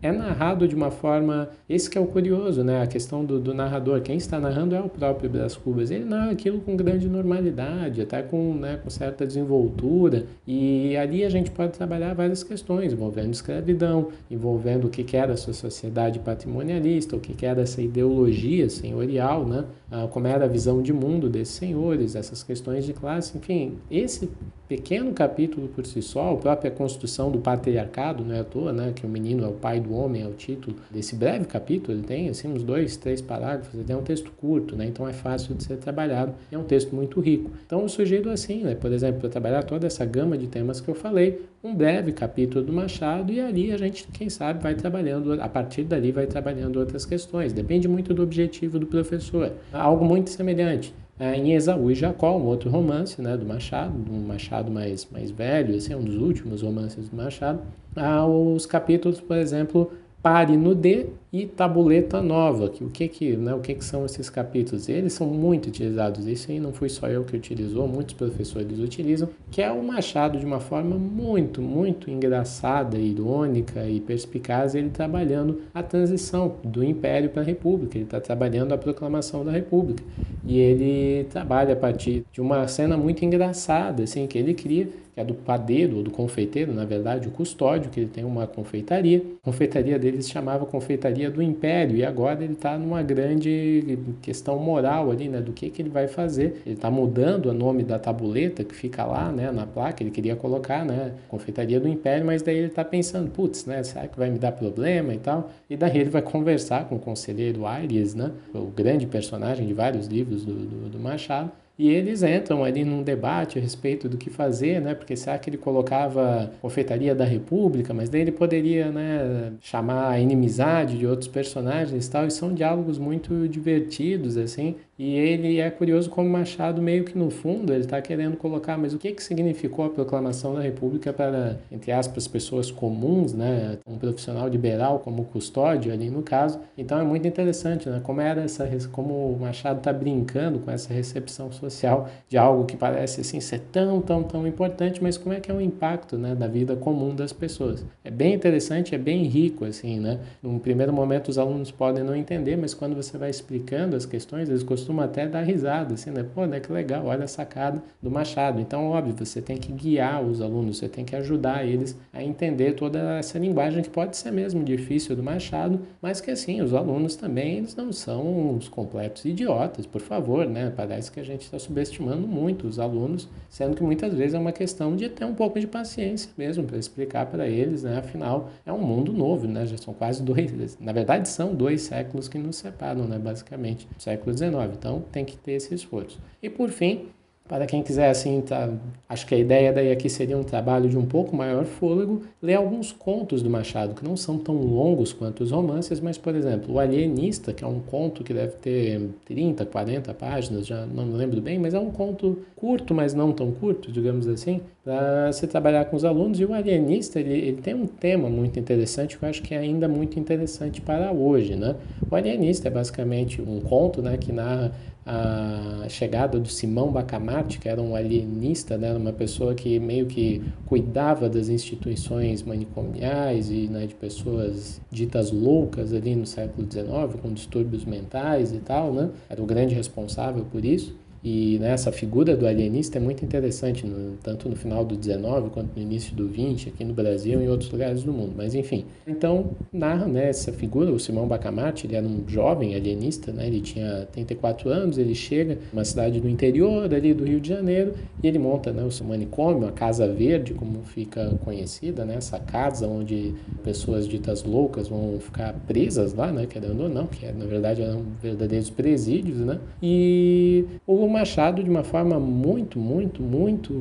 é, 0.00 0.12
narrado 0.12 0.66
de 0.68 0.74
uma 0.74 0.90
forma. 0.90 1.48
Esse 1.68 1.90
que 1.90 1.98
é 1.98 2.00
o 2.00 2.06
curioso, 2.06 2.62
né? 2.62 2.82
A 2.82 2.86
questão 2.86 3.24
do, 3.24 3.40
do 3.40 3.52
narrador. 3.52 4.00
Quem 4.00 4.16
está 4.16 4.38
narrando 4.38 4.74
é 4.74 4.80
o 4.80 4.88
próprio 4.88 5.28
Brás 5.28 5.56
Cubas. 5.56 5.90
Ele 5.90 6.04
narra 6.04 6.30
aquilo 6.30 6.60
com 6.60 6.76
grande 6.76 7.08
normalidade, 7.08 8.00
até 8.00 8.22
com, 8.22 8.54
né, 8.54 8.78
com 8.82 8.90
certa 8.90 9.26
desenvoltura. 9.26 10.26
E 10.46 10.96
ali 10.96 11.24
a 11.24 11.28
gente 11.28 11.50
pode 11.50 11.72
trabalhar 11.72 12.14
várias 12.14 12.42
questões, 12.42 12.92
envolvendo 12.92 13.32
escravidão, 13.32 14.08
envolvendo 14.30 14.86
o 14.86 14.90
que 14.90 15.16
era 15.16 15.32
essa 15.32 15.52
sociedade 15.52 16.18
patrimonialista, 16.18 17.16
o 17.16 17.20
que 17.20 17.44
era 17.44 17.62
essa 17.62 17.82
ideologia 17.82 18.68
senhorial, 18.68 19.44
né? 19.46 19.64
Ah, 19.90 20.06
como 20.10 20.26
era 20.26 20.44
a 20.44 20.48
visão 20.48 20.82
de 20.82 20.92
mundo 20.92 21.28
desses 21.28 21.54
senhores, 21.54 22.14
essas 22.14 22.42
questões 22.42 22.84
de 22.84 22.92
classe, 22.92 23.36
enfim. 23.38 23.78
Esse 23.90 24.28
pequeno 24.68 25.12
capítulo 25.12 25.68
por 25.68 25.86
si 25.86 26.02
só, 26.02 26.34
a 26.34 26.36
própria 26.36 26.70
construção 26.70 27.30
do 27.30 27.38
patriarcado, 27.38 28.22
não 28.22 28.34
é 28.34 28.40
à 28.40 28.44
toa, 28.44 28.72
né, 28.72 28.92
que 28.94 29.06
o 29.06 29.08
menino 29.08 29.44
é 29.44 29.48
o 29.48 29.52
pai 29.52 29.80
do 29.80 29.87
homem, 29.94 30.22
é 30.22 30.26
o 30.26 30.32
título 30.32 30.76
desse 30.90 31.14
breve 31.14 31.44
capítulo, 31.44 31.96
ele 31.96 32.06
tem 32.06 32.28
assim 32.28 32.48
uns 32.48 32.62
dois, 32.62 32.96
três 32.96 33.20
parágrafos, 33.20 33.78
ele 33.78 33.92
é 33.92 33.96
um 33.96 34.02
texto 34.02 34.30
curto, 34.32 34.76
né, 34.76 34.86
então 34.86 35.08
é 35.08 35.12
fácil 35.12 35.54
de 35.54 35.64
ser 35.64 35.76
trabalhado, 35.76 36.34
é 36.50 36.58
um 36.58 36.64
texto 36.64 36.94
muito 36.94 37.20
rico. 37.20 37.50
Então 37.66 37.82
eu 37.82 37.88
sugiro 37.88 38.30
assim, 38.30 38.62
né, 38.62 38.74
por 38.74 38.92
exemplo, 38.92 39.20
para 39.20 39.28
trabalhar 39.28 39.62
toda 39.62 39.86
essa 39.86 40.04
gama 40.04 40.36
de 40.36 40.46
temas 40.46 40.80
que 40.80 40.88
eu 40.88 40.94
falei, 40.94 41.42
um 41.62 41.74
breve 41.74 42.12
capítulo 42.12 42.64
do 42.64 42.72
Machado 42.72 43.32
e 43.32 43.40
ali 43.40 43.72
a 43.72 43.76
gente, 43.76 44.06
quem 44.08 44.30
sabe, 44.30 44.62
vai 44.62 44.74
trabalhando, 44.74 45.40
a 45.40 45.48
partir 45.48 45.84
dali 45.84 46.12
vai 46.12 46.26
trabalhando 46.26 46.78
outras 46.78 47.04
questões, 47.04 47.52
depende 47.52 47.88
muito 47.88 48.14
do 48.14 48.22
objetivo 48.22 48.78
do 48.78 48.86
professor. 48.86 49.52
Algo 49.72 50.04
muito 50.04 50.30
semelhante 50.30 50.94
é, 51.18 51.36
em 51.36 51.52
Esaú 51.52 51.90
e 51.90 51.94
Jacó, 51.94 52.36
um 52.36 52.44
outro 52.44 52.70
romance 52.70 53.20
né, 53.20 53.36
do 53.36 53.44
Machado, 53.44 53.92
um 54.10 54.20
Machado 54.20 54.70
mais, 54.70 55.06
mais 55.10 55.30
velho, 55.30 55.76
é 55.90 55.96
um 55.96 56.04
dos 56.04 56.16
últimos 56.16 56.62
romances 56.62 57.08
do 57.08 57.16
Machado. 57.16 57.60
Há 57.96 58.24
os 58.26 58.66
capítulos, 58.66 59.20
por 59.20 59.36
exemplo, 59.36 59.90
Pare 60.22 60.56
no 60.56 60.74
D 60.74 61.06
e 61.32 61.46
tabuleta 61.46 62.22
nova, 62.22 62.68
que 62.68 62.82
o 62.82 62.88
que 62.88 63.06
que, 63.08 63.36
né, 63.36 63.54
o 63.54 63.60
que 63.60 63.74
que 63.74 63.84
são 63.84 64.04
esses 64.04 64.30
capítulos? 64.30 64.88
Eles 64.88 65.12
são 65.12 65.26
muito 65.26 65.68
utilizados, 65.68 66.26
isso 66.26 66.50
aí 66.50 66.58
não 66.58 66.72
fui 66.72 66.88
só 66.88 67.06
eu 67.08 67.24
que 67.24 67.36
utilizou, 67.36 67.86
muitos 67.86 68.14
professores 68.14 68.78
utilizam, 68.78 69.28
que 69.50 69.60
é 69.60 69.70
o 69.70 69.82
Machado 69.82 70.38
de 70.38 70.46
uma 70.46 70.60
forma 70.60 70.96
muito, 70.96 71.60
muito 71.60 72.10
engraçada, 72.10 72.98
irônica 72.98 73.86
e 73.86 74.00
perspicaz, 74.00 74.74
ele 74.74 74.90
trabalhando 74.90 75.60
a 75.74 75.82
transição 75.82 76.56
do 76.64 76.82
Império 76.82 77.30
para 77.30 77.42
a 77.42 77.44
República, 77.44 77.96
ele 77.96 78.04
está 78.04 78.20
trabalhando 78.20 78.72
a 78.72 78.78
proclamação 78.78 79.44
da 79.44 79.52
República, 79.52 80.02
e 80.44 80.58
ele 80.58 81.24
trabalha 81.24 81.74
a 81.74 81.76
partir 81.76 82.24
de 82.32 82.40
uma 82.40 82.66
cena 82.68 82.96
muito 82.96 83.24
engraçada, 83.24 84.02
assim, 84.02 84.26
que 84.26 84.38
ele 84.38 84.54
cria 84.54 84.88
que 85.18 85.20
é 85.20 85.24
do 85.24 85.34
padeiro 85.34 85.96
ou 85.96 86.02
do 86.04 86.12
confeiteiro, 86.12 86.72
na 86.72 86.84
verdade, 86.84 87.26
o 87.26 87.32
custódio, 87.32 87.90
que 87.90 87.98
ele 87.98 88.08
tem 88.08 88.22
uma 88.22 88.46
confeitaria. 88.46 89.20
A 89.42 89.46
confeitaria 89.46 89.98
dele 89.98 90.22
se 90.22 90.30
chamava 90.30 90.64
Confeitaria 90.64 91.17
do 91.26 91.42
Império 91.42 91.96
e 91.96 92.04
agora 92.04 92.44
ele 92.44 92.52
está 92.52 92.78
numa 92.78 93.02
grande 93.02 93.98
questão 94.22 94.58
moral 94.58 95.10
ali, 95.10 95.28
né, 95.28 95.40
do 95.40 95.52
que, 95.52 95.70
que 95.70 95.82
ele 95.82 95.88
vai 95.88 96.06
fazer. 96.06 96.62
Ele 96.64 96.74
está 96.74 96.90
mudando 96.90 97.46
o 97.46 97.54
nome 97.54 97.82
da 97.82 97.98
tabuleta 97.98 98.62
que 98.62 98.74
fica 98.74 99.04
lá, 99.04 99.32
né, 99.32 99.50
na 99.50 99.66
placa, 99.66 100.02
ele 100.02 100.10
queria 100.10 100.36
colocar, 100.36 100.84
né, 100.84 101.12
Confeitaria 101.28 101.80
do 101.80 101.88
Império, 101.88 102.24
mas 102.24 102.42
daí 102.42 102.56
ele 102.56 102.66
está 102.68 102.84
pensando, 102.84 103.30
putz, 103.30 103.66
né, 103.66 103.82
será 103.82 104.06
que 104.06 104.18
vai 104.18 104.30
me 104.30 104.38
dar 104.38 104.52
problema 104.52 105.12
e 105.12 105.18
tal? 105.18 105.50
E 105.68 105.76
daí 105.76 105.98
ele 105.98 106.10
vai 106.10 106.22
conversar 106.22 106.88
com 106.88 106.96
o 106.96 106.98
conselheiro 106.98 107.66
Aires, 107.66 108.14
né, 108.14 108.30
o 108.54 108.66
grande 108.66 109.06
personagem 109.06 109.66
de 109.66 109.74
vários 109.74 110.06
livros 110.06 110.44
do, 110.44 110.54
do, 110.54 110.88
do 110.90 111.00
Machado, 111.00 111.50
e 111.78 111.88
eles 111.88 112.22
entram 112.24 112.64
ali 112.64 112.84
num 112.84 113.02
debate 113.02 113.58
a 113.58 113.62
respeito 113.62 114.08
do 114.08 114.18
que 114.18 114.28
fazer, 114.30 114.80
né? 114.80 114.94
Porque 114.94 115.16
será 115.16 115.38
que 115.38 115.48
ele 115.48 115.56
colocava 115.56 116.50
confeitaria 116.60 117.14
da 117.14 117.24
República, 117.24 117.94
mas 117.94 118.08
daí 118.08 118.22
ele 118.22 118.32
poderia, 118.32 118.90
né, 118.90 119.52
chamar 119.60 120.10
a 120.10 120.18
inimizade 120.20 120.98
de 120.98 121.06
outros 121.06 121.28
personagens 121.28 122.06
e 122.06 122.10
tal, 122.10 122.26
e 122.26 122.30
são 122.30 122.52
diálogos 122.52 122.98
muito 122.98 123.48
divertidos, 123.48 124.36
assim, 124.36 124.76
e 124.98 125.14
ele 125.14 125.60
é 125.60 125.70
curioso 125.70 126.10
como 126.10 126.28
Machado, 126.28 126.82
meio 126.82 127.04
que 127.04 127.16
no 127.16 127.30
fundo, 127.30 127.72
ele 127.72 127.84
está 127.84 128.02
querendo 128.02 128.36
colocar, 128.36 128.76
mas 128.76 128.92
o 128.92 128.98
que, 128.98 129.12
que 129.12 129.22
significou 129.22 129.84
a 129.84 129.90
proclamação 129.90 130.54
da 130.54 130.60
República 130.60 131.12
para, 131.12 131.60
entre 131.70 131.92
aspas, 131.92 132.26
pessoas 132.26 132.72
comuns, 132.72 133.32
né? 133.32 133.78
Um 133.86 133.96
profissional 133.96 134.48
liberal 134.48 134.98
como 134.98 135.24
custódio 135.26 135.92
ali 135.92 136.10
no 136.10 136.20
caso. 136.22 136.58
Então 136.76 136.98
é 136.98 137.04
muito 137.04 137.28
interessante, 137.28 137.88
né? 137.88 138.00
Como 138.02 138.20
era 138.20 138.42
essa, 138.42 138.68
como 138.90 139.32
o 139.32 139.38
Machado 139.38 139.78
está 139.78 139.92
brincando 139.92 140.58
com 140.58 140.70
essa 140.72 140.92
recepção 140.92 141.52
social 141.52 142.08
de 142.28 142.36
algo 142.36 142.64
que 142.64 142.76
parece 142.76 143.20
assim 143.20 143.38
ser 143.38 143.60
tão, 143.70 144.00
tão, 144.00 144.24
tão 144.24 144.48
importante, 144.48 145.00
mas 145.00 145.16
como 145.16 145.32
é 145.32 145.38
que 145.38 145.48
é 145.48 145.54
o 145.54 145.60
impacto, 145.60 146.18
né, 146.18 146.34
da 146.34 146.48
vida 146.48 146.74
comum 146.74 147.14
das 147.14 147.32
pessoas? 147.32 147.84
É 148.02 148.10
bem 148.10 148.34
interessante, 148.34 148.96
é 148.96 148.98
bem 148.98 149.22
rico, 149.24 149.64
assim, 149.64 150.00
né? 150.00 150.18
Num 150.42 150.58
primeiro 150.58 150.92
momento 150.92 151.28
os 151.28 151.38
alunos 151.38 151.70
podem 151.70 152.02
não 152.02 152.16
entender, 152.16 152.56
mas 152.56 152.74
quando 152.74 152.96
você 152.96 153.16
vai 153.16 153.30
explicando 153.30 153.94
as 153.94 154.04
questões, 154.04 154.48
eles 154.48 154.64
costumam 154.64 154.87
costuma 154.88 155.04
até 155.04 155.26
dar 155.26 155.42
risada, 155.42 155.94
assim, 155.94 156.10
né? 156.10 156.24
Pô, 156.34 156.46
né, 156.46 156.60
que 156.60 156.72
legal, 156.72 157.04
olha 157.04 157.24
a 157.24 157.28
sacada 157.28 157.82
do 158.02 158.10
Machado. 158.10 158.58
Então, 158.58 158.88
óbvio, 158.90 159.14
você 159.18 159.42
tem 159.42 159.58
que 159.58 159.70
guiar 159.70 160.22
os 160.22 160.40
alunos, 160.40 160.78
você 160.78 160.88
tem 160.88 161.04
que 161.04 161.14
ajudar 161.14 161.66
eles 161.66 161.94
a 162.12 162.22
entender 162.22 162.72
toda 162.72 163.18
essa 163.18 163.38
linguagem 163.38 163.82
que 163.82 163.90
pode 163.90 164.16
ser 164.16 164.30
mesmo 164.30 164.64
difícil 164.64 165.14
do 165.14 165.22
Machado, 165.22 165.80
mas 166.00 166.20
que 166.22 166.30
assim, 166.30 166.62
os 166.62 166.72
alunos 166.72 167.16
também, 167.16 167.58
eles 167.58 167.76
não 167.76 167.92
são 167.92 168.56
os 168.56 168.68
completos 168.68 169.26
idiotas, 169.26 169.84
por 169.84 170.00
favor, 170.00 170.46
né? 170.46 170.72
Parece 170.74 171.12
que 171.12 171.20
a 171.20 171.24
gente 171.24 171.42
está 171.42 171.58
subestimando 171.58 172.26
muito 172.26 172.66
os 172.66 172.78
alunos, 172.78 173.28
sendo 173.50 173.76
que 173.76 173.82
muitas 173.82 174.14
vezes 174.14 174.34
é 174.34 174.38
uma 174.38 174.52
questão 174.52 174.96
de 174.96 175.08
ter 175.10 175.26
um 175.26 175.34
pouco 175.34 175.60
de 175.60 175.66
paciência 175.66 176.30
mesmo 176.38 176.64
para 176.64 176.78
explicar 176.78 177.26
para 177.26 177.46
eles, 177.46 177.82
né? 177.82 177.98
Afinal, 177.98 178.50
é 178.64 178.72
um 178.72 178.80
mundo 178.80 179.12
novo, 179.12 179.46
né? 179.46 179.66
Já 179.66 179.76
são 179.76 179.92
quase 179.92 180.22
dois, 180.22 180.78
na 180.80 180.92
verdade 180.92 181.28
são 181.28 181.54
dois 181.54 181.82
séculos 181.82 182.26
que 182.26 182.38
nos 182.38 182.56
separam, 182.56 183.04
né? 183.06 183.18
Basicamente, 183.18 183.86
século 183.98 184.36
XIX. 184.36 184.77
Então 184.78 185.02
tem 185.12 185.24
que 185.24 185.36
ter 185.36 185.52
esse 185.52 185.74
esforço. 185.74 186.20
E 186.42 186.48
por 186.48 186.70
fim, 186.70 187.08
para 187.48 187.66
quem 187.66 187.82
quiser, 187.82 188.10
assim, 188.10 188.42
tá, 188.42 188.68
acho 189.08 189.26
que 189.26 189.34
a 189.34 189.38
ideia 189.38 189.72
daí 189.72 189.90
aqui 189.90 190.08
seria 190.10 190.36
um 190.36 190.44
trabalho 190.44 190.88
de 190.88 190.98
um 190.98 191.06
pouco 191.06 191.34
maior 191.34 191.64
fôlego, 191.64 192.22
ler 192.42 192.54
alguns 192.54 192.92
contos 192.92 193.42
do 193.42 193.48
Machado, 193.48 193.94
que 193.94 194.06
não 194.06 194.16
são 194.16 194.36
tão 194.36 194.54
longos 194.54 195.14
quanto 195.14 195.42
os 195.42 195.50
romances, 195.50 195.98
mas, 195.98 196.18
por 196.18 196.34
exemplo, 196.34 196.74
O 196.74 196.78
Alienista, 196.78 197.52
que 197.54 197.64
é 197.64 197.66
um 197.66 197.80
conto 197.80 198.22
que 198.22 198.34
deve 198.34 198.52
ter 198.56 199.08
30, 199.24 199.64
40 199.64 200.12
páginas, 200.12 200.66
já 200.66 200.84
não 200.84 201.06
me 201.06 201.14
lembro 201.14 201.40
bem, 201.40 201.58
mas 201.58 201.72
é 201.72 201.78
um 201.78 201.90
conto 201.90 202.38
curto, 202.54 202.94
mas 202.94 203.14
não 203.14 203.32
tão 203.32 203.50
curto, 203.50 203.90
digamos 203.90 204.28
assim, 204.28 204.60
para 204.84 205.32
se 205.32 205.46
trabalhar 205.46 205.86
com 205.86 205.96
os 205.96 206.04
alunos. 206.04 206.38
E 206.40 206.44
o 206.44 206.52
Alienista, 206.52 207.18
ele, 207.18 207.32
ele 207.32 207.62
tem 207.62 207.74
um 207.74 207.86
tema 207.86 208.28
muito 208.28 208.58
interessante, 208.58 209.16
que 209.16 209.24
eu 209.24 209.28
acho 209.28 209.42
que 209.42 209.54
é 209.54 209.58
ainda 209.58 209.88
muito 209.88 210.18
interessante 210.18 210.80
para 210.80 211.12
hoje, 211.12 211.56
né? 211.56 211.76
O 212.10 212.14
Alienista 212.14 212.68
é 212.68 212.70
basicamente 212.70 213.40
um 213.40 213.60
conto, 213.60 214.02
né, 214.02 214.16
que 214.16 214.32
narra 214.32 214.72
a 215.10 215.88
chegada 215.88 216.38
do 216.38 216.48
Simão 216.48 216.92
Bacamarte, 216.92 217.58
que 217.58 217.66
era 217.66 217.80
um 217.80 217.96
alienista, 217.96 218.76
né, 218.76 218.92
uma 218.92 219.12
pessoa 219.12 219.54
que 219.54 219.78
meio 219.80 220.04
que 220.04 220.42
cuidava 220.66 221.30
das 221.30 221.48
instituições 221.48 222.42
manicomiais 222.42 223.50
e 223.50 223.68
né, 223.68 223.86
de 223.86 223.94
pessoas 223.94 224.82
ditas 224.90 225.32
loucas 225.32 225.94
ali 225.94 226.14
no 226.14 226.26
século 226.26 226.70
XIX, 226.70 227.20
com 227.22 227.32
distúrbios 227.32 227.86
mentais 227.86 228.52
e 228.52 228.58
tal, 228.58 228.92
né, 228.92 229.08
era 229.30 229.42
o 229.42 229.46
grande 229.46 229.74
responsável 229.74 230.44
por 230.44 230.62
isso. 230.62 230.94
E 231.22 231.58
né, 231.58 231.72
essa 231.72 231.90
figura 231.90 232.36
do 232.36 232.46
alienista 232.46 232.98
é 232.98 233.00
muito 233.00 233.24
interessante, 233.24 233.86
no, 233.86 234.16
tanto 234.22 234.48
no 234.48 234.56
final 234.56 234.84
do 234.84 234.96
19 234.96 235.50
quanto 235.50 235.74
no 235.74 235.82
início 235.82 236.14
do 236.14 236.28
20, 236.28 236.68
aqui 236.68 236.84
no 236.84 236.94
Brasil 236.94 237.40
e 237.40 237.44
em 237.44 237.48
outros 237.48 237.70
lugares 237.70 238.02
do 238.04 238.12
mundo. 238.12 238.34
Mas 238.36 238.54
enfim, 238.54 238.84
então 239.06 239.50
narra 239.72 240.06
né, 240.06 240.28
essa 240.28 240.52
figura, 240.52 240.92
o 240.92 240.98
Simão 240.98 241.26
Bacamarte, 241.26 241.86
ele 241.86 241.96
era 241.96 242.06
um 242.06 242.22
jovem 242.28 242.74
alienista, 242.74 243.32
né, 243.32 243.46
ele 243.46 243.60
tinha 243.60 244.06
34 244.12 244.70
anos, 244.70 244.98
ele 244.98 245.14
chega 245.14 245.58
uma 245.72 245.84
cidade 245.84 246.20
do 246.20 246.28
interior 246.28 246.92
ali 246.92 247.12
do 247.12 247.24
Rio 247.24 247.40
de 247.40 247.48
Janeiro 247.48 247.94
e 248.22 248.26
ele 248.26 248.38
monta 248.38 248.72
né, 248.72 248.84
o 248.84 248.90
seu 248.90 249.06
manicômio, 249.06 249.66
a 249.66 249.72
Casa 249.72 250.06
Verde, 250.06 250.54
como 250.54 250.82
fica 250.82 251.36
conhecida, 251.44 252.04
né, 252.04 252.16
essa 252.16 252.38
casa 252.38 252.86
onde 252.86 253.34
pessoas 253.64 254.06
ditas 254.06 254.44
loucas 254.44 254.88
vão 254.88 255.18
ficar 255.18 255.52
presas 255.66 256.14
lá, 256.14 256.30
né, 256.30 256.46
querendo 256.46 256.84
ou 256.84 256.88
não, 256.88 257.06
que 257.06 257.26
na 257.32 257.46
verdade 257.46 257.82
eram 257.82 258.04
verdadeiros 258.22 258.70
presídios, 258.70 259.38
né, 259.38 259.58
e 259.82 260.64
o 260.86 261.08
Machado 261.18 261.64
de 261.64 261.68
uma 261.68 261.82
forma 261.82 262.20
muito, 262.20 262.78
muito, 262.78 263.20
muito 263.20 263.74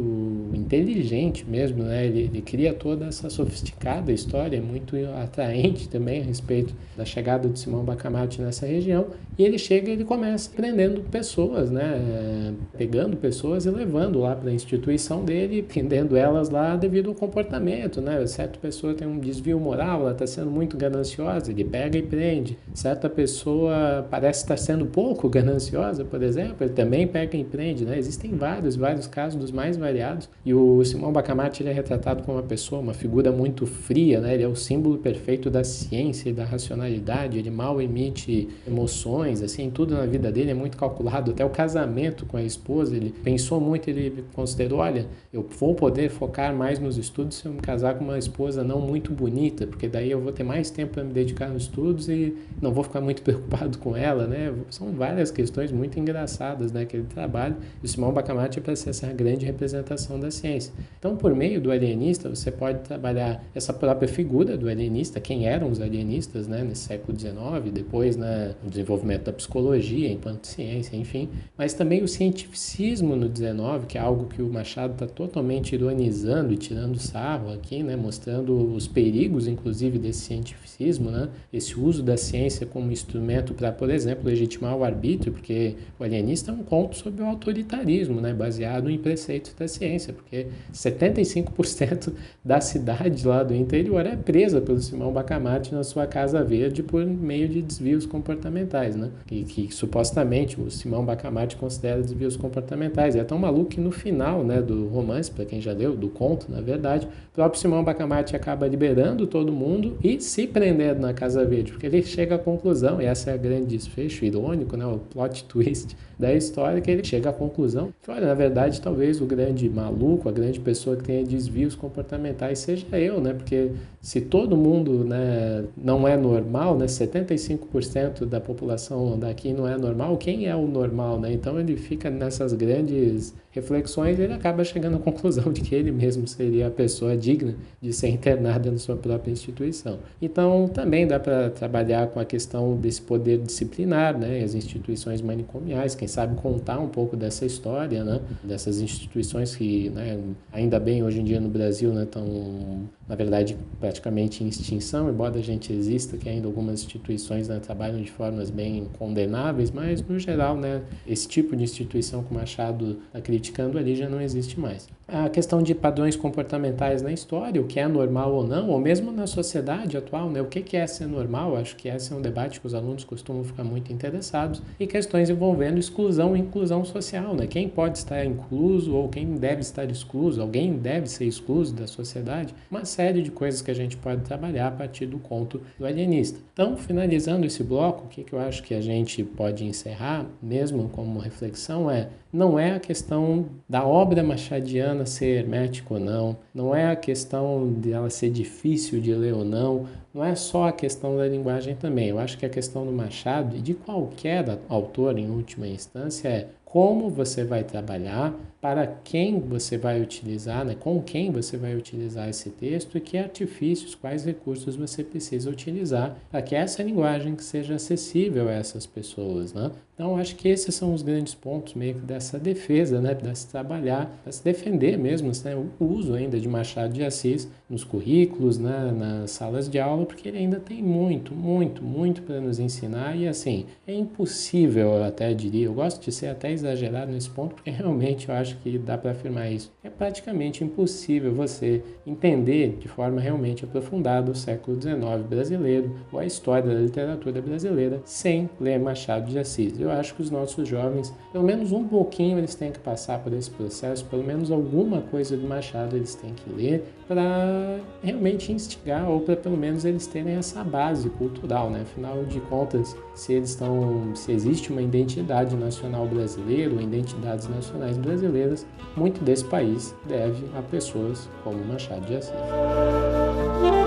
inteligente 0.55 1.45
mesmo, 1.47 1.83
né? 1.83 2.07
Ele, 2.07 2.21
ele, 2.21 2.41
cria 2.41 2.73
toda 2.73 3.05
essa 3.05 3.29
sofisticada 3.29 4.11
história, 4.11 4.59
muito 4.59 4.95
atraente 5.21 5.87
também 5.87 6.21
a 6.21 6.23
respeito 6.23 6.73
da 6.97 7.05
chegada 7.05 7.47
de 7.47 7.59
Simão 7.59 7.83
Bacamarte 7.83 8.41
nessa 8.41 8.65
região. 8.65 9.05
E 9.37 9.43
ele 9.43 9.59
chega 9.59 9.87
e 9.89 9.93
ele 9.93 10.03
começa 10.03 10.49
prendendo 10.49 11.01
pessoas, 11.01 11.69
né? 11.69 12.55
Pegando 12.75 13.15
pessoas 13.15 13.67
e 13.67 13.69
levando 13.69 14.19
lá 14.19 14.35
para 14.35 14.49
a 14.49 14.53
instituição 14.53 15.23
dele, 15.23 15.61
prendendo 15.61 16.17
elas 16.17 16.49
lá 16.49 16.75
devido 16.75 17.09
ao 17.09 17.15
comportamento, 17.15 18.01
né? 18.01 18.25
Certa 18.25 18.57
pessoa 18.57 18.95
tem 18.95 19.07
um 19.07 19.19
desvio 19.19 19.59
moral, 19.59 20.01
ela 20.01 20.11
está 20.13 20.25
sendo 20.25 20.49
muito 20.49 20.75
gananciosa, 20.75 21.51
ele 21.51 21.63
pega 21.63 21.99
e 21.99 22.01
prende. 22.01 22.57
Certa 22.73 23.07
pessoa 23.07 24.07
parece 24.09 24.41
estar 24.41 24.57
sendo 24.57 24.87
pouco 24.87 25.29
gananciosa, 25.29 26.03
por 26.03 26.23
exemplo, 26.23 26.57
ele 26.61 26.73
também 26.73 27.05
pega 27.17 27.35
e 27.35 27.41
empreende, 27.41 27.83
né? 27.83 27.97
Existem 27.97 28.35
vários, 28.35 28.75
vários 28.75 29.07
casos 29.07 29.39
dos 29.39 29.51
mais 29.51 29.75
variados. 29.75 30.29
E 30.45 30.53
o 30.53 30.83
Simão 30.85 31.11
Bacamarte 31.11 31.63
ele 31.63 31.69
é 31.69 31.73
retratado 31.73 32.21
como 32.21 32.37
uma 32.37 32.43
pessoa, 32.43 32.79
uma 32.79 32.93
figura 32.93 33.31
muito 33.31 33.65
fria, 33.65 34.21
né? 34.21 34.35
Ele 34.35 34.43
é 34.43 34.47
o 34.47 34.55
símbolo 34.55 34.99
perfeito 34.99 35.49
da 35.49 35.63
ciência 35.63 36.29
e 36.29 36.33
da 36.33 36.45
racionalidade. 36.45 37.39
Ele 37.39 37.49
mal 37.49 37.81
emite 37.81 38.47
emoções, 38.67 39.41
assim, 39.41 39.71
tudo 39.71 39.95
na 39.95 40.05
vida 40.05 40.31
dele 40.31 40.51
é 40.51 40.53
muito 40.53 40.77
calculado. 40.77 41.31
Até 41.31 41.43
o 41.43 41.49
casamento 41.49 42.25
com 42.27 42.37
a 42.37 42.43
esposa, 42.43 42.95
ele 42.95 43.11
pensou 43.23 43.59
muito, 43.59 43.89
ele 43.89 44.23
considerou, 44.33 44.79
olha, 44.79 45.07
eu 45.33 45.43
vou 45.59 45.73
poder 45.73 46.09
focar 46.09 46.55
mais 46.55 46.77
nos 46.77 46.97
estudos 46.97 47.37
se 47.37 47.45
eu 47.47 47.53
me 47.53 47.61
casar 47.61 47.95
com 47.95 48.03
uma 48.03 48.19
esposa 48.19 48.63
não 48.63 48.79
muito 48.79 49.11
bonita, 49.11 49.65
porque 49.65 49.87
daí 49.87 50.11
eu 50.11 50.21
vou 50.21 50.31
ter 50.31 50.43
mais 50.43 50.69
tempo 50.69 50.93
para 50.93 51.03
me 51.03 51.13
dedicar 51.13 51.49
nos 51.49 51.63
estudos 51.63 52.07
e 52.09 52.35
não 52.61 52.71
vou 52.71 52.83
ficar 52.83 53.01
muito 53.01 53.21
preocupado 53.23 53.79
com 53.79 53.97
ela, 53.97 54.27
né? 54.27 54.53
São 54.69 54.91
várias 54.91 55.31
questões 55.31 55.71
muito 55.71 55.99
engraçadas, 55.99 56.71
né? 56.71 56.85
Que 56.85 57.03
trabalho, 57.07 57.55
e 57.81 57.85
o 57.85 57.89
Simão 57.89 58.11
Bacamarte 58.11 58.59
é 58.59 58.61
para 58.61 58.75
ser 58.75 58.91
essa 58.91 59.07
grande 59.07 59.45
representação 59.45 60.19
da 60.19 60.31
ciência. 60.31 60.73
Então, 60.99 61.15
por 61.15 61.33
meio 61.35 61.59
do 61.61 61.71
alienista, 61.71 62.29
você 62.29 62.51
pode 62.51 62.79
trabalhar 62.79 63.43
essa 63.55 63.73
própria 63.73 64.07
figura 64.07 64.57
do 64.57 64.69
alienista, 64.69 65.19
quem 65.19 65.47
eram 65.47 65.69
os 65.69 65.81
alienistas 65.81 66.47
né, 66.47 66.63
nesse 66.63 66.83
século 66.83 67.17
XIX, 67.17 67.71
depois 67.73 68.15
né, 68.15 68.55
o 68.65 68.69
desenvolvimento 68.69 69.23
da 69.23 69.33
psicologia 69.33 70.11
enquanto 70.11 70.47
ciência, 70.47 70.95
enfim, 70.95 71.29
mas 71.57 71.73
também 71.73 72.03
o 72.03 72.07
cientificismo 72.07 73.15
no 73.15 73.27
XIX, 73.27 73.85
que 73.87 73.97
é 73.97 74.01
algo 74.01 74.25
que 74.25 74.41
o 74.41 74.49
Machado 74.49 74.93
está 74.93 75.07
totalmente 75.07 75.73
ironizando 75.73 76.53
e 76.53 76.57
tirando 76.57 76.99
sarro 76.99 77.51
aqui, 77.53 77.83
né, 77.83 77.95
mostrando 77.95 78.73
os 78.73 78.87
perigos, 78.87 79.47
inclusive, 79.47 79.97
desse 79.97 80.21
cientificismo, 80.21 81.09
né, 81.09 81.29
esse 81.51 81.79
uso 81.79 82.03
da 82.03 82.17
ciência 82.17 82.65
como 82.65 82.91
instrumento 82.91 83.53
para, 83.53 83.71
por 83.71 83.89
exemplo, 83.89 84.25
legitimar 84.27 84.75
o 84.75 84.83
arbítrio, 84.83 85.33
porque 85.33 85.75
o 85.99 86.03
alienista 86.03 86.51
é 86.51 86.53
um 86.53 86.63
conto 86.63 86.96
sobre 86.97 87.21
o 87.21 87.25
autoritarismo, 87.25 88.19
né, 88.19 88.33
baseado 88.33 88.89
em 88.89 88.97
preceitos 88.97 89.53
da 89.53 89.67
ciência, 89.67 90.13
porque 90.13 90.47
75% 90.73 92.13
da 92.43 92.59
cidade 92.59 93.25
lá 93.25 93.43
do 93.43 93.53
interior 93.53 94.05
é 94.05 94.15
presa 94.15 94.59
pelo 94.61 94.79
Simão 94.79 95.11
Bacamarte 95.11 95.73
na 95.73 95.83
sua 95.83 96.05
Casa 96.07 96.43
Verde 96.43 96.83
por 96.83 97.05
meio 97.05 97.47
de 97.47 97.61
desvios 97.61 98.05
comportamentais, 98.05 98.95
né, 98.95 99.09
que, 99.25 99.43
que 99.43 99.73
supostamente 99.73 100.59
o 100.59 100.69
Simão 100.69 101.05
Bacamarte 101.05 101.55
considera 101.55 102.01
desvios 102.01 102.35
comportamentais. 102.35 103.15
E 103.15 103.19
é 103.19 103.23
tão 103.23 103.37
maluco 103.37 103.71
que 103.71 103.79
no 103.79 103.91
final 103.91 104.43
né, 104.43 104.61
do 104.61 104.87
romance, 104.87 105.31
para 105.31 105.45
quem 105.45 105.61
já 105.61 105.73
leu, 105.73 105.95
do 105.95 106.09
conto, 106.09 106.51
na 106.51 106.61
verdade, 106.61 107.07
o 107.37 107.39
próprio 107.39 107.61
Simão 107.61 107.83
Bacamarte 107.83 108.35
acaba 108.35 108.67
liberando 108.67 109.27
todo 109.27 109.51
mundo 109.51 109.95
e 110.03 110.19
se 110.19 110.47
prendendo 110.47 111.01
na 111.01 111.13
Casa 111.13 111.45
Verde, 111.45 111.71
porque 111.71 111.85
ele 111.85 112.01
chega 112.01 112.33
à 112.33 112.39
conclusão, 112.39 112.99
e 112.99 113.05
essa 113.05 113.29
é 113.29 113.35
a 113.35 113.37
grande 113.37 113.67
desfecho 113.67 114.25
irônico, 114.25 114.75
né, 114.75 114.87
o 114.87 114.97
plot 114.97 115.43
twist 115.43 115.95
da 116.17 116.33
história, 116.33 116.81
que 116.81 116.89
ele 116.89 117.03
chega 117.03 117.29
à 117.29 117.33
conclusão 117.33 117.93
que, 118.01 118.09
olha, 118.09 118.25
na 118.25 118.33
verdade, 118.33 118.81
talvez 118.81 119.21
o 119.21 119.25
grande 119.27 119.69
maluco, 119.69 120.27
a 120.27 120.31
grande 120.31 120.59
pessoa 120.59 120.95
que 120.95 121.03
tenha 121.03 121.23
desvios 121.23 121.75
comportamentais 121.75 122.57
seja 122.57 122.87
eu, 122.97 123.21
né? 123.21 123.33
Porque 123.33 123.69
se 124.01 124.21
todo 124.21 124.57
mundo 124.57 125.03
né, 125.03 125.63
não 125.77 126.07
é 126.07 126.17
normal, 126.17 126.75
né, 126.75 126.87
75% 126.87 128.25
da 128.25 128.41
população 128.41 129.19
daqui 129.19 129.53
não 129.53 129.67
é 129.67 129.77
normal, 129.77 130.17
quem 130.17 130.47
é 130.47 130.55
o 130.55 130.65
normal, 130.65 131.19
né? 131.19 131.31
Então 131.31 131.59
ele 131.59 131.77
fica 131.77 132.09
nessas 132.09 132.51
grandes 132.53 133.35
reflexões, 133.57 134.19
ele 134.19 134.33
acaba 134.33 134.63
chegando 134.63 134.97
à 134.97 134.99
conclusão 134.99 135.51
de 135.51 135.61
que 135.61 135.73
ele 135.73 135.91
mesmo 135.91 136.27
seria 136.27 136.67
a 136.67 136.71
pessoa 136.71 137.17
digna 137.17 137.55
de 137.81 137.91
ser 137.91 138.09
internada 138.09 138.71
na 138.71 138.77
sua 138.77 138.95
própria 138.95 139.31
instituição. 139.31 139.99
Então 140.21 140.67
também 140.67 141.07
dá 141.07 141.19
para 141.19 141.49
trabalhar 141.49 142.07
com 142.07 142.19
a 142.19 142.25
questão 142.25 142.75
desse 142.75 143.01
poder 143.01 143.39
disciplinar, 143.39 144.17
né? 144.17 144.43
As 144.43 144.53
instituições 144.53 145.21
manicomiais, 145.21 145.95
quem 145.95 146.07
sabe 146.07 146.35
contar 146.35 146.79
um 146.79 146.87
pouco 146.87 147.15
dessa 147.15 147.45
história, 147.45 148.03
né? 148.03 148.21
Dessas 148.43 148.79
instituições 148.79 149.55
que, 149.55 149.89
né, 149.89 150.19
ainda 150.51 150.79
bem 150.79 151.03
hoje 151.03 151.19
em 151.19 151.23
dia 151.23 151.39
no 151.39 151.49
Brasil, 151.49 151.91
né, 151.91 152.03
estão 152.03 152.87
na 153.07 153.15
verdade, 153.15 153.57
praticamente 153.79 154.43
em 154.43 154.49
extinção, 154.49 155.09
embora 155.09 155.37
a 155.37 155.41
gente 155.41 155.71
exista, 155.71 156.17
que 156.17 156.27
ainda 156.27 156.45
algumas 156.45 156.81
instituições 156.81 157.47
né, 157.47 157.57
trabalham 157.59 158.01
de 158.01 158.11
formas 158.11 158.49
bem 158.49 158.85
condenáveis, 158.99 159.71
mas, 159.71 160.05
no 160.05 160.19
geral, 160.19 160.57
né, 160.57 160.81
esse 161.07 161.25
tipo 161.25 161.55
de 161.55 161.63
instituição 161.63 162.21
que 162.21 162.31
o 162.31 162.33
Machado 162.33 162.99
está 163.07 163.21
criticando 163.47 163.77
ali 163.77 163.95
já 163.95 164.09
não 164.09 164.21
existe 164.21 164.59
mais 164.59 164.87
a 165.07 165.29
questão 165.29 165.61
de 165.61 165.73
padrões 165.73 166.15
comportamentais 166.15 167.01
na 167.01 167.13
história, 167.13 167.61
o 167.61 167.65
que 167.65 167.79
é 167.79 167.87
normal 167.87 168.33
ou 168.33 168.45
não, 168.45 168.69
ou 168.69 168.79
mesmo 168.79 169.11
na 169.11 169.25
sociedade 169.25 169.95
atual, 169.95 170.29
né? 170.29 170.41
o 170.41 170.45
que 170.45 170.75
é 170.75 170.85
ser 170.85 171.07
normal, 171.07 171.55
acho 171.55 171.75
que 171.77 171.87
esse 171.87 172.11
é 172.11 172.15
um 172.15 172.21
debate 172.21 172.59
que 172.59 172.67
os 172.67 172.73
alunos 172.73 173.05
costumam 173.05 173.43
ficar 173.43 173.63
muito 173.63 173.93
interessados, 173.93 174.61
e 174.77 174.85
questões 174.85 175.29
envolvendo 175.29 175.77
exclusão 175.77 176.35
e 176.35 176.39
inclusão 176.39 176.83
social, 176.83 177.33
né? 177.35 177.47
quem 177.47 177.69
pode 177.69 177.97
estar 177.97 178.25
incluso 178.25 178.93
ou 178.93 179.07
quem 179.07 179.35
deve 179.35 179.61
estar 179.61 179.89
excluso, 179.89 180.41
alguém 180.41 180.73
deve 180.73 181.07
ser 181.07 181.25
excluso 181.25 181.73
da 181.73 181.87
sociedade, 181.87 182.53
uma 182.69 182.83
série 182.83 183.21
de 183.21 183.31
coisas 183.31 183.61
que 183.61 183.71
a 183.71 183.75
gente 183.75 183.95
pode 183.95 184.23
trabalhar 184.23 184.67
a 184.67 184.71
partir 184.71 185.05
do 185.05 185.19
conto 185.19 185.61
do 185.79 185.85
alienista. 185.85 186.39
Então, 186.51 186.75
finalizando 186.75 187.45
esse 187.45 187.63
bloco, 187.63 188.05
o 188.05 188.07
que, 188.09 188.23
que 188.23 188.33
eu 188.33 188.39
acho 188.39 188.61
que 188.63 188.73
a 188.73 188.81
gente 188.81 189.23
pode 189.23 189.63
encerrar, 189.63 190.25
mesmo 190.41 190.89
como 190.89 191.19
reflexão, 191.19 191.89
é 191.89 192.09
não 192.31 192.59
é 192.59 192.75
a 192.75 192.79
questão 192.79 193.45
da 193.69 193.85
obra 193.85 194.21
machadiana 194.21 194.96
ser 195.05 195.39
hermética 195.39 195.93
ou 195.93 195.99
não, 195.99 196.37
não 196.53 196.75
é 196.75 196.91
a 196.91 196.95
questão 196.95 197.73
de 197.79 197.91
ela 197.91 198.09
ser 198.09 198.29
difícil 198.29 198.99
de 198.99 199.13
ler 199.13 199.33
ou 199.33 199.45
não, 199.45 199.85
não 200.13 200.23
é 200.23 200.35
só 200.35 200.67
a 200.67 200.71
questão 200.71 201.17
da 201.17 201.27
linguagem 201.27 201.75
também. 201.75 202.09
Eu 202.09 202.19
acho 202.19 202.37
que 202.37 202.45
a 202.45 202.49
questão 202.49 202.85
do 202.85 202.91
Machado 202.91 203.55
e 203.55 203.61
de 203.61 203.73
qualquer 203.73 204.59
autor, 204.67 205.17
em 205.17 205.29
última 205.29 205.67
instância, 205.67 206.27
é 206.27 206.47
como 206.65 207.09
você 207.09 207.45
vai 207.45 207.63
trabalhar, 207.63 208.35
para 208.59 208.85
quem 208.85 209.39
você 209.39 209.77
vai 209.77 210.01
utilizar, 210.01 210.65
né? 210.65 210.75
com 210.77 211.01
quem 211.01 211.31
você 211.31 211.55
vai 211.55 211.75
utilizar 211.75 212.27
esse 212.27 212.49
texto 212.49 212.97
e 212.97 213.01
que 213.01 213.17
artifícios, 213.17 213.95
quais 213.95 214.25
recursos 214.25 214.75
você 214.75 215.03
precisa 215.03 215.49
utilizar 215.49 216.17
para 216.29 216.41
que 216.41 216.53
essa 216.53 216.83
linguagem 216.83 217.37
seja 217.39 217.75
acessível 217.75 218.49
a 218.49 218.51
essas 218.51 218.85
pessoas. 218.85 219.53
Né? 219.53 219.71
Então, 219.97 220.15
acho 220.15 220.35
que 220.35 220.47
esses 220.47 220.75
são 220.75 220.93
os 220.93 221.01
grandes 221.01 221.33
pontos 221.33 221.73
meio 221.73 221.95
que 221.95 222.01
dessa 222.01 222.37
defesa, 222.37 223.01
né? 223.01 223.15
para 223.15 223.33
se 223.33 223.47
trabalhar, 223.47 224.15
para 224.21 224.31
se 224.31 224.43
defender 224.43 224.95
mesmo 224.95 225.31
né? 225.43 225.55
o 225.79 225.85
uso 225.85 226.13
ainda 226.13 226.39
de 226.39 226.47
Machado 226.47 226.93
de 226.93 227.03
Assis 227.03 227.49
nos 227.67 227.83
currículos, 227.83 228.59
né? 228.59 228.93
nas 228.95 229.31
salas 229.31 229.67
de 229.67 229.79
aula, 229.79 230.05
porque 230.05 230.29
ele 230.29 230.37
ainda 230.37 230.59
tem 230.59 230.83
muito, 230.83 231.33
muito, 231.33 231.83
muito 231.83 232.21
para 232.21 232.39
nos 232.39 232.59
ensinar 232.59 233.17
e 233.17 233.27
assim, 233.27 233.65
é 233.87 233.93
impossível, 233.95 234.97
eu 234.97 235.03
até 235.03 235.33
diria, 235.33 235.65
eu 235.65 235.73
gosto 235.73 236.05
de 236.05 236.11
ser 236.11 236.27
até 236.27 236.51
exagerado 236.51 237.11
nesse 237.11 237.31
ponto, 237.31 237.55
porque 237.55 237.71
realmente 237.71 238.29
eu 238.29 238.35
acho 238.35 238.55
que 238.57 238.77
dá 238.77 238.99
para 238.99 239.09
afirmar 239.09 239.51
isso. 239.51 239.71
É 239.83 239.89
praticamente 239.89 240.63
impossível 240.63 241.33
você 241.33 241.81
entender 242.05 242.77
de 242.79 242.87
forma 242.87 243.19
realmente 243.19 243.65
aprofundada 243.65 244.29
o 244.31 244.35
século 244.35 244.79
XIX 244.79 245.27
brasileiro 245.27 245.95
ou 246.11 246.19
a 246.19 246.25
história 246.25 246.71
da 246.71 246.79
literatura 246.79 247.41
brasileira 247.41 247.99
sem 248.05 248.47
ler 248.61 248.79
Machado 248.79 249.31
de 249.31 249.39
Assis. 249.39 249.86
Eu 249.87 249.93
acho 249.93 250.13
que 250.15 250.21
os 250.21 250.29
nossos 250.29 250.67
jovens, 250.67 251.13
pelo 251.31 251.43
menos 251.43 251.71
um 251.71 251.87
pouquinho, 251.87 252.37
eles 252.37 252.55
têm 252.55 252.71
que 252.71 252.79
passar 252.79 253.19
por 253.19 253.31
esse 253.31 253.49
processo, 253.49 254.03
pelo 254.05 254.23
menos 254.23 254.51
alguma 254.51 255.01
coisa 255.01 255.37
do 255.37 255.47
Machado 255.47 255.95
eles 255.95 256.13
têm 256.13 256.33
que 256.33 256.49
ler 256.49 256.83
para 257.07 257.79
realmente 258.03 258.51
instigar 258.51 259.09
ou 259.09 259.21
para 259.21 259.35
pelo 259.37 259.55
menos 259.55 259.85
eles 259.85 260.05
terem 260.05 260.35
essa 260.35 260.63
base 260.63 261.09
cultural, 261.11 261.69
né? 261.69 261.81
Afinal 261.83 262.25
de 262.25 262.41
contas, 262.41 262.95
se 263.15 263.33
eles 263.33 263.51
estão, 263.51 264.13
se 264.13 264.31
existe 264.31 264.71
uma 264.71 264.81
identidade 264.81 265.55
nacional 265.55 266.05
brasileira, 266.05 266.73
ou 266.73 266.81
identidades 266.81 267.47
nacionais 267.47 267.97
brasileiras, 267.97 268.65
muito 268.95 269.23
desse 269.23 269.45
país 269.45 269.95
deve 270.05 270.43
a 270.57 270.61
pessoas 270.61 271.29
como 271.43 271.63
Machado 271.63 272.05
de 272.05 272.15
Assis. 272.17 273.86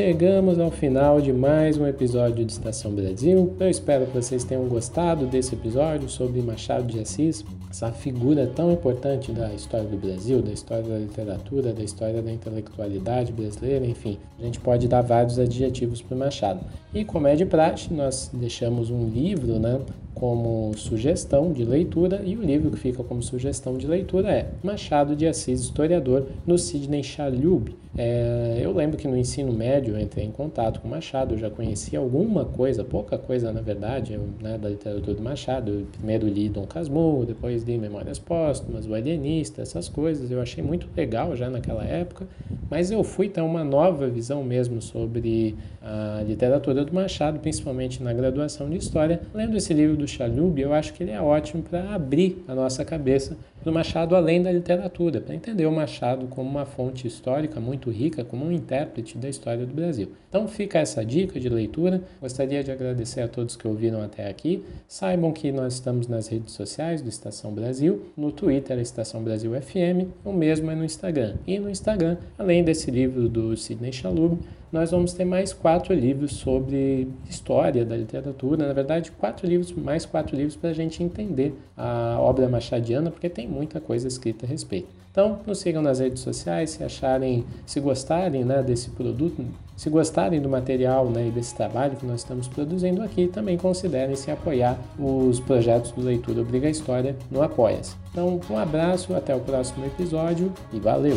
Chegamos 0.00 0.58
ao 0.58 0.70
final 0.70 1.20
de 1.20 1.30
mais 1.30 1.76
um 1.76 1.86
episódio 1.86 2.42
de 2.42 2.50
Estação 2.50 2.90
Brasil. 2.90 3.54
Eu 3.60 3.68
espero 3.68 4.06
que 4.06 4.14
vocês 4.14 4.42
tenham 4.44 4.64
gostado 4.64 5.26
desse 5.26 5.54
episódio 5.54 6.08
sobre 6.08 6.40
Machado 6.40 6.86
de 6.86 7.00
Assis, 7.00 7.44
essa 7.70 7.92
figura 7.92 8.46
tão 8.46 8.72
importante 8.72 9.30
da 9.30 9.52
história 9.52 9.86
do 9.86 9.98
Brasil, 9.98 10.40
da 10.40 10.52
história 10.52 10.84
da 10.84 10.96
literatura, 10.96 11.74
da 11.74 11.82
história 11.82 12.22
da 12.22 12.32
intelectualidade 12.32 13.30
brasileira, 13.30 13.84
enfim. 13.84 14.18
A 14.38 14.44
gente 14.44 14.58
pode 14.58 14.88
dar 14.88 15.02
vários 15.02 15.38
adjetivos 15.38 16.00
para 16.00 16.16
Machado. 16.16 16.64
E 16.94 17.04
como 17.04 17.26
é 17.26 17.36
de 17.36 17.44
praxe, 17.44 17.92
nós 17.92 18.30
deixamos 18.32 18.90
um 18.90 19.06
livro, 19.06 19.58
né, 19.58 19.80
como 20.20 20.76
sugestão 20.76 21.50
de 21.50 21.64
leitura 21.64 22.20
e 22.22 22.36
o 22.36 22.42
livro 22.42 22.70
que 22.70 22.78
fica 22.78 23.02
como 23.02 23.22
sugestão 23.22 23.78
de 23.78 23.86
leitura 23.86 24.30
é 24.30 24.50
Machado 24.62 25.16
de 25.16 25.26
Assis, 25.26 25.60
historiador, 25.60 26.26
no 26.46 26.58
Sidney 26.58 27.02
Chalhoub. 27.02 27.74
É, 27.96 28.60
eu 28.62 28.70
lembro 28.72 28.98
que 28.98 29.08
no 29.08 29.16
ensino 29.16 29.50
médio 29.50 29.94
eu 29.94 30.00
entrei 30.00 30.26
em 30.26 30.30
contato 30.30 30.80
com 30.80 30.88
Machado, 30.88 31.34
eu 31.34 31.38
já 31.38 31.48
conhecia 31.48 31.98
alguma 31.98 32.44
coisa, 32.44 32.84
pouca 32.84 33.16
coisa 33.16 33.50
na 33.50 33.62
verdade, 33.62 34.20
né, 34.42 34.58
da 34.58 34.68
literatura 34.68 35.14
do 35.14 35.22
Machado. 35.22 35.72
Eu 35.72 35.86
primeiro 35.86 36.28
li 36.28 36.50
Dom 36.50 36.66
Casmurro, 36.66 37.24
depois 37.24 37.62
li 37.62 37.78
Memórias 37.78 38.18
Póstumas, 38.18 38.86
O 38.86 38.94
Alienista, 38.94 39.62
essas 39.62 39.88
coisas. 39.88 40.30
Eu 40.30 40.42
achei 40.42 40.62
muito 40.62 40.86
legal 40.94 41.34
já 41.34 41.48
naquela 41.48 41.84
época, 41.84 42.28
mas 42.70 42.90
eu 42.90 43.02
fui 43.02 43.28
ter 43.28 43.40
uma 43.40 43.64
nova 43.64 44.08
visão 44.08 44.44
mesmo 44.44 44.80
sobre 44.80 45.56
a 45.82 46.22
literatura. 46.26 46.84
Do 46.84 46.94
Machado, 46.94 47.40
principalmente 47.40 48.02
na 48.02 48.12
graduação 48.12 48.70
de 48.70 48.76
História, 48.76 49.20
lendo 49.34 49.56
esse 49.56 49.74
livro 49.74 49.96
do 49.96 50.06
Chalhoub, 50.06 50.60
eu 50.60 50.72
acho 50.72 50.94
que 50.94 51.02
ele 51.02 51.10
é 51.10 51.20
ótimo 51.20 51.62
para 51.62 51.94
abrir 51.94 52.44
a 52.46 52.54
nossa 52.54 52.84
cabeça 52.84 53.36
do 53.64 53.72
Machado 53.72 54.16
além 54.16 54.42
da 54.42 54.50
literatura, 54.50 55.20
para 55.20 55.34
entender 55.34 55.66
o 55.66 55.72
Machado 55.72 56.26
como 56.26 56.48
uma 56.48 56.64
fonte 56.64 57.06
histórica 57.06 57.60
muito 57.60 57.90
rica, 57.90 58.24
como 58.24 58.44
um 58.44 58.52
intérprete 58.52 59.18
da 59.18 59.28
história 59.28 59.66
do 59.66 59.74
Brasil. 59.74 60.12
Então 60.28 60.46
fica 60.48 60.78
essa 60.78 61.04
dica 61.04 61.38
de 61.38 61.48
leitura. 61.48 62.02
Gostaria 62.20 62.62
de 62.62 62.70
agradecer 62.70 63.20
a 63.20 63.28
todos 63.28 63.56
que 63.56 63.66
ouviram 63.66 64.02
até 64.02 64.28
aqui. 64.28 64.64
Saibam 64.86 65.32
que 65.32 65.50
nós 65.52 65.74
estamos 65.74 66.06
nas 66.06 66.28
redes 66.28 66.54
sociais 66.54 67.02
do 67.02 67.08
Estação 67.08 67.52
Brasil, 67.52 68.06
no 68.16 68.32
Twitter 68.32 68.78
Estação 68.78 69.22
Brasil 69.22 69.52
FM, 69.60 70.08
o 70.24 70.32
mesmo 70.32 70.70
é 70.70 70.74
no 70.74 70.84
Instagram. 70.84 71.34
E 71.46 71.58
no 71.58 71.70
Instagram, 71.70 72.16
além 72.38 72.64
desse 72.64 72.90
livro 72.90 73.28
do 73.28 73.56
Sidney 73.56 73.92
Chalhoub, 73.92 74.38
nós 74.72 74.90
vamos 74.90 75.12
ter 75.12 75.24
mais 75.24 75.52
quatro 75.52 75.92
livros 75.94 76.32
sobre 76.32 77.08
história 77.28 77.84
da 77.84 77.96
literatura. 77.96 78.66
Na 78.66 78.72
verdade, 78.72 79.10
quatro 79.12 79.46
livros, 79.46 79.72
mais 79.72 80.06
quatro 80.06 80.36
livros 80.36 80.56
para 80.56 80.70
a 80.70 80.74
gente 80.74 81.02
entender 81.02 81.54
a 81.76 82.16
obra 82.20 82.48
machadiana, 82.48 83.10
porque 83.10 83.28
tem 83.28 83.48
muita 83.48 83.80
coisa 83.80 84.06
escrita 84.06 84.46
a 84.46 84.48
respeito. 84.48 85.00
Então, 85.10 85.40
nos 85.44 85.58
sigam 85.58 85.82
nas 85.82 85.98
redes 85.98 86.22
sociais, 86.22 86.70
se 86.70 86.84
acharem, 86.84 87.44
se 87.66 87.80
gostarem 87.80 88.44
né, 88.44 88.62
desse 88.62 88.90
produto, 88.90 89.44
se 89.76 89.90
gostarem 89.90 90.40
do 90.40 90.48
material 90.48 91.10
né, 91.10 91.26
e 91.26 91.30
desse 91.32 91.52
trabalho 91.54 91.96
que 91.96 92.06
nós 92.06 92.20
estamos 92.20 92.46
produzindo 92.46 93.02
aqui, 93.02 93.26
também 93.26 93.58
considerem 93.58 94.14
se 94.14 94.30
apoiar 94.30 94.78
os 94.96 95.40
projetos 95.40 95.90
do 95.90 96.00
Leitura 96.00 96.42
Obriga 96.42 96.70
História 96.70 97.16
no 97.28 97.42
Apoia-se. 97.42 97.96
Então, 98.12 98.40
um 98.48 98.56
abraço, 98.56 99.12
até 99.14 99.34
o 99.34 99.40
próximo 99.40 99.84
episódio 99.84 100.52
e 100.72 100.78
valeu! 100.78 101.16